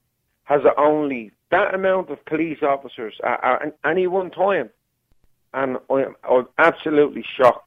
[0.44, 4.70] has only that amount of police officers at, at any one time?
[5.54, 7.66] And I'm, I'm absolutely shocked.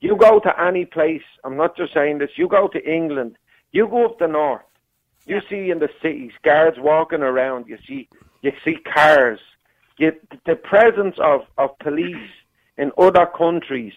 [0.00, 3.36] You go to any place, I'm not just saying this, you go to England,
[3.72, 4.62] you go up the north,
[5.26, 8.08] you see in the cities guards walking around, you see
[8.44, 9.40] you see cars.
[9.96, 10.12] You,
[10.44, 12.30] the presence of, of police
[12.76, 13.94] in other countries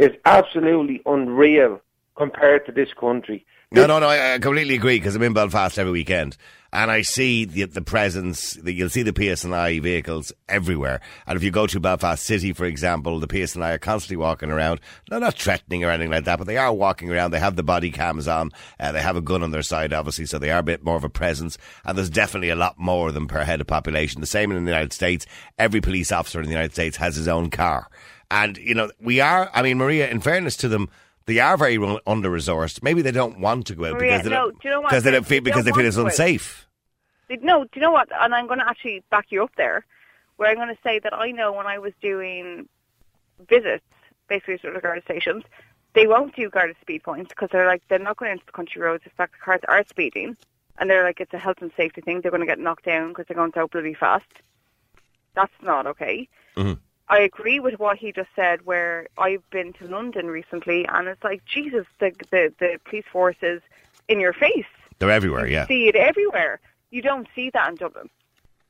[0.00, 1.80] is absolutely unreal
[2.16, 3.44] compared to this country.
[3.72, 4.08] No, no, no.
[4.08, 6.36] I, I completely agree because I'm in Belfast every weekend,
[6.72, 8.54] and I see the the presence.
[8.54, 11.00] The, you'll see the PSNI vehicles everywhere.
[11.24, 14.80] And if you go to Belfast City, for example, the PSNI are constantly walking around.
[15.08, 17.30] They're not threatening or anything like that, but they are walking around.
[17.30, 18.50] They have the body cams on.
[18.80, 20.96] Uh, they have a gun on their side, obviously, so they are a bit more
[20.96, 21.56] of a presence.
[21.84, 24.20] And there's definitely a lot more of them per head of population.
[24.20, 25.26] The same in the United States.
[25.58, 27.88] Every police officer in the United States has his own car.
[28.30, 30.88] And, you know, we are, I mean, Maria, in fairness to them,
[31.26, 31.76] they are very
[32.06, 32.82] under resourced.
[32.82, 34.80] Maybe they don't want to go out Maria, because they no, don't, do you know
[34.80, 34.90] what?
[34.90, 36.12] because they don't feel, because they don't feel it's to go out.
[36.12, 36.66] unsafe.
[37.28, 38.08] They- No, do you know what?
[38.20, 39.84] And I'm going to actually back you up there,
[40.36, 42.68] where I'm going to say that I know when I was doing
[43.48, 43.84] visits,
[44.28, 45.44] basically to the guard stations,
[45.94, 48.80] they won't do Garda speed points because they're like they're not going into the country
[48.80, 49.02] roads.
[49.04, 50.36] In fact, the cars are speeding,
[50.78, 52.20] and they're like it's a health and safety thing.
[52.20, 54.26] They're going to get knocked down because they're going so bloody fast.
[55.34, 56.28] That's not okay.
[56.56, 56.74] Mm-hmm.
[57.10, 58.64] I agree with what he just said.
[58.64, 63.36] Where I've been to London recently, and it's like Jesus, the the, the police force
[63.42, 63.60] is
[64.08, 64.64] in your face.
[64.98, 65.66] They're everywhere, You yeah.
[65.66, 66.60] see it everywhere.
[66.90, 68.08] You don't see that in Dublin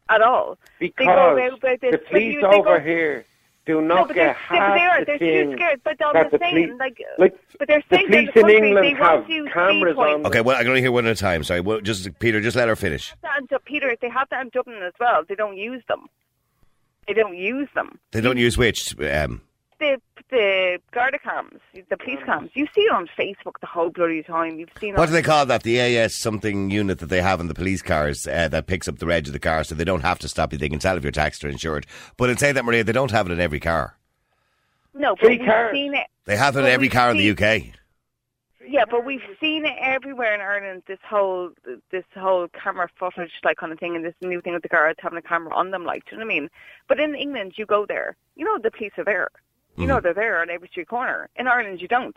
[0.08, 0.58] at all.
[0.80, 3.24] They go Because about about this, the but police you- over go- here
[3.66, 4.98] do No, not but get they're, half they are.
[5.00, 5.80] the They're too scared.
[5.84, 8.24] But I'm that just the saying, police, like, like but they're the saying police in
[8.24, 10.24] the in country, England they have cameras speed points.
[10.24, 10.26] on.
[10.26, 11.44] Okay, well, I can only hear one at a time.
[11.44, 13.12] Sorry, well, just Peter, just let her finish.
[13.22, 15.24] That in Du- Peter, they have that in Dublin as well.
[15.28, 16.08] They don't use them.
[17.10, 17.98] They don't use them.
[18.12, 18.94] They don't use which.
[19.00, 19.40] Um,
[19.80, 20.00] the
[20.30, 21.58] the Garda cams,
[21.88, 22.50] the police cams.
[22.54, 24.60] You see it on Facebook the whole bloody time.
[24.60, 24.94] You've seen.
[24.94, 25.64] What do they call that?
[25.64, 28.98] The AS something unit that they have in the police cars uh, that picks up
[28.98, 30.58] the reg of the car, so they don't have to stop you.
[30.58, 31.84] They can tell if you're taxed or insured.
[32.16, 33.96] But in saying that, Maria, they don't have it in every car.
[34.94, 35.72] No, but Free we've cars.
[35.72, 36.06] seen it.
[36.26, 37.74] They have it in every car in the UK.
[38.70, 40.84] Yeah, but we've seen it everywhere in Ireland.
[40.86, 41.50] This whole
[41.90, 45.00] this whole camera footage, like kind of thing, and this new thing with the guards
[45.02, 46.50] having a camera on them, like, do you know what I mean?
[46.86, 49.26] But in England, you go there, you know the police are there.
[49.76, 50.04] You know mm-hmm.
[50.04, 51.28] they're there on every street corner.
[51.34, 52.16] In Ireland, you don't.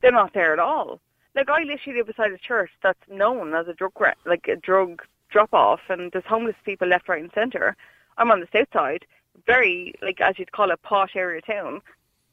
[0.00, 0.98] They're not there at all.
[1.34, 3.92] Like I literally live beside a church that's known as a drug
[4.24, 7.76] like a drug drop off, and there's homeless people left, right, and centre.
[8.16, 9.04] I'm on the south side,
[9.44, 11.82] very like as you'd call it, posh area town.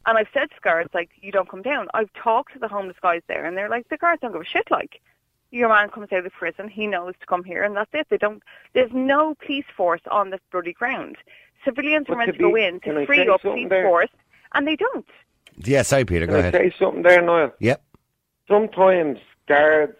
[0.05, 1.87] And I've said to guards, like, you don't come down.
[1.93, 4.45] I've talked to the homeless guys there, and they're like, the guards don't give a
[4.45, 4.69] shit.
[4.69, 4.99] Like,
[5.51, 8.07] your man comes out of prison, he knows to come here, and that's it.
[8.09, 8.43] They don't.
[8.73, 11.17] There's no police force on this bloody ground.
[11.63, 13.85] Civilians But are meant to to, go in to free say up police there?
[13.85, 14.09] force,
[14.53, 15.05] and they don't.
[15.57, 16.25] Yeah, sorry, Peter.
[16.25, 16.53] Can Go I ahead.
[16.53, 17.51] say something there, Niall?
[17.59, 17.81] Yep.
[18.47, 19.97] Sometimes guards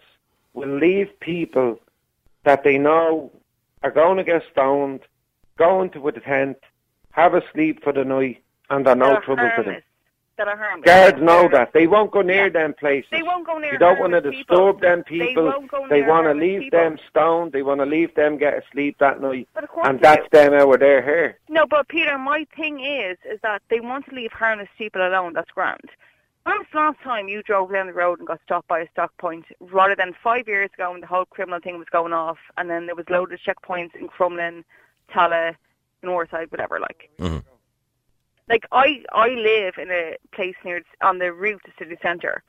[0.52, 1.80] will leave people
[2.42, 3.30] that they know
[3.82, 5.00] are going to get stoned,
[5.56, 6.58] go into a tent,
[7.12, 9.80] have a sleep for the night, and they're no that are trouble for them.
[10.36, 10.36] Harmless.
[10.36, 10.86] That are harmless.
[10.86, 11.72] Guards know that.
[11.72, 13.08] They won't go near them places.
[13.10, 14.72] They won't go near You don't want to harmless people.
[14.72, 15.44] disturb them They people.
[15.44, 16.78] won't go They want to leave people.
[16.80, 17.52] them stoned.
[17.52, 19.48] They want to leave them get a sleep that night.
[19.54, 20.38] But of course And that's do.
[20.38, 21.38] them out of their hair.
[21.48, 25.32] No, but Peter, my thing is, is that they want to leave harmless people alone.
[25.34, 25.90] That's grand.
[26.44, 28.88] When was the last time you drove down the road and got stopped by a
[28.90, 32.36] stock point, rather than five years ago when the whole criminal thing was going off,
[32.58, 34.62] and then there was loaded checkpoints in Crumlin,
[35.10, 35.56] Tallaght,
[36.04, 37.08] Northside, whatever, like.
[37.18, 37.42] Mhm.
[38.48, 42.42] Like I, I live in a place near on the route to city centre,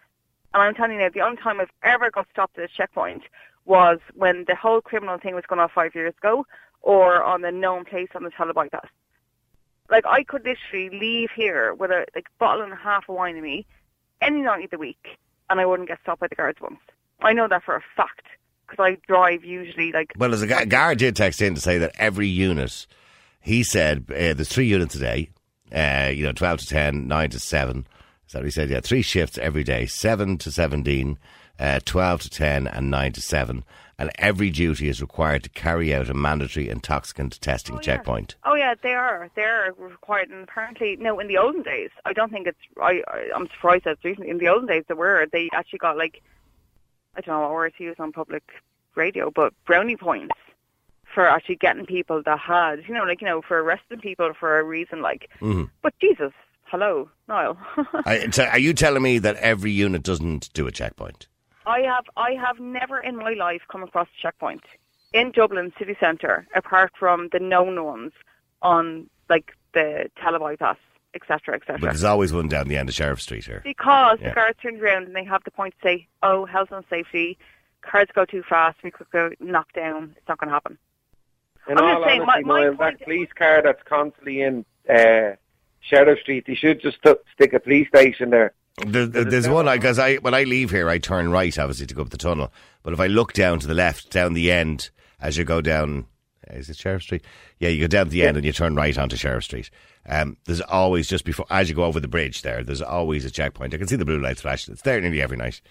[0.53, 3.23] and I'm telling you now, the only time I've ever got stopped at a checkpoint
[3.65, 6.45] was when the whole criminal thing was going off five years ago,
[6.81, 8.87] or on the known place on the Tallaght bypass.
[9.89, 13.35] Like I could literally leave here with a like bottle and a half of wine
[13.37, 13.65] in me
[14.21, 15.17] any night of the week,
[15.49, 16.79] and I wouldn't get stopped by the guards once.
[17.21, 18.25] I know that for a fact
[18.67, 21.77] because I drive usually like Well, there's a gu- guard did text in to say
[21.77, 22.87] that every unit,
[23.39, 25.29] he said, uh, there's three units a day,
[25.73, 27.87] uh, you know, 12 to 10, 9 to 7.
[28.27, 28.69] Is that what he said?
[28.69, 31.17] Yeah, three shifts every day, 7 to 17,
[31.59, 33.63] uh, 12 to 10, and 9 to 7.
[33.97, 37.81] And every duty is required to carry out a mandatory intoxicant testing Oh, yeah.
[37.83, 38.35] checkpoint.
[38.43, 39.29] Oh yeah, they are.
[39.35, 41.17] They're required, and apparently, no.
[41.19, 42.57] In the olden days, I don't think it's.
[42.81, 44.31] I, I I'm surprised that recently.
[44.31, 45.25] In the olden days, there were.
[45.31, 46.21] They actually got like,
[47.15, 48.43] I don't know what word to use on public
[48.95, 50.35] radio, but brownie points
[51.15, 54.59] for actually getting people that had, you know, like you know, for arresting people for
[54.59, 55.29] a reason, like.
[55.41, 55.69] Mhm.
[55.81, 56.33] But Jesus,
[56.65, 57.57] hello, Niall.
[58.05, 61.27] I, so are you telling me that every unit doesn't do a checkpoint?
[61.65, 64.63] I have I have never in my life come across a checkpoint
[65.13, 68.11] in Dublin city centre apart from the known ones
[68.61, 70.77] on like the Tallaght bypass,
[71.15, 71.79] etc., But etc.
[71.81, 73.61] there's always one down the end of Sheriff Street here.
[73.63, 74.29] Because Yeah.
[74.29, 77.37] the guards turn around and they have the point to say, "Oh, health and safety,
[77.81, 80.13] cars go too fast, we could go knock down.
[80.17, 80.77] It's not going to happen."
[81.67, 84.41] In I'm all just saying, my- honesty, my Niall, point- that police car that's constantly
[84.41, 85.35] in uh,
[85.81, 88.53] Sheriff Street, they should just st- stick a police station there.
[88.85, 91.95] There, there- there's one because I when I leave here, I turn right, obviously, to
[91.95, 92.51] go up the tunnel.
[92.83, 94.89] But if I look down to the left, down the end,
[95.21, 96.05] as you go down,
[96.51, 97.23] is it Sheriff Street?
[97.59, 99.69] Yeah, you go down to the end and you turn right onto Sheriff Street.
[100.07, 102.63] Um, there's always just before as you go over the bridge there.
[102.63, 103.73] There's always a checkpoint.
[103.73, 104.73] I can see the blue lights flashing.
[104.73, 105.61] It's there nearly every night.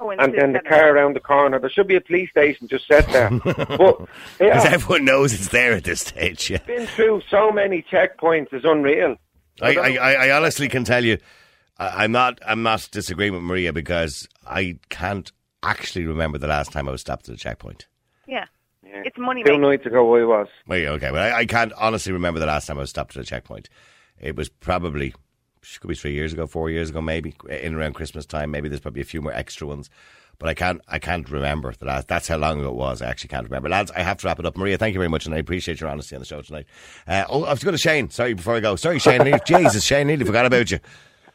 [0.00, 1.58] Oh, And then the car around the corner.
[1.58, 3.30] There should be a police station just set there.
[3.44, 4.06] but Because
[4.40, 6.50] yeah, everyone knows it's there at this stage.
[6.50, 6.58] Yeah.
[6.66, 8.52] been through so many checkpoints.
[8.52, 9.16] It's unreal.
[9.60, 11.18] I, I, I I honestly can tell you,
[11.78, 15.32] I, I'm not I'm not disagreeing with Maria because I can't
[15.64, 17.88] actually remember the last time I was stopped at a checkpoint.
[18.28, 18.44] Yeah.
[18.84, 19.62] It's money Two making.
[19.62, 20.46] nights ago I was.
[20.66, 23.22] Wait, okay, but I, I can't honestly remember the last time I was stopped at
[23.22, 23.68] a checkpoint.
[24.20, 25.12] It was probably
[25.76, 28.50] could be three years ago, four years ago, maybe in around Christmas time.
[28.50, 29.90] Maybe there's probably a few more extra ones,
[30.38, 32.08] but I can't I can't remember the last.
[32.08, 33.02] That's how long ago it was.
[33.02, 33.68] I actually can't remember.
[33.68, 34.56] Lads, I have to wrap it up.
[34.56, 36.66] Maria, thank you very much, and I appreciate your honesty on the show tonight.
[37.06, 38.08] Uh, oh, I have to go to Shane.
[38.10, 38.76] Sorry, before I go.
[38.76, 39.38] Sorry, Shane.
[39.46, 40.78] Jesus, Shane, nearly forgot about you.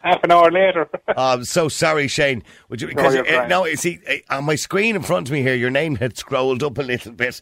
[0.01, 0.89] Half an hour later.
[1.15, 2.43] Oh, I'm so sorry, Shane.
[2.69, 2.87] Would you?
[2.87, 5.69] Because you're uh, no, see uh, on my screen in front of me here, your
[5.69, 7.39] name had scrolled up a little bit,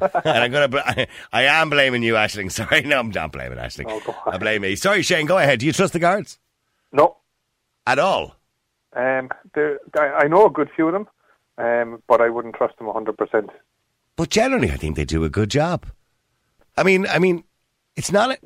[0.00, 0.68] and I'm gonna.
[0.68, 2.50] bl- I, I am blaming you, Ashling.
[2.58, 3.86] Sorry, no, I'm not blaming Ashling.
[3.88, 4.30] Oh.
[4.30, 4.76] I blame me.
[4.76, 5.26] Sorry, Shane.
[5.26, 5.60] Go ahead.
[5.60, 6.38] Do you trust the guards
[6.92, 7.16] no.
[7.86, 8.36] at all?
[8.94, 11.08] Um, there- I know a good few of them,
[11.58, 13.48] um, but I wouldn't trust them 100%.
[14.16, 15.86] But generally, I think they do a good job.
[16.76, 17.44] I mean, I mean,
[17.96, 18.30] it's not.
[18.30, 18.38] A,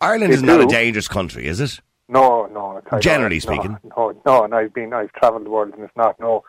[0.00, 1.80] Ireland They is not a dangerous country, is it?
[2.08, 2.80] No, no.
[3.00, 3.78] Generally no, speaking.
[3.96, 6.42] No, no, and I've been, I've travelled the world and it's not, no.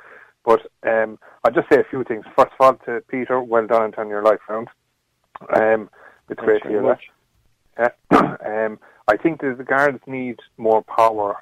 [0.43, 2.25] But um, I'll just say a few things.
[2.35, 4.67] First of all, to Peter, well done on turning your life round.
[5.53, 5.89] Um,
[6.29, 6.97] it's great to very hear
[7.77, 7.93] that.
[8.11, 8.37] Yeah.
[8.45, 11.37] Um, I think that the guards need more power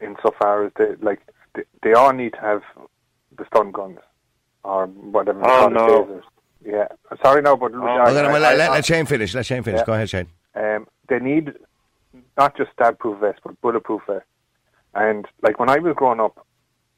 [0.00, 1.20] insofar as they like
[1.54, 2.62] they, they all need to have
[3.36, 3.98] the stun guns
[4.62, 5.40] or whatever.
[5.44, 6.04] Oh, no.
[6.04, 6.22] tasers.
[6.64, 6.88] Yeah,
[7.22, 9.34] sorry, no, but Well, then, well, let, let, let Shane finish.
[9.34, 9.80] Let Shane finish.
[9.80, 9.84] Yeah.
[9.84, 10.28] Go ahead, Shane.
[10.54, 11.52] um, they need
[12.38, 14.28] not just stab-proof vests, but bulletproof vests.
[14.94, 16.46] And like when I was growing up,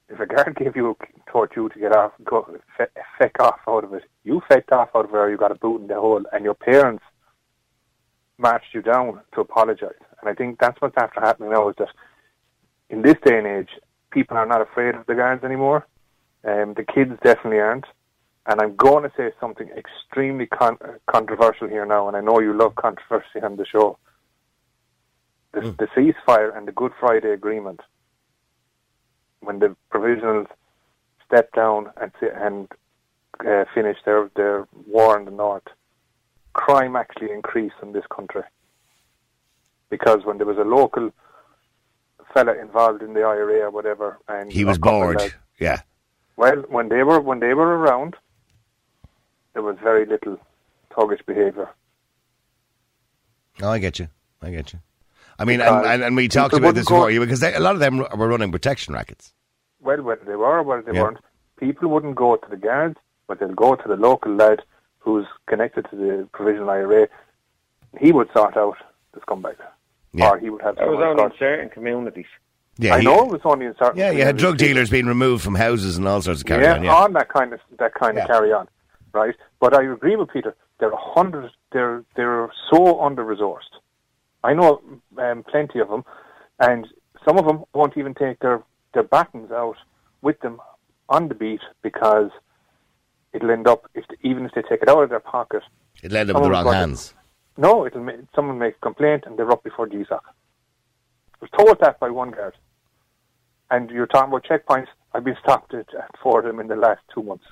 [0.09, 2.47] if a guard gave you a taught you to get off, go
[2.79, 2.87] fe-
[3.19, 5.57] feck off out of it, you fecked off out of it, or you got a
[5.57, 7.03] boot in the hole, and your parents
[8.39, 10.01] marched you down to apologise.
[10.21, 11.89] And I think that's what's after happening now is that
[12.91, 13.71] in this day and age,
[14.11, 15.87] people are not afraid of the guards anymore.
[16.45, 17.87] Um, the kids definitely aren't.
[18.49, 20.79] And I'm going to say something extremely con-
[21.11, 23.99] controversial here now, and I know you love controversy on the show.
[25.53, 27.81] The, the ceasefire and the Good Friday Agreement,
[29.47, 30.49] when the provisionals
[31.27, 32.69] stepped down and and
[33.47, 35.63] uh, finished their, their war in the north,
[36.55, 38.43] crime actually increased in this country.
[39.91, 41.11] Because when there was a local
[42.33, 45.21] fella involved in the IRA or whatever, and He was a couple of bored.
[45.21, 45.81] lads- Yeah.
[46.37, 48.17] well, when they were when they were around,
[49.53, 50.39] there was very little
[50.93, 51.69] thuggish behaviour.
[53.63, 54.09] Oh, I get you.
[54.43, 54.81] I get you.
[55.39, 57.75] I mean, and, and, and we talked about this before, you because they, a lot
[57.75, 59.35] of them were running protection rackets.
[59.87, 61.03] Well, whether they were or whether they Yeah.
[61.05, 61.19] weren't,
[61.59, 62.97] people wouldn't go to the guards,
[63.29, 64.63] but they'll go to the local lad
[64.99, 67.09] who's connected to the provisional IRA.
[68.01, 68.77] He would sort out
[69.13, 69.57] the scumbag,
[70.13, 70.31] Yeah.
[70.31, 70.77] or he would have.
[70.77, 72.27] That was only in certain communities.
[72.79, 73.97] Yeah, I he- know it was only in certain.
[73.99, 76.75] Yeah, you had drug dealers being removed from houses and all sorts of carry yeah,
[76.75, 76.85] on.
[76.85, 76.95] Yeah.
[76.95, 78.25] on that kind of that kind Yeah.
[78.25, 78.69] of carry on,
[79.13, 79.35] right?
[79.61, 80.55] But I agree with Peter.
[80.79, 81.51] They're a hundred.
[81.73, 83.73] They're they're so under resourced.
[84.45, 84.83] I know
[85.17, 86.05] um, plenty of them,
[86.59, 86.87] and
[87.25, 88.63] some of them won't even take their
[88.95, 89.77] their batons out
[90.23, 90.61] with them
[91.09, 92.31] on the beat because
[93.33, 95.63] it'll end up if even if they take it out of their pocket.
[96.03, 96.75] it'll end up in the wrong got it.
[96.77, 97.15] hands.
[97.59, 100.11] No, it'll make, someone make a complaint and they're up before GSOC.
[100.13, 100.19] I
[101.41, 102.55] was told that by one guard.
[103.71, 104.87] And you're talking about checkpoints.
[105.13, 107.45] I've been stopped at, at four of them in the last two months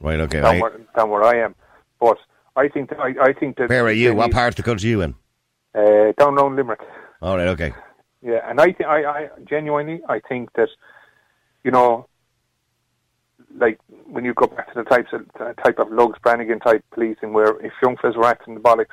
[0.00, 0.40] Right, okay.
[0.40, 1.54] down, I- where, down where I am.
[2.00, 2.18] But
[2.56, 4.14] I think that, I, I think that where are you?
[4.14, 5.14] What part of the country are you in?
[5.74, 6.80] Uh, down around Limerick.
[7.20, 7.72] All right, okay.
[8.22, 10.68] Yeah, and I, th- I, I genuinely, I think that,
[11.64, 12.06] you know,
[13.56, 16.84] like when you go back to the types of uh, type of Lugs Brannigan type
[16.92, 18.86] policing, where if young fellas were acting the bollocks,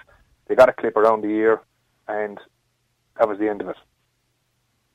[0.48, 1.62] they got a clip around the ear,
[2.08, 2.40] and
[3.18, 3.76] that was the end of it.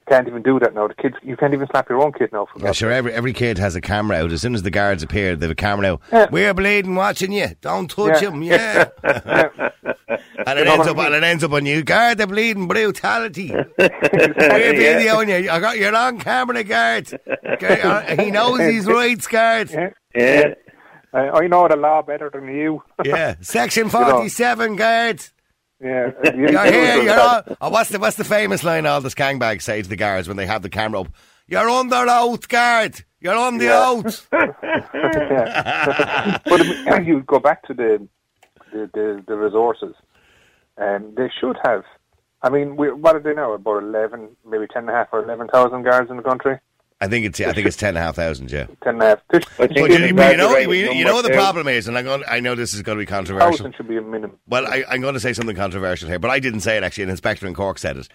[0.01, 0.89] You can't even do that now.
[0.89, 2.91] The kids, you can't even slap your own kid now for Yeah, sure.
[2.91, 4.33] Every every kid has a camera out.
[4.33, 6.01] As soon as the guards appear, they have a camera out.
[6.13, 6.27] Yeah.
[6.31, 7.49] We're bleeding, watching you.
[7.61, 8.31] Don't touch Yeah.
[8.31, 8.43] him.
[8.43, 8.89] Yeah.
[9.05, 10.20] and
[10.59, 11.83] it ends up and it ends up on you.
[11.83, 13.55] Guard, they're bleeding brutality.
[13.81, 15.49] You.
[15.51, 17.19] I got you're on camera, guard.
[17.27, 19.71] Uh, He knows his rights, guard.
[19.71, 19.91] Yeah.
[20.15, 20.55] Yeah.
[21.13, 22.83] I, I know the law better than you.
[23.05, 23.37] Yeah.
[23.41, 25.23] Section forty-seven, guard.
[25.83, 27.03] Yeah, You're here.
[27.03, 27.57] You're on.
[27.61, 30.37] Oh, what's the what's the famous line all the scangbags say to the guards when
[30.37, 31.09] they have the camera up?
[31.49, 33.03] You're under oath, guard.
[33.21, 33.89] You're on the Yeah.
[33.89, 34.29] oath.
[34.33, 36.39] Yeah.
[36.45, 38.07] but I you go back to the
[38.73, 39.95] the, the, the resources,
[40.81, 41.85] and they should have.
[42.43, 43.53] I mean, we, what are they now?
[43.53, 46.59] About eleven, maybe ten and a half or eleven thousand guards in the country.
[47.03, 48.51] I think it's I think it's ten and a half thousand.
[48.51, 48.67] Yeah.
[48.83, 49.19] Ten and a half.
[49.31, 52.05] There's- But you, you know, about the you, know what the problem is, and I'm
[52.05, 53.53] going, I know this is going to be controversial.
[53.53, 54.39] thousand should be a minimum.
[54.47, 57.05] Well, I, I'm going to say something controversial here, but I didn't say it actually.
[57.05, 58.09] An inspector in Cork said it.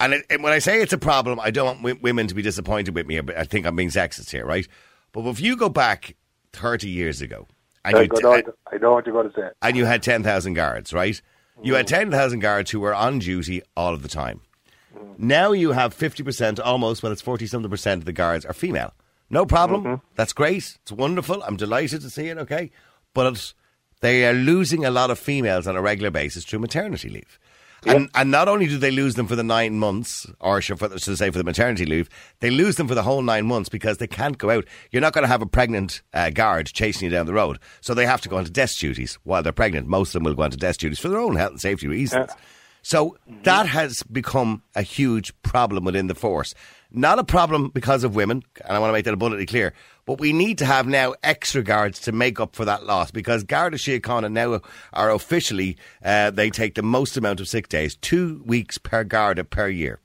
[0.00, 2.34] And, it, and when I say it's a problem, I don't want w- women to
[2.34, 3.20] be disappointed with me.
[3.20, 4.68] but I think I'm being sexist here, right?
[5.10, 6.14] But if you go back
[6.52, 7.48] 30 years ago,
[7.84, 9.48] and I, you, got I know what you're going to say.
[9.62, 11.20] and you had 10,000 guards, right?
[11.62, 14.40] You had 10,000 guards who were on duty all of the time.
[15.16, 18.94] Now you have 50%, almost, well, it's 40 something percent of the guards are female.
[19.30, 19.84] No problem.
[19.84, 20.06] Mm-hmm.
[20.14, 20.78] That's great.
[20.82, 21.42] It's wonderful.
[21.42, 22.70] I'm delighted to see it, okay?
[23.14, 23.52] But
[24.00, 27.38] they are losing a lot of females on a regular basis through maternity leave.
[27.86, 30.98] And, and not only do they lose them for the nine months, or should, for,
[30.98, 32.08] should say for the maternity leave,
[32.40, 34.64] they lose them for the whole nine months because they can't go out.
[34.90, 37.58] You're not going to have a pregnant uh, guard chasing you down the road.
[37.80, 39.86] So they have to go onto desk duties while they're pregnant.
[39.86, 42.30] Most of them will go onto desk duties for their own health and safety reasons.
[42.82, 46.54] So that has become a huge problem within the force.
[46.90, 49.74] Not a problem because of women, and I want to make that abundantly clear,
[50.06, 53.44] but we need to have now extra guards to make up for that loss because
[53.44, 54.60] Garda Síochána now
[54.94, 59.44] are officially, uh, they take the most amount of sick days, two weeks per Garda
[59.44, 60.00] per year.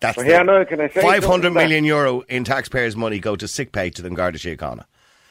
[0.00, 3.18] That's Well, here now, can I say 500 something that- million euro in taxpayers' money
[3.18, 4.84] go to sick pay to the Garda Síochána.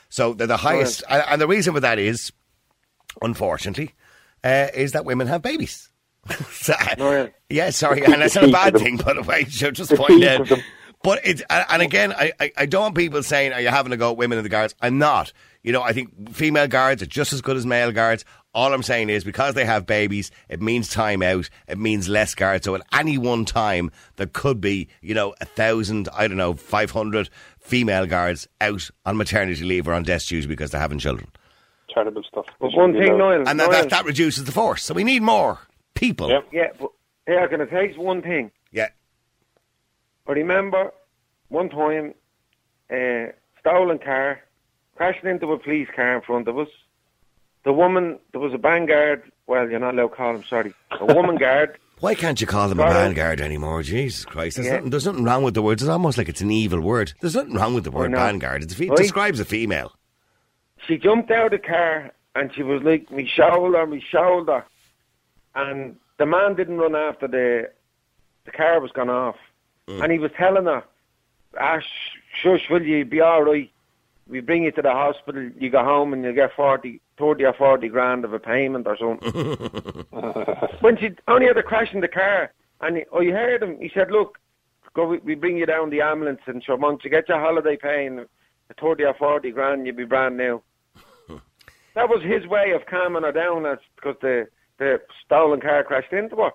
[0.10, 2.32] So they're the highest, and, and the reason for that is,
[3.22, 3.94] unfortunately,
[4.44, 5.91] uh, is that women have babies.
[6.52, 9.44] So- yeah, sorry, and that's not a bad thing, by the way.
[9.50, 10.48] Should just The point out.
[11.04, 13.92] But it's and and again, I, I, I don't want people saying, "Are you having
[13.92, 15.34] a go at women in the guards?" I'm not.
[15.64, 18.26] You know, I think female guards are just as good as male guards.
[18.54, 21.50] All I'm saying is because they have babies, it means time out.
[21.68, 22.66] It means less guards.
[22.66, 26.56] So at any one time, there could be, you know, a thousand, I don't know,
[26.56, 27.30] 500
[27.60, 31.30] female guards out on maternity leave or on desk duty because they're having children.
[31.94, 32.46] Terrible stuff.
[32.60, 34.84] But one thing, Noel, And that, that, that reduces the force.
[34.84, 35.60] So we need more
[35.94, 36.30] people.
[36.30, 36.48] Yep.
[36.52, 36.92] yeah, but
[37.28, 38.52] here, can I tell you one thing?
[38.72, 38.90] Yeah.
[40.28, 40.92] I remember
[41.50, 42.14] one time,
[42.92, 44.40] uh, stolen car,
[44.96, 46.68] crashing into a police car in front of us.
[47.64, 49.24] The woman, there was a band guard.
[49.48, 50.44] Well, you're not allowed to call him.
[50.44, 51.78] Sorry, a woman guard.
[52.00, 53.84] Why can't you call them a ban garda anymore?
[53.84, 54.56] Jesus Christ.
[54.56, 54.76] There's, Yeah.
[54.78, 55.74] nothing, there's nothing wrong with the word.
[55.82, 57.14] It's almost like it's an evil word.
[57.22, 58.64] There's nothing wrong with the word ban garda.
[58.64, 59.94] It's a fe- It describes a female.
[60.88, 64.66] She jumped out of the car and she was like, me shoulder, me shoulder.
[65.56, 67.70] And the man didn't run after the,
[68.46, 69.36] the car was gone off.
[69.88, 70.04] Mm.
[70.04, 70.84] And he was telling her,
[71.60, 73.72] ah, sh- shush, will you be all right?
[74.28, 77.54] We bring you to the hospital, you go home and you get 40, 30 or
[77.54, 79.32] 40 grand of a payment or something.
[80.80, 83.92] when she only had a crash in the car, and he, I heard him, he
[83.94, 84.38] said, look,
[84.94, 87.76] go, we, we bring you down the ambulance and so once you get your holiday
[87.76, 88.26] pay and
[88.80, 90.62] 30 or 40 grand, you'll be brand new.
[91.96, 94.48] that was his way of calming her down that's because the,
[94.82, 96.50] the stolen car crashed into her.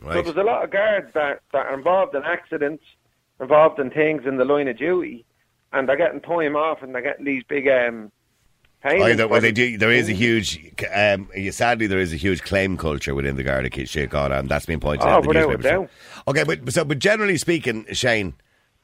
[0.00, 2.82] So there's a lot of guards that, that are involved in accidents,
[3.40, 5.24] involved in things in the line of duty,
[5.72, 8.10] and they're getting time off and they're getting these big um,
[8.82, 9.10] payments.
[9.12, 9.76] Either, well, they do.
[9.76, 13.68] There is a huge, um, sadly, there is a huge claim culture within the Garda
[13.68, 15.24] Síochána, and that's been pointed Oh, out.
[15.24, 15.90] in the newspapers.
[16.28, 18.34] Okay, but so, but generally speaking, Shane,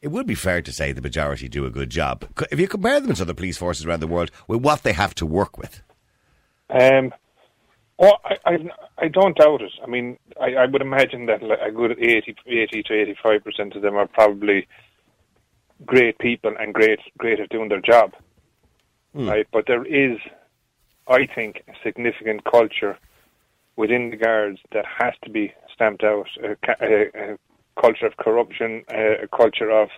[0.03, 2.27] it would be fair to say the majority do a good job.
[2.51, 5.15] If you compare them to other police forces around the world, with what they have
[5.15, 5.81] to work with,
[6.69, 7.15] Um,
[7.99, 8.59] well, I, I,
[8.99, 9.73] I don't doubt it.
[9.83, 13.83] I mean, I, I would imagine that a good 80, 80 to 85 percent of
[13.83, 14.67] them are probably
[15.87, 18.13] great people and great, great at doing their job.
[19.15, 19.29] Hmm.
[19.29, 20.19] Right, but there is,
[21.07, 22.99] I think, a significant culture
[23.77, 26.27] within the guards that has to be stamped out.
[26.43, 27.39] A, a, a
[27.81, 29.89] culture of corruption, a, a culture of,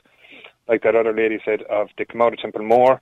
[0.68, 3.00] like that other lady said, of they come out of Temple Moore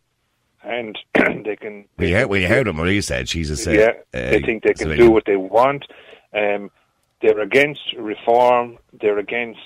[0.65, 0.99] and
[1.45, 1.85] they can.
[1.99, 3.29] we heard, we heard what Marie said.
[3.29, 5.07] She's a Yeah, uh, they think they can civilian.
[5.07, 5.85] do what they want.
[6.33, 6.71] Um,
[7.23, 8.79] they're against reform.
[9.01, 9.61] They're against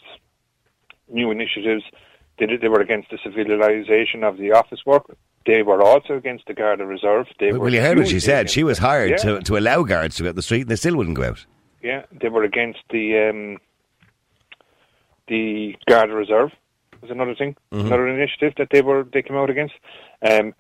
[1.09, 1.85] new initiatives.
[2.39, 5.05] They, they were against the civilization of the office work.
[5.47, 7.27] They were also against the Garda Reserve.
[7.41, 8.51] They Well, were you heard what she said.
[8.51, 9.17] She was hired Yeah.
[9.17, 11.47] to, to allow guards to go out the street, and they still wouldn't go out.
[11.83, 13.59] Yeah, they were against the um,
[15.29, 16.51] the Garda Reserve.
[17.01, 17.87] Was another thing, Mm-hmm.
[17.87, 19.75] another initiative that they were they came out against.
[20.29, 20.53] Um,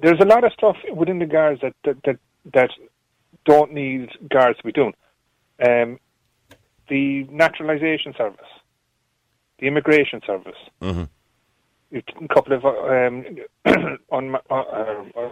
[0.00, 2.18] there's a lot of stuff within the guards that that that,
[2.52, 2.70] that
[3.44, 4.94] don't need guards to be doing.
[5.64, 5.98] Um,
[6.88, 8.40] the naturalization service,
[9.58, 11.08] the immigration service, Mhm.
[11.92, 13.24] a couple of um,
[14.10, 15.28] on uh, uh,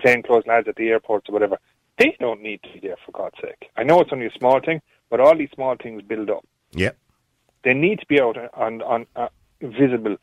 [0.00, 1.58] plainclothes lads at the airports or whatever.
[1.98, 3.70] They don't need to be there for God's sake.
[3.76, 4.80] I know it's only a small thing,
[5.10, 6.44] but all these small things build up.
[6.72, 6.96] Yep.
[7.64, 9.28] They need to be out on on uh,
[9.60, 10.16] visible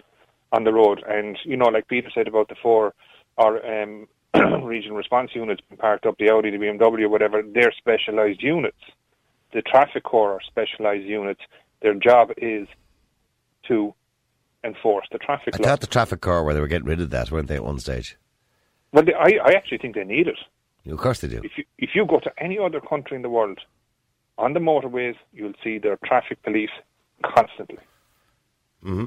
[0.52, 2.94] on the road, and you know, like Peter said about the four
[3.38, 4.08] or um,
[4.64, 7.42] regional response units being parked up the Audi, the BMW, whatever.
[7.42, 8.78] They're specialised units.
[9.54, 11.42] The traffic corps are specialised units.
[11.82, 12.68] Their job is
[13.68, 13.94] to
[14.64, 15.64] enforce the traffic I law.
[15.70, 17.80] thought the traffic corps where they were getting rid of that, weren't they, at one
[17.80, 18.18] stage?
[18.92, 20.38] Well, they, I, I actually think they need it.
[20.90, 21.42] Of course they do.
[21.44, 23.60] If you if you go to any other country in the world,
[24.38, 26.72] on the motorways, you'll see their traffic police
[27.24, 27.78] constantly.
[28.82, 29.06] hmm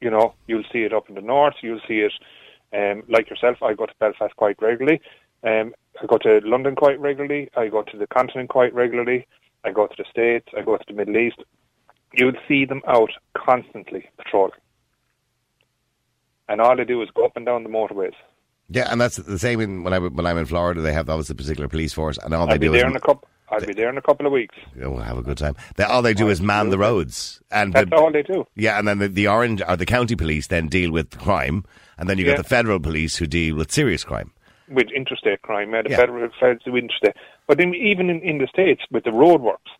[0.00, 1.54] You know, you'll see it up in the north.
[1.62, 2.12] You'll see it,
[2.72, 3.62] um, like yourself.
[3.62, 5.00] I go to Belfast quite regularly.
[5.42, 7.50] Um, I go to London quite regularly.
[7.56, 9.26] I go to the continent quite regularly.
[9.64, 10.46] I go to the States.
[10.56, 11.42] I go to the Middle East.
[12.12, 14.52] You'll see them out constantly patrolling.
[16.48, 18.14] And all they do is go up and down the motorways.
[18.68, 20.80] Yeah, and that's the same in, when, I, when I'm in Florida.
[20.80, 22.90] They have obviously a particular police force, and all they I'll be do there is
[22.90, 23.28] in a couple.
[23.50, 24.54] I'll be there in a couple of weeks.
[24.82, 25.56] Oh, have a good time.
[25.76, 28.46] They, all they do is man the roads, and That's the, all they do.
[28.54, 31.64] yeah, and then the, the orange or the county police then deal with crime,
[31.98, 32.32] and then you Yeah.
[32.36, 34.32] got the federal police who deal with serious crime.
[34.68, 35.96] with interstate crime, yeah, the Yeah.
[35.96, 37.16] federal feds do interstate.
[37.48, 39.70] But in, even in, in the states with the roadworks,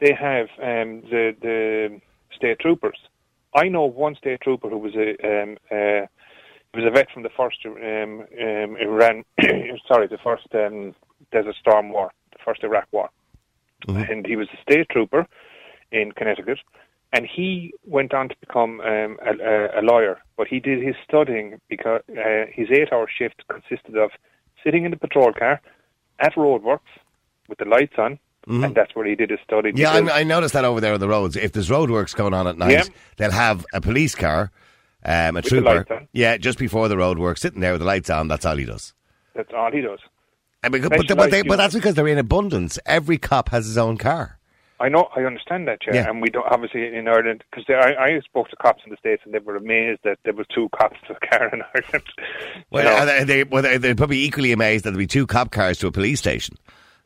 [0.00, 2.00] they have um, the the
[2.34, 2.96] state troopers.
[3.54, 5.10] I know one state trooper who was a
[5.42, 6.06] um, uh,
[6.72, 9.22] he was a vet from the first um, um, Iran,
[9.86, 10.94] sorry, the first um,
[11.30, 13.10] Desert Storm War, the first Iraq War,
[13.88, 15.26] and he was a state trooper
[15.90, 16.58] in Connecticut.
[17.14, 21.60] And he went on to become um, a, a, lawyer, but he did his studying
[21.68, 24.12] because uh, his eight-hour shift consisted of
[24.64, 25.60] sitting in the patrol car
[26.20, 26.78] at roadworks
[27.48, 29.72] with the lights on, and that's where he did his study.
[29.74, 31.36] Yeah, I, I noticed that over there on the roads.
[31.36, 32.84] If there's roadworks going on at night, Yeah.
[33.16, 34.50] they'll have a police car,
[35.04, 36.06] um, a the trooper.
[36.12, 38.28] Yeah, just before the roadworks, sitting there with the lights on.
[38.28, 38.94] That's all he does.
[39.34, 40.00] That's all he does.
[40.64, 42.78] I mean, but, but, they, but that's because they're in abundance.
[42.86, 44.38] Every cop has his own car.
[44.80, 45.94] I know, I understand that, yeah.
[45.94, 46.10] Yeah.
[46.10, 49.22] And we don't obviously in Ireland because I, I spoke to cops in the states
[49.24, 52.04] and they were amazed that there were two cops to a car in Ireland.
[52.70, 55.78] Well, they, they, well, they- they're probably equally amazed that there'll be two cop cars
[55.78, 56.56] to a police station.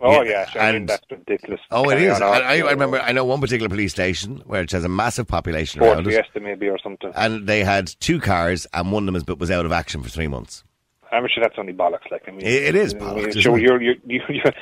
[0.00, 1.60] oh yeah, yeah, sure, I mean, that's ridiculous.
[1.70, 2.70] Oh, it Carry I, I, you I know.
[2.70, 3.00] remember.
[3.00, 6.68] I know one particular police station where it has a massive population around it, maybe
[6.68, 7.12] or something.
[7.14, 10.08] and they had two cars, and one of them is, was out of action for
[10.10, 10.64] three months.
[11.12, 12.10] I'm sure that's only bollocks.
[12.10, 14.52] Like I mean, It- it is bollocks, Sure, you're, you're, you're,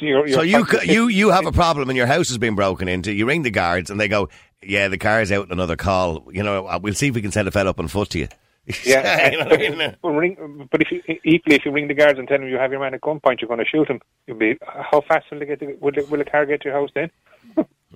[0.00, 3.12] you're, so you you you have a problem and your house has been broken into.
[3.12, 4.28] You ring the guards and they go,
[4.62, 5.50] "Yeah, the car's out.
[5.50, 6.28] Another call.
[6.32, 8.18] You know, uh, we'll see if we can send a fella up on foot to
[8.18, 8.28] you."
[8.84, 9.96] Yeah, You know what I mean?
[10.00, 12.56] but, ring, but if you, equally, if you ring the guards and tell them you
[12.56, 14.00] have your man at gunpoint, you're going to shoot him.
[14.26, 15.60] You'll be how fast will they get?
[15.60, 17.10] To, will, will the car get to your house then?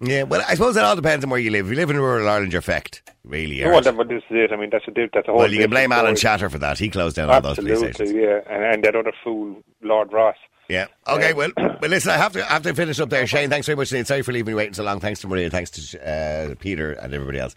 [0.01, 1.67] Yeah, well, I suppose it all depends on where you live.
[1.67, 3.03] If you live in rural Ireland, you're fecked.
[3.25, 3.81] Really, are.
[3.81, 4.53] that, but this is it.
[4.53, 5.41] I mean, that's a that's a whole.
[5.41, 6.17] Well, you can blame Alan.
[6.17, 6.79] Shatter for that.
[6.79, 8.17] He closed down all those police Absolutely, stations.
[8.17, 10.37] yeah, and, and that other fool, Lord Ross.
[10.69, 10.87] Yeah.
[11.07, 11.33] Okay.
[11.33, 11.91] Well, well.
[11.91, 13.27] Listen, I have to I have to finish up there.
[13.27, 13.89] Shane, thanks very much.
[13.89, 15.01] Sorry for leaving you waiting so long.
[15.01, 15.51] Thanks to Maria.
[15.51, 17.55] Thanks to uh, Peter and everybody else.